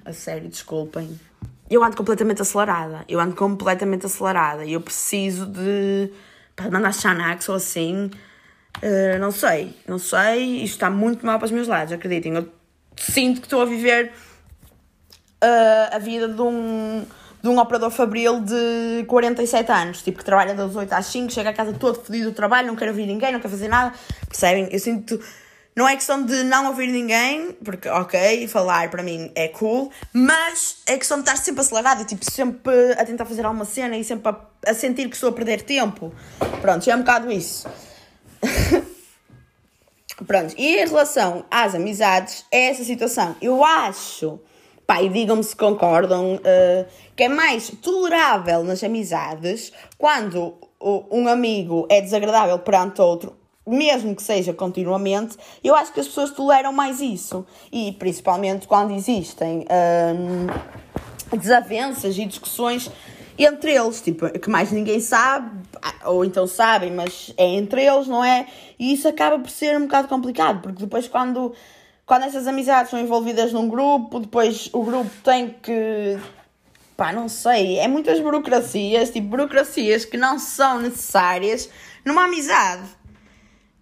A 0.06 0.14
sério, 0.14 0.50
desculpem. 0.50 1.20
Eu 1.70 1.84
ando 1.84 1.96
completamente 1.96 2.42
acelerada. 2.42 3.06
Eu 3.08 3.20
ando 3.20 3.36
completamente 3.36 4.06
acelerada. 4.06 4.66
Eu 4.66 4.82
preciso 4.82 5.46
de. 5.46 6.12
para 6.56 6.70
mandar 6.70 6.94
Xanax 6.94 7.50
ou 7.50 7.56
assim. 7.56 8.12
Uh, 8.78 9.20
não 9.20 9.32
sei, 9.32 9.76
não 9.88 9.98
sei. 9.98 10.64
Isto 10.64 10.76
está 10.76 10.90
muito 10.90 11.26
mal 11.26 11.38
para 11.38 11.46
os 11.46 11.52
meus 11.52 11.68
lados, 11.68 11.94
acreditem. 11.94 12.36
Eu 12.36 12.50
sinto 12.98 13.42
que 13.42 13.48
estou 13.48 13.62
a 13.62 13.66
viver 13.66 14.12
uh, 15.44 15.96
a 15.96 16.00
vida 16.00 16.28
de 16.28 16.42
um, 16.42 17.06
de 17.42 17.50
um 17.50 17.60
operador 17.60 17.92
fabril 17.92 18.42
de 18.42 19.06
47 19.08 19.72
anos, 19.72 20.02
tipo 20.02 20.18
que 20.18 20.26
trabalha 20.26 20.54
das 20.54 20.76
8 20.76 20.92
às 20.94 21.06
5, 21.08 21.32
chega 21.32 21.50
a 21.50 21.54
casa 21.54 21.74
todo 21.74 22.00
fodido 22.00 22.32
do 22.32 22.36
trabalho, 22.36 22.68
não 22.68 22.76
quer 22.76 22.88
ouvir 22.88 23.06
ninguém, 23.06 23.32
não 23.32 23.40
quer 23.40 23.50
fazer 23.50 23.68
nada. 23.68 23.94
Percebem? 24.28 24.68
Eu 24.72 24.80
sinto. 24.80 25.20
Não 25.76 25.88
é 25.88 25.96
questão 25.96 26.24
de 26.24 26.44
não 26.44 26.68
ouvir 26.68 26.88
ninguém, 26.88 27.52
porque, 27.64 27.90
ok, 27.90 28.48
falar 28.48 28.92
para 28.92 29.02
mim 29.02 29.32
é 29.34 29.48
cool, 29.48 29.92
mas 30.14 30.78
é 30.86 30.98
questão 30.98 31.18
de 31.18 31.24
estar 31.24 31.36
sempre 31.36 31.62
acelerado 31.62 32.04
e, 32.04 32.06
tipo, 32.06 32.24
sempre 32.30 32.94
a 32.94 33.04
tentar 33.04 33.26
fazer 33.26 33.46
alguma 33.46 33.66
cena 33.66 33.98
e 33.98 34.04
sempre 34.04 34.30
a, 34.30 34.70
a 34.70 34.74
sentir 34.74 35.10
que 35.10 35.16
estou 35.16 35.30
a 35.30 35.34
perder 35.34 35.64
tempo. 35.64 36.14
Pronto, 36.62 36.88
é 36.88 36.96
um 36.96 37.00
bocado 37.00 37.32
isso. 37.32 37.68
Pronto, 40.28 40.54
e 40.58 40.76
em 40.76 40.88
relação 40.88 41.44
às 41.50 41.74
amizades, 41.74 42.46
é 42.52 42.70
essa 42.70 42.84
situação. 42.84 43.36
Eu 43.42 43.64
acho 43.64 44.40
pá, 44.86 45.02
e 45.02 45.10
digam-me 45.10 45.44
se 45.44 45.56
concordam, 45.56 46.36
uh, 46.36 46.86
que 47.16 47.24
é 47.24 47.30
mais 47.30 47.70
tolerável 47.82 48.64
nas 48.64 48.84
amizades 48.84 49.72
quando 49.98 50.56
um 51.10 51.28
amigo 51.28 51.88
é 51.90 52.02
desagradável 52.02 52.60
perante 52.60 53.02
outro, 53.02 53.38
mesmo 53.66 54.16
que 54.16 54.22
seja 54.22 54.54
continuamente, 54.54 55.38
eu 55.64 55.76
acho 55.76 55.94
que 55.94 56.00
as 56.00 56.08
pessoas 56.08 56.32
toleram 56.32 56.74
mais 56.74 57.00
isso. 57.02 57.46
E 57.72 57.94
principalmente 57.94 58.68
quando 58.68 58.92
existem 58.92 59.66
um, 59.72 61.38
desavenças 61.38 62.18
e 62.18 62.26
discussões 62.26 62.92
entre 63.38 63.74
eles, 63.74 64.02
tipo, 64.02 64.30
que 64.30 64.50
mais 64.50 64.72
ninguém 64.72 65.00
sabe, 65.00 65.50
ou 66.06 66.24
então 66.24 66.46
sabem, 66.46 66.92
mas 66.92 67.34
é 67.38 67.46
entre 67.46 67.84
eles, 67.84 68.08
não 68.08 68.24
é? 68.24 68.48
E 68.78 68.94
isso 68.94 69.08
acaba 69.08 69.40
por 69.40 69.50
ser 69.50 69.76
um 69.78 69.82
bocado 69.84 70.08
complicado, 70.08 70.62
porque 70.62 70.84
depois 70.84 71.08
quando 71.08 71.54
quando 72.06 72.24
essas 72.24 72.48
amizades 72.48 72.92
são 72.92 73.00
envolvidas 73.00 73.54
num 73.54 73.68
grupo, 73.68 74.20
depois 74.20 74.70
o 74.74 74.84
grupo 74.84 75.10
tem 75.24 75.50
que. 75.50 76.20
pá, 76.98 77.14
não 77.14 77.30
sei, 77.30 77.80
é 77.80 77.88
muitas 77.88 78.20
burocracias, 78.20 79.10
tipo, 79.10 79.28
burocracias 79.30 80.04
que 80.06 80.18
não 80.18 80.38
são 80.38 80.80
necessárias 80.80 81.70
numa 82.06 82.26
amizade. 82.26 82.84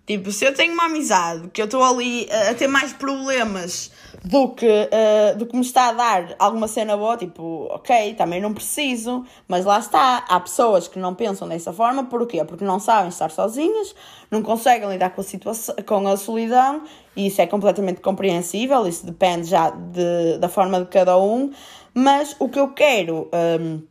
Tipo, 0.06 0.32
se 0.32 0.43
eu 0.43 0.54
tenho 0.54 0.74
uma 0.74 0.86
amizade 0.86 1.47
que 1.49 1.62
eu 1.62 1.66
estou 1.66 1.84
ali 1.84 2.28
a 2.49 2.54
ter 2.56 2.68
mais 2.68 2.91
problemas 2.91 3.91
do 4.26 4.49
que, 4.49 4.66
uh, 4.66 5.38
do 5.38 5.45
que 5.45 5.56
me 5.56 5.62
está 5.62 5.89
a 5.89 5.93
dar 5.93 6.36
alguma 6.39 6.68
cena 6.68 6.97
boa, 6.97 7.16
tipo, 7.16 7.68
ok, 7.72 8.16
também 8.16 8.41
não 8.41 8.54
preciso, 8.54 9.24
mas 9.47 9.64
lá 9.64 9.80
está. 9.80 10.26
Há 10.28 10.39
pessoas 10.39 10.88
que 10.88 10.97
não 10.97 11.14
pensam 11.14 11.47
dessa 11.47 11.72
forma, 11.72 12.04
porquê? 12.06 12.43
Porque 12.43 12.66
não 12.66 12.80
sabem 12.80 13.10
estar 13.10 13.30
sozinhas, 13.30 13.95
não 14.30 14.41
conseguem 14.41 14.89
lidar 14.89 15.12
com 15.12 15.22
a, 15.22 15.24
situação, 15.24 15.76
com 15.86 16.08
a 16.08 16.18
solidão, 16.18 16.84
e 17.16 17.28
isso 17.28 17.41
é 17.41 17.47
completamente 17.47 18.02
compreensível, 18.02 18.88
isso 18.88 19.06
depende 19.06 19.47
já 19.47 19.70
de, 19.70 20.39
da 20.39 20.49
forma 20.49 20.80
de 20.80 20.88
cada 20.88 21.18
um, 21.18 21.52
mas 21.93 22.36
o 22.39 22.49
que 22.49 22.60
eu 22.60 22.70
quero. 22.70 23.30
Um, 23.34 23.82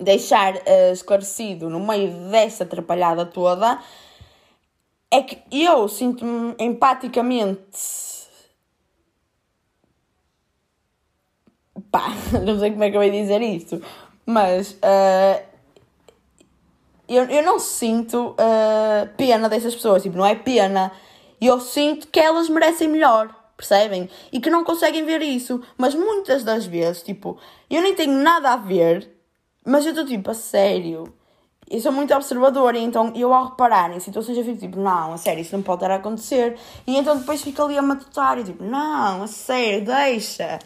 deixar 0.00 0.54
uh, 0.54 0.92
esclarecido 0.92 1.68
no 1.68 1.78
meio 1.78 2.10
dessa 2.30 2.64
atrapalhada 2.64 3.24
toda 3.24 3.78
é 5.12 5.22
que 5.22 5.38
eu 5.52 5.86
sinto-me 5.88 6.54
empaticamente 6.58 7.60
pá, 11.90 12.08
não 12.44 12.58
sei 12.58 12.70
como 12.70 12.82
é 12.82 12.90
que 12.90 12.96
eu 12.96 13.02
ia 13.04 13.12
dizer 13.12 13.40
isto, 13.42 13.80
mas 14.24 14.72
uh, 14.72 15.42
eu, 17.06 17.24
eu 17.24 17.42
não 17.42 17.58
sinto 17.58 18.30
uh, 18.30 19.08
pena 19.16 19.48
dessas 19.48 19.74
pessoas, 19.74 20.02
tipo, 20.02 20.16
não 20.16 20.26
é 20.26 20.34
pena, 20.34 20.90
eu 21.40 21.60
sinto 21.60 22.08
que 22.08 22.18
elas 22.18 22.48
merecem 22.48 22.88
melhor, 22.88 23.34
percebem? 23.56 24.08
E 24.32 24.40
que 24.40 24.48
não 24.48 24.64
conseguem 24.64 25.04
ver 25.04 25.20
isso, 25.20 25.62
mas 25.76 25.94
muitas 25.94 26.42
das 26.42 26.64
vezes, 26.64 27.02
tipo, 27.02 27.38
eu 27.68 27.82
nem 27.82 27.94
tenho 27.94 28.12
nada 28.12 28.52
a 28.52 28.56
ver, 28.56 29.10
mas 29.64 29.84
eu 29.84 29.90
estou 29.90 30.06
tipo, 30.06 30.30
a 30.30 30.34
sério. 30.34 31.12
Eu 31.72 31.80
sou 31.80 31.90
muito 31.90 32.14
observadora, 32.14 32.76
então 32.78 33.14
eu 33.16 33.32
ao 33.32 33.48
reparar 33.48 33.96
em 33.96 33.98
situações 33.98 34.36
eu 34.36 34.44
fico 34.44 34.58
tipo, 34.58 34.78
não, 34.78 35.14
a 35.14 35.16
sério, 35.16 35.40
isso 35.40 35.56
não 35.56 35.62
pode 35.62 35.82
estar 35.82 35.90
a 35.90 35.96
acontecer. 35.96 36.58
E 36.86 36.94
então 36.98 37.16
depois 37.16 37.40
fico 37.40 37.62
ali 37.62 37.78
a 37.78 37.82
matutar 37.82 38.38
e 38.38 38.44
tipo, 38.44 38.62
não, 38.62 39.22
a 39.22 39.26
sério, 39.26 39.86
deixa. 39.86 40.58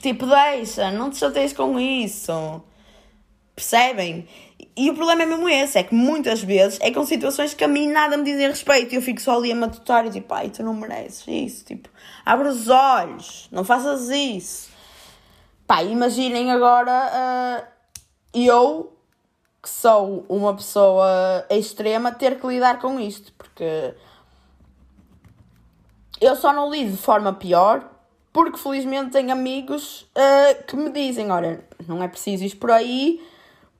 Tipo, 0.00 0.24
deixa, 0.26 0.92
não 0.92 1.10
te 1.10 1.16
chateias 1.16 1.52
com 1.52 1.80
isso. 1.80 2.62
Percebem? 3.56 4.28
E 4.76 4.88
o 4.88 4.94
problema 4.94 5.24
é 5.24 5.26
mesmo 5.26 5.48
esse, 5.48 5.76
é 5.76 5.82
que 5.82 5.92
muitas 5.92 6.40
vezes 6.40 6.78
é 6.80 6.92
com 6.92 7.04
situações 7.04 7.52
que 7.52 7.64
a 7.64 7.68
mim 7.68 7.88
nada 7.88 8.16
me 8.16 8.22
dizem 8.22 8.46
respeito 8.46 8.92
e 8.92 8.96
eu 8.96 9.02
fico 9.02 9.20
só 9.20 9.36
ali 9.36 9.50
a 9.50 9.56
matutar 9.56 10.06
e 10.06 10.10
tipo, 10.10 10.32
ai, 10.32 10.50
tu 10.50 10.62
não 10.62 10.74
mereces 10.74 11.24
isso, 11.26 11.64
tipo, 11.64 11.88
abre 12.24 12.46
os 12.46 12.68
olhos, 12.68 13.48
não 13.50 13.64
faças 13.64 14.10
isso. 14.10 14.70
Pá, 15.66 15.82
imaginem 15.82 16.52
agora 16.52 17.10
uh, 17.12 17.66
eu, 18.32 18.97
que 19.68 19.74
sou 19.74 20.24
uma 20.28 20.54
pessoa 20.54 21.44
extrema, 21.50 22.10
ter 22.10 22.40
que 22.40 22.46
lidar 22.46 22.78
com 22.78 22.98
isto, 22.98 23.32
porque 23.34 23.94
eu 26.20 26.34
só 26.34 26.52
não 26.52 26.70
lido 26.70 26.92
de 26.92 26.96
forma 26.96 27.34
pior 27.34 27.84
porque 28.32 28.58
felizmente 28.58 29.10
tenho 29.10 29.32
amigos 29.32 30.02
uh, 30.14 30.64
que 30.64 30.76
me 30.76 30.90
dizem: 30.90 31.30
olha, 31.30 31.64
não 31.86 32.02
é 32.02 32.08
preciso 32.08 32.44
ir 32.44 32.54
por 32.56 32.70
aí, 32.70 33.20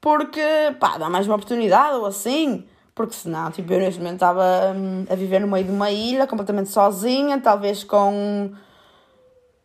porque 0.00 0.42
pá, 0.80 0.98
dá 0.98 1.08
mais 1.08 1.26
uma 1.26 1.36
oportunidade 1.36 1.96
ou 1.96 2.06
assim. 2.06 2.66
Porque 2.94 3.14
senão, 3.14 3.52
tipo, 3.52 3.72
eu 3.72 3.78
neste 3.78 4.00
momento 4.00 4.14
estava 4.14 4.74
um, 4.74 5.06
a 5.08 5.14
viver 5.14 5.40
no 5.40 5.46
meio 5.46 5.64
de 5.64 5.70
uma 5.70 5.88
ilha, 5.88 6.26
completamente 6.26 6.70
sozinha, 6.70 7.40
talvez 7.40 7.84
com, 7.84 8.52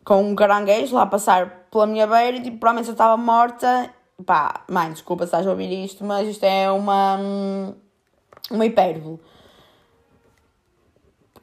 com 0.06 0.22
um 0.22 0.36
caranguejo 0.36 0.94
lá 0.94 1.02
a 1.02 1.08
passar 1.08 1.66
pela 1.72 1.88
minha 1.88 2.06
beira 2.06 2.38
e 2.38 2.44
tipo, 2.44 2.60
provavelmente 2.60 2.90
eu 2.90 2.94
estava 2.94 3.18
morta. 3.18 3.90
Pá, 4.26 4.64
mãe, 4.70 4.92
desculpa 4.92 5.24
se 5.24 5.30
estás 5.30 5.48
a 5.48 5.50
ouvir 5.50 5.72
isto, 5.84 6.04
mas 6.04 6.28
isto 6.28 6.44
é 6.44 6.72
uma, 6.72 7.18
hum, 7.18 7.76
uma 8.52 8.66
hipérbole. 8.66 9.20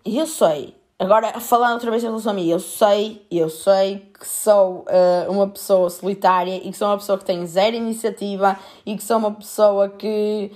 E 0.04 0.18
eu 0.18 0.26
sei 0.26 0.80
Agora, 1.00 1.40
falando 1.40 1.72
outra 1.72 1.90
vez 1.90 2.04
em 2.04 2.08
relação 2.08 2.32
a 2.32 2.34
mim, 2.34 2.46
eu 2.46 2.60
sei, 2.60 3.26
eu 3.30 3.48
sei 3.48 4.10
que 4.12 4.28
sou 4.28 4.84
uh, 4.84 5.32
uma 5.32 5.48
pessoa 5.48 5.88
solitária 5.88 6.56
e 6.56 6.70
que 6.70 6.76
sou 6.76 6.88
uma 6.88 6.98
pessoa 6.98 7.16
que 7.16 7.24
tem 7.24 7.46
zero 7.46 7.74
iniciativa 7.74 8.58
e 8.84 8.94
que 8.94 9.02
sou 9.02 9.16
uma 9.16 9.32
pessoa 9.32 9.88
que, 9.88 10.52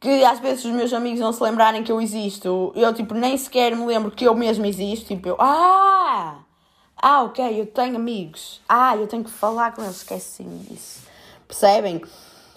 que 0.00 0.24
às 0.24 0.40
vezes 0.40 0.64
os 0.64 0.70
meus 0.70 0.94
amigos 0.94 1.20
não 1.20 1.30
se 1.30 1.42
lembrarem 1.42 1.84
que 1.84 1.92
eu 1.92 2.00
existo. 2.00 2.72
Eu, 2.74 2.94
tipo, 2.94 3.12
nem 3.12 3.36
sequer 3.36 3.76
me 3.76 3.84
lembro 3.84 4.10
que 4.10 4.26
eu 4.26 4.34
mesmo 4.34 4.64
existo. 4.64 5.08
Tipo, 5.08 5.28
eu, 5.28 5.36
ah, 5.38 6.38
ah, 6.96 7.24
ok, 7.24 7.60
eu 7.60 7.66
tenho 7.66 7.96
amigos. 7.96 8.62
Ah, 8.66 8.96
eu 8.96 9.06
tenho 9.06 9.24
que 9.24 9.30
falar 9.30 9.74
com 9.74 9.82
eles, 9.82 9.96
esqueci-me 9.96 10.58
disso. 10.60 11.03
Percebem? 11.46 12.02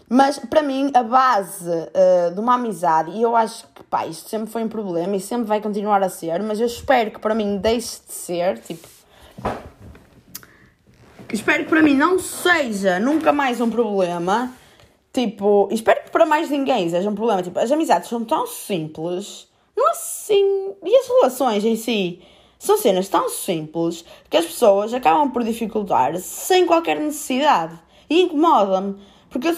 Mas 0.10 0.40
para 0.40 0.62
mim, 0.62 0.90
a 0.94 1.04
base 1.04 1.70
uh, 1.70 2.34
de 2.34 2.40
uma 2.40 2.56
amizade, 2.56 3.12
e 3.12 3.22
eu 3.22 3.36
acho 3.36 3.66
que 3.76 3.84
pá, 3.84 4.08
isto 4.08 4.30
sempre 4.30 4.50
foi 4.50 4.64
um 4.64 4.70
problema 4.70 5.16
e 5.16 5.20
sempre 5.20 5.46
vai 5.46 5.60
continuar 5.60 6.02
a 6.02 6.10
ser, 6.10 6.42
mas 6.42 6.62
eu 6.62 6.66
espero 6.66 7.12
que 7.12 7.20
para 7.20 7.36
mim 7.36 7.58
deixe 7.58 8.00
de 8.08 8.14
ser, 8.14 8.58
tipo. 8.60 8.88
Espero 11.32 11.66
que 11.66 11.70
para 11.70 11.82
mim 11.82 11.94
não 11.94 12.18
seja 12.20 13.00
nunca 13.00 13.34
mais 13.34 13.60
um 13.60 13.70
problema. 13.70 14.54
Tipo, 15.12 15.68
espero 15.72 16.04
que 16.04 16.12
para 16.12 16.26
mais 16.26 16.50
ninguém 16.50 16.90
seja 16.90 17.10
um 17.10 17.16
problema. 17.16 17.44
Tipo, 17.44 17.60
as 17.60 17.70
amizades 17.70 18.08
são 18.08 18.24
tão 18.24 18.48
simples, 18.48 19.48
não 19.76 19.90
assim. 19.90 20.74
E 20.86 20.96
as 20.96 21.08
relações 21.08 21.66
em 21.66 21.76
si 21.76 22.22
são 22.58 22.78
cenas 22.78 23.10
tão 23.10 23.28
simples 23.28 24.06
que 24.30 24.38
as 24.38 24.46
pessoas 24.46 24.94
acabam 24.94 25.30
por 25.30 25.44
dificultar 25.44 26.16
sem 26.18 26.66
qualquer 26.66 26.98
necessidade. 26.98 27.78
E 28.10 28.22
incomoda-me. 28.22 28.96
Porque 29.30 29.48
eu 29.50 29.56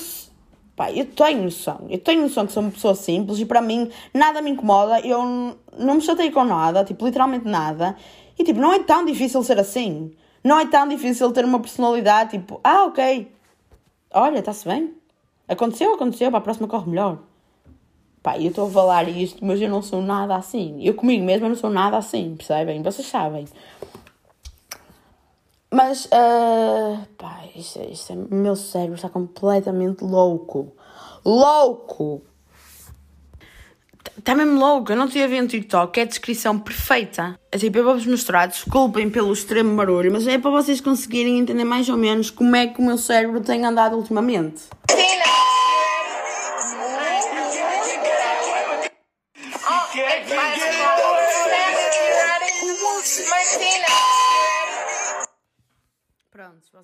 Pá, 0.80 0.90
eu 0.94 1.06
tenho 1.06 1.44
noção. 1.44 1.82
Eu 1.90 2.00
tenho 2.00 2.22
noção 2.22 2.48
que 2.48 2.54
sou 2.54 2.64
uma 2.64 2.72
pessoa 2.72 2.96
simples 2.96 3.38
e 3.38 3.46
para 3.46 3.62
mim 3.62 3.92
nada 4.14 4.42
me 4.42 4.52
incomoda. 4.52 5.02
Eu 5.02 5.58
não 5.78 5.96
me 5.96 6.02
chatei 6.02 6.32
com 6.32 6.46
nada, 6.46 6.86
tipo, 6.86 7.06
literalmente 7.06 7.46
nada. 7.46 7.98
E 8.38 8.46
tipo, 8.46 8.62
não 8.62 8.72
é 8.72 8.80
tão 8.80 9.04
difícil 9.04 9.44
ser 9.44 9.60
assim. 9.60 10.14
Não 10.42 10.58
é 10.58 10.66
tão 10.66 10.88
difícil 10.88 11.34
ter 11.34 11.44
uma 11.44 11.60
personalidade 11.60 12.32
tipo, 12.32 12.62
ah, 12.64 12.86
ok. 12.86 13.30
Olha, 14.14 14.40
está-se 14.40 14.66
bem. 14.66 14.94
Aconteceu, 15.50 15.96
aconteceu, 15.96 16.30
para 16.30 16.38
a 16.38 16.42
próxima 16.42 16.66
corre 16.66 16.90
melhor. 16.90 17.18
Pá, 18.24 18.38
eu 18.38 18.48
estou 18.48 18.68
a 18.68 18.72
falar 18.72 19.10
isto, 19.10 19.44
mas 19.44 19.60
eu 19.60 19.68
não 19.68 19.82
sou 19.82 20.02
nada 20.02 20.34
assim. 20.38 20.82
Eu 20.82 20.94
comigo 20.94 21.26
mesmo 21.26 21.50
não 21.50 21.56
sou 21.58 21.70
nada 21.70 21.98
assim, 21.98 22.36
percebem? 22.38 22.82
Vocês 22.82 23.06
sabem. 23.06 23.44
Mas, 25.72 26.06
uh, 26.06 27.06
pá, 27.18 27.44
isto, 27.56 27.80
isto 27.84 28.14
é, 28.14 28.16
o 28.16 28.36
meu 28.36 28.56
cérebro 28.56 28.96
está 28.96 29.08
completamente 29.08 30.04
louco. 30.04 30.74
Louco! 31.24 32.24
Está 34.18 34.34
mesmo 34.34 34.60
louco, 34.60 34.92
eu 34.92 34.98
não 34.98 35.08
tinha 35.08 35.28
visto 35.28 35.42
no 35.44 35.48
TikTok, 35.48 36.00
é 36.00 36.04
a 36.04 36.06
descrição 36.06 36.58
perfeita. 36.58 37.40
É 37.52 37.58
tipo, 37.58 37.78
eu 37.78 37.84
vou-vos 37.84 38.06
mostrar, 38.06 38.48
desculpem 38.48 39.10
pelo 39.10 39.32
extremo 39.32 39.76
barulho, 39.76 40.12
mas 40.12 40.28
é 40.28 40.38
para 40.38 40.52
vocês 40.52 40.82
conseguirem 40.82 41.40
entender 41.40 41.64
mais 41.64 41.88
ou 41.88 41.98
menos 41.98 42.32
como 42.32 42.56
é 42.56 42.68
que 42.68 42.82
o 42.82 42.84
meu 42.84 42.98
cérebro 42.98 43.40
tem 43.42 43.64
andado 43.64 43.96
ultimamente. 43.96 44.64
Pronto, 44.88 45.59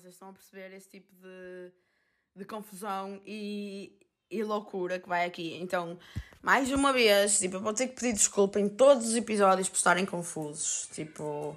vocês 0.00 0.12
estão 0.12 0.28
a 0.28 0.32
perceber 0.32 0.76
esse 0.76 0.90
tipo 0.90 1.10
de, 1.14 1.72
de 2.36 2.44
confusão 2.44 3.18
e, 3.24 3.98
e 4.30 4.42
loucura 4.42 4.98
que 4.98 5.08
vai 5.08 5.24
aqui. 5.24 5.56
Então, 5.58 5.98
mais 6.42 6.70
uma 6.70 6.92
vez, 6.92 7.38
tipo, 7.38 7.56
eu 7.56 7.60
vou 7.60 7.72
ter 7.72 7.86
que 7.88 7.94
pedir 7.94 8.12
desculpa 8.12 8.60
em 8.60 8.68
todos 8.68 9.08
os 9.08 9.16
episódios 9.16 9.70
por 9.70 9.76
estarem 9.76 10.04
confusos. 10.04 10.88
Tipo. 10.92 11.56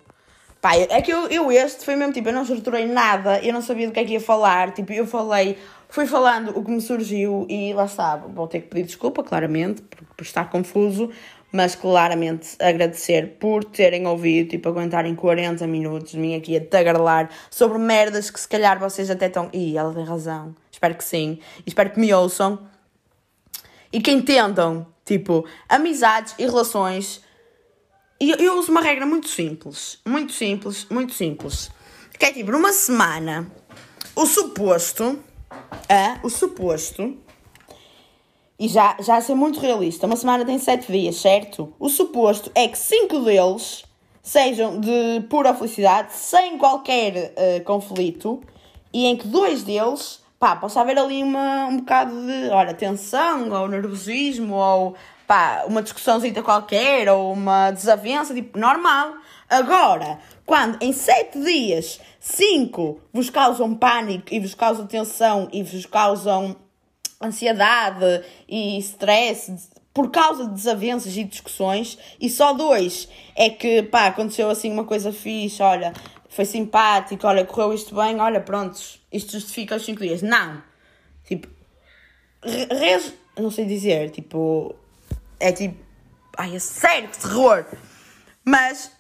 Pá, 0.62 0.76
é 0.76 1.02
que 1.02 1.12
eu, 1.12 1.28
eu 1.28 1.52
este 1.52 1.84
foi 1.84 1.96
mesmo 1.96 2.14
tipo, 2.14 2.30
eu 2.30 2.34
não 2.34 2.42
estruturei 2.42 2.86
nada, 2.86 3.40
eu 3.42 3.54
não 3.54 3.62
sabia 3.62 3.88
do 3.88 3.94
que 3.94 4.00
é 4.00 4.06
que 4.06 4.14
ia 4.14 4.22
falar. 4.22 4.74
Tipo, 4.74 4.94
eu 4.94 5.06
falei, 5.06 5.58
fui 5.90 6.06
falando 6.06 6.58
o 6.58 6.64
que 6.64 6.72
me 6.72 6.82
surgiu 6.82 7.46
e 7.50 7.74
lá 7.74 7.86
está. 7.86 8.16
Vou 8.16 8.48
ter 8.48 8.62
que 8.62 8.68
pedir 8.68 8.86
desculpa, 8.86 9.22
claramente, 9.22 9.82
por, 9.82 10.06
por 10.16 10.24
estar 10.24 10.50
confuso, 10.50 11.12
mas 11.52 11.76
claramente 11.76 12.56
agradecer 12.60 13.38
por 13.40 13.64
terem 13.64 14.06
ouvido, 14.06 14.50
tipo, 14.50 14.70
aguentarem 14.70 15.16
40 15.16 15.66
minutos 15.68 16.12
de 16.12 16.18
mim 16.18 16.36
aqui 16.36 16.56
a 16.56 16.64
tagarlar 16.64 17.30
sobre 17.50 17.78
merdas 17.78 18.30
que 18.30 18.40
se 18.40 18.48
calhar 18.48 18.80
vocês 18.80 19.10
até 19.10 19.28
estão. 19.28 19.50
Ih, 19.52 19.78
ela 19.78 19.94
tem 19.94 20.04
razão. 20.04 20.56
Espero 20.72 20.96
que 20.96 21.04
sim. 21.04 21.40
Espero 21.66 21.90
que 21.90 22.00
me 22.00 22.14
ouçam 22.14 22.60
e 23.92 24.00
que 24.00 24.12
entendam, 24.12 24.86
tipo, 25.04 25.46
amizades 25.68 26.36
e 26.38 26.46
relações. 26.46 27.22
E 28.22 28.32
eu 28.32 28.58
uso 28.58 28.72
uma 28.72 28.82
regra 28.82 29.06
muito 29.06 29.28
simples, 29.28 30.00
muito 30.06 30.34
simples, 30.34 30.86
muito 30.90 31.14
simples. 31.14 31.72
Que 32.18 32.26
é 32.26 32.34
tipo, 32.34 32.52
numa 32.52 32.74
semana, 32.74 33.50
o 34.14 34.26
suposto, 34.26 35.24
é, 35.88 36.20
o 36.22 36.30
suposto, 36.30 37.18
e 38.60 38.68
já, 38.68 38.98
já 39.00 39.16
a 39.16 39.22
ser 39.22 39.36
muito 39.36 39.60
realista, 39.60 40.06
uma 40.06 40.18
semana 40.18 40.44
tem 40.44 40.60
sete 40.60 40.92
dias, 40.92 41.16
certo? 41.16 41.74
O 41.80 41.88
suposto 41.88 42.52
é 42.54 42.68
que 42.68 42.78
cinco 42.78 43.20
deles 43.22 43.86
sejam 44.22 44.80
de 44.80 45.22
pura 45.30 45.54
felicidade, 45.54 46.14
sem 46.14 46.58
qualquer 46.58 47.34
uh, 47.34 47.64
conflito, 47.64 48.42
e 48.92 49.06
em 49.06 49.16
que 49.16 49.28
dois 49.28 49.64
deles 49.64 50.22
pá, 50.38 50.58
possa 50.58 50.82
haver 50.82 50.98
ali 50.98 51.24
uma, 51.24 51.68
um 51.68 51.78
bocado 51.78 52.14
de, 52.26 52.50
olha, 52.50 52.74
tensão, 52.74 53.50
ou 53.50 53.68
nervosismo, 53.68 54.56
ou 54.56 54.96
pá, 55.26 55.64
uma 55.66 55.82
discussãozinha 55.82 56.44
qualquer, 56.44 57.10
ou 57.10 57.32
uma 57.32 57.72
desavença, 57.72 58.34
tipo, 58.34 58.60
normal. 58.60 59.14
Agora, 59.50 60.20
quando 60.46 60.82
em 60.82 60.92
sete 60.92 61.40
dias, 61.40 62.00
cinco 62.20 63.00
vos 63.14 63.30
causam 63.30 63.74
pânico 63.74 64.34
e 64.34 64.40
vos 64.40 64.54
causam 64.54 64.86
tensão 64.86 65.48
e 65.52 65.64
vos 65.64 65.86
causam 65.86 66.56
ansiedade 67.22 68.24
e 68.48 68.78
stress 68.80 69.70
por 69.94 70.12
causa 70.12 70.46
de 70.48 70.54
desavenças 70.54 71.18
e 71.18 71.24
discussões, 71.24 71.98
e 72.20 72.30
só 72.30 72.54
dois 72.54 73.10
é 73.36 73.50
que, 73.50 73.84
pá, 73.84 74.08
aconteceu 74.08 74.50
assim 74.50 74.72
uma 74.72 74.86
coisa 74.86 75.12
fixe, 75.12 75.62
olha, 75.62 75.94
foi 76.30 76.46
simpático, 76.46 77.28
olha, 77.28 77.46
correu 77.46 77.74
isto 77.74 77.96
bem, 77.96 78.20
olha, 78.20 78.40
prontos, 78.40 79.02
isto 79.12 79.34
justifica 79.34 79.76
os 79.76 79.84
5 79.84 80.00
dias. 80.00 80.22
Não! 80.22 80.62
Tipo, 81.26 81.48
res, 82.42 83.14
não 83.38 83.52
sei 83.52 83.66
dizer, 83.66 84.12
tipo, 84.12 84.76
é 85.40 85.52
tipo, 85.52 85.84
ai, 86.38 86.56
é 86.56 86.60
sério, 86.60 87.10
que 87.10 87.20
terror! 87.20 87.66
Mas, 88.46 88.92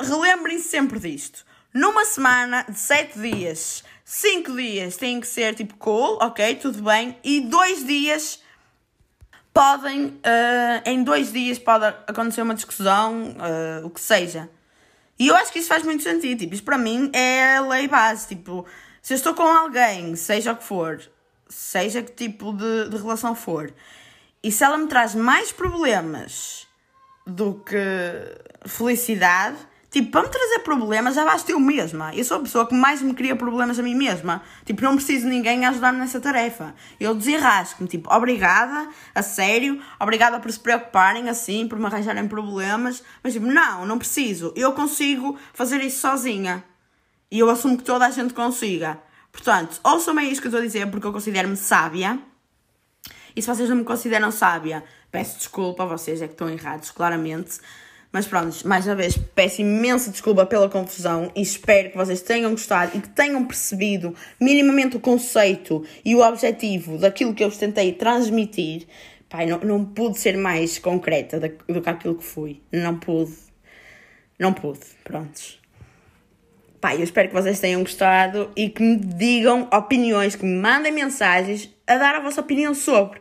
relembrem-se 0.00 0.68
sempre 0.68 1.00
disto. 1.00 1.44
Numa 1.72 2.04
semana 2.04 2.64
de 2.68 2.78
7 2.78 3.18
dias, 3.18 3.82
5 4.12 4.56
dias 4.56 4.96
têm 4.96 5.20
que 5.20 5.26
ser 5.28 5.54
tipo 5.54 5.76
cool, 5.76 6.18
ok, 6.20 6.56
tudo 6.56 6.82
bem, 6.82 7.16
e 7.22 7.42
2 7.42 7.86
dias 7.86 8.42
podem, 9.54 10.06
uh, 10.06 10.82
em 10.84 11.04
2 11.04 11.32
dias 11.32 11.60
pode 11.60 11.86
acontecer 12.08 12.42
uma 12.42 12.56
discussão, 12.56 13.36
uh, 13.36 13.86
o 13.86 13.88
que 13.90 14.00
seja. 14.00 14.50
E 15.16 15.28
eu 15.28 15.36
acho 15.36 15.52
que 15.52 15.60
isso 15.60 15.68
faz 15.68 15.84
muito 15.84 16.02
sentido. 16.02 16.40
Tipo, 16.40 16.54
isso 16.54 16.64
para 16.64 16.76
mim 16.76 17.08
é 17.12 17.58
a 17.58 17.60
lei 17.60 17.86
base. 17.86 18.26
Tipo, 18.26 18.66
se 19.00 19.12
eu 19.12 19.16
estou 19.16 19.32
com 19.32 19.44
alguém, 19.44 20.16
seja 20.16 20.54
o 20.54 20.56
que 20.56 20.64
for, 20.64 21.00
seja 21.48 22.02
que 22.02 22.10
tipo 22.10 22.52
de, 22.52 22.88
de 22.88 22.96
relação 22.96 23.32
for, 23.36 23.72
e 24.42 24.50
se 24.50 24.64
ela 24.64 24.76
me 24.76 24.88
traz 24.88 25.14
mais 25.14 25.52
problemas 25.52 26.66
do 27.24 27.54
que 27.54 27.78
felicidade, 28.66 29.56
Tipo, 29.90 30.12
para 30.12 30.22
me 30.22 30.28
trazer 30.28 30.60
problemas, 30.60 31.16
já 31.16 31.24
basta 31.24 31.50
eu 31.50 31.58
mesma. 31.58 32.14
Eu 32.14 32.24
sou 32.24 32.36
a 32.36 32.40
pessoa 32.40 32.64
que 32.64 32.74
mais 32.74 33.02
me 33.02 33.12
cria 33.12 33.34
problemas 33.34 33.76
a 33.76 33.82
mim 33.82 33.96
mesma. 33.96 34.40
Tipo, 34.64 34.84
não 34.84 34.94
preciso 34.94 35.24
de 35.24 35.30
ninguém 35.30 35.64
a 35.64 35.70
ajudar-me 35.70 35.98
nessa 35.98 36.20
tarefa. 36.20 36.74
Eu 37.00 37.12
desarrasco-me, 37.12 37.88
tipo, 37.88 38.12
obrigada, 38.14 38.88
a 39.12 39.20
sério, 39.20 39.82
obrigada 39.98 40.38
por 40.38 40.50
se 40.52 40.60
preocuparem 40.60 41.28
assim, 41.28 41.66
por 41.66 41.76
me 41.76 41.86
arranjarem 41.86 42.28
problemas. 42.28 43.02
Mas, 43.20 43.32
tipo, 43.32 43.46
não, 43.46 43.84
não 43.84 43.98
preciso. 43.98 44.52
Eu 44.54 44.72
consigo 44.72 45.36
fazer 45.52 45.80
isso 45.80 45.98
sozinha. 45.98 46.62
E 47.28 47.40
eu 47.40 47.50
assumo 47.50 47.76
que 47.76 47.82
toda 47.82 48.06
a 48.06 48.10
gente 48.10 48.32
consiga. 48.32 48.96
Portanto, 49.32 49.80
ouçam-me 49.82 50.22
isso 50.30 50.40
que 50.40 50.46
eu 50.46 50.50
estou 50.50 50.60
a 50.60 50.64
dizer, 50.64 50.88
porque 50.88 51.06
eu 51.06 51.12
considero-me 51.12 51.56
sábia. 51.56 52.16
E 53.34 53.42
se 53.42 53.48
vocês 53.48 53.68
não 53.68 53.76
me 53.76 53.84
consideram 53.84 54.30
sábia, 54.30 54.84
peço 55.10 55.38
desculpa, 55.38 55.84
vocês 55.84 56.22
é 56.22 56.26
que 56.26 56.34
estão 56.34 56.48
errados, 56.48 56.92
claramente. 56.92 57.58
Mas 58.12 58.26
pronto, 58.26 58.66
mais 58.66 58.86
uma 58.86 58.96
vez, 58.96 59.16
peço 59.16 59.60
imensa 59.60 60.10
desculpa 60.10 60.44
pela 60.44 60.68
confusão 60.68 61.30
e 61.34 61.42
espero 61.42 61.90
que 61.90 61.96
vocês 61.96 62.20
tenham 62.20 62.50
gostado 62.50 62.96
e 62.96 63.00
que 63.00 63.08
tenham 63.08 63.44
percebido 63.44 64.14
minimamente 64.40 64.96
o 64.96 65.00
conceito 65.00 65.84
e 66.04 66.16
o 66.16 66.20
objetivo 66.20 66.98
daquilo 66.98 67.32
que 67.32 67.44
eu 67.44 67.50
tentei 67.52 67.92
transmitir. 67.92 68.88
Pai, 69.28 69.46
não, 69.46 69.60
não 69.60 69.84
pude 69.84 70.18
ser 70.18 70.36
mais 70.36 70.76
concreta 70.76 71.38
do 71.38 71.80
que 71.80 71.88
aquilo 71.88 72.16
que 72.16 72.24
fui. 72.24 72.60
Não 72.72 72.98
pude. 72.98 73.32
Não 74.36 74.52
pude. 74.52 74.80
Prontos. 75.04 75.60
Pai, 76.80 76.96
eu 76.96 77.04
espero 77.04 77.28
que 77.28 77.34
vocês 77.34 77.60
tenham 77.60 77.82
gostado 77.82 78.50
e 78.56 78.70
que 78.70 78.82
me 78.82 78.96
digam 78.96 79.68
opiniões, 79.72 80.34
que 80.34 80.44
me 80.44 80.60
mandem 80.60 80.90
mensagens 80.90 81.72
a 81.86 81.96
dar 81.96 82.16
a 82.16 82.20
vossa 82.20 82.40
opinião 82.40 82.74
sobre. 82.74 83.20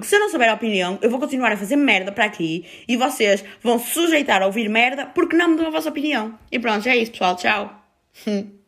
Porque 0.00 0.08
se 0.08 0.16
eu 0.16 0.20
não 0.20 0.28
souber 0.28 0.50
a 0.50 0.54
opinião, 0.54 0.98
eu 1.02 1.10
vou 1.10 1.20
continuar 1.20 1.52
a 1.52 1.56
fazer 1.56 1.76
merda 1.76 2.10
para 2.10 2.24
aqui 2.24 2.64
e 2.88 2.96
vocês 2.96 3.44
vão 3.62 3.78
se 3.78 3.90
sujeitar 3.90 4.42
a 4.42 4.46
ouvir 4.46 4.68
merda 4.68 5.06
porque 5.06 5.36
não 5.36 5.48
me 5.48 5.56
dão 5.56 5.66
a 5.66 5.70
vossa 5.70 5.88
opinião. 5.88 6.38
E 6.50 6.58
pronto, 6.58 6.88
é 6.88 6.96
isso, 6.96 7.12
pessoal. 7.12 7.36
Tchau. 7.36 7.84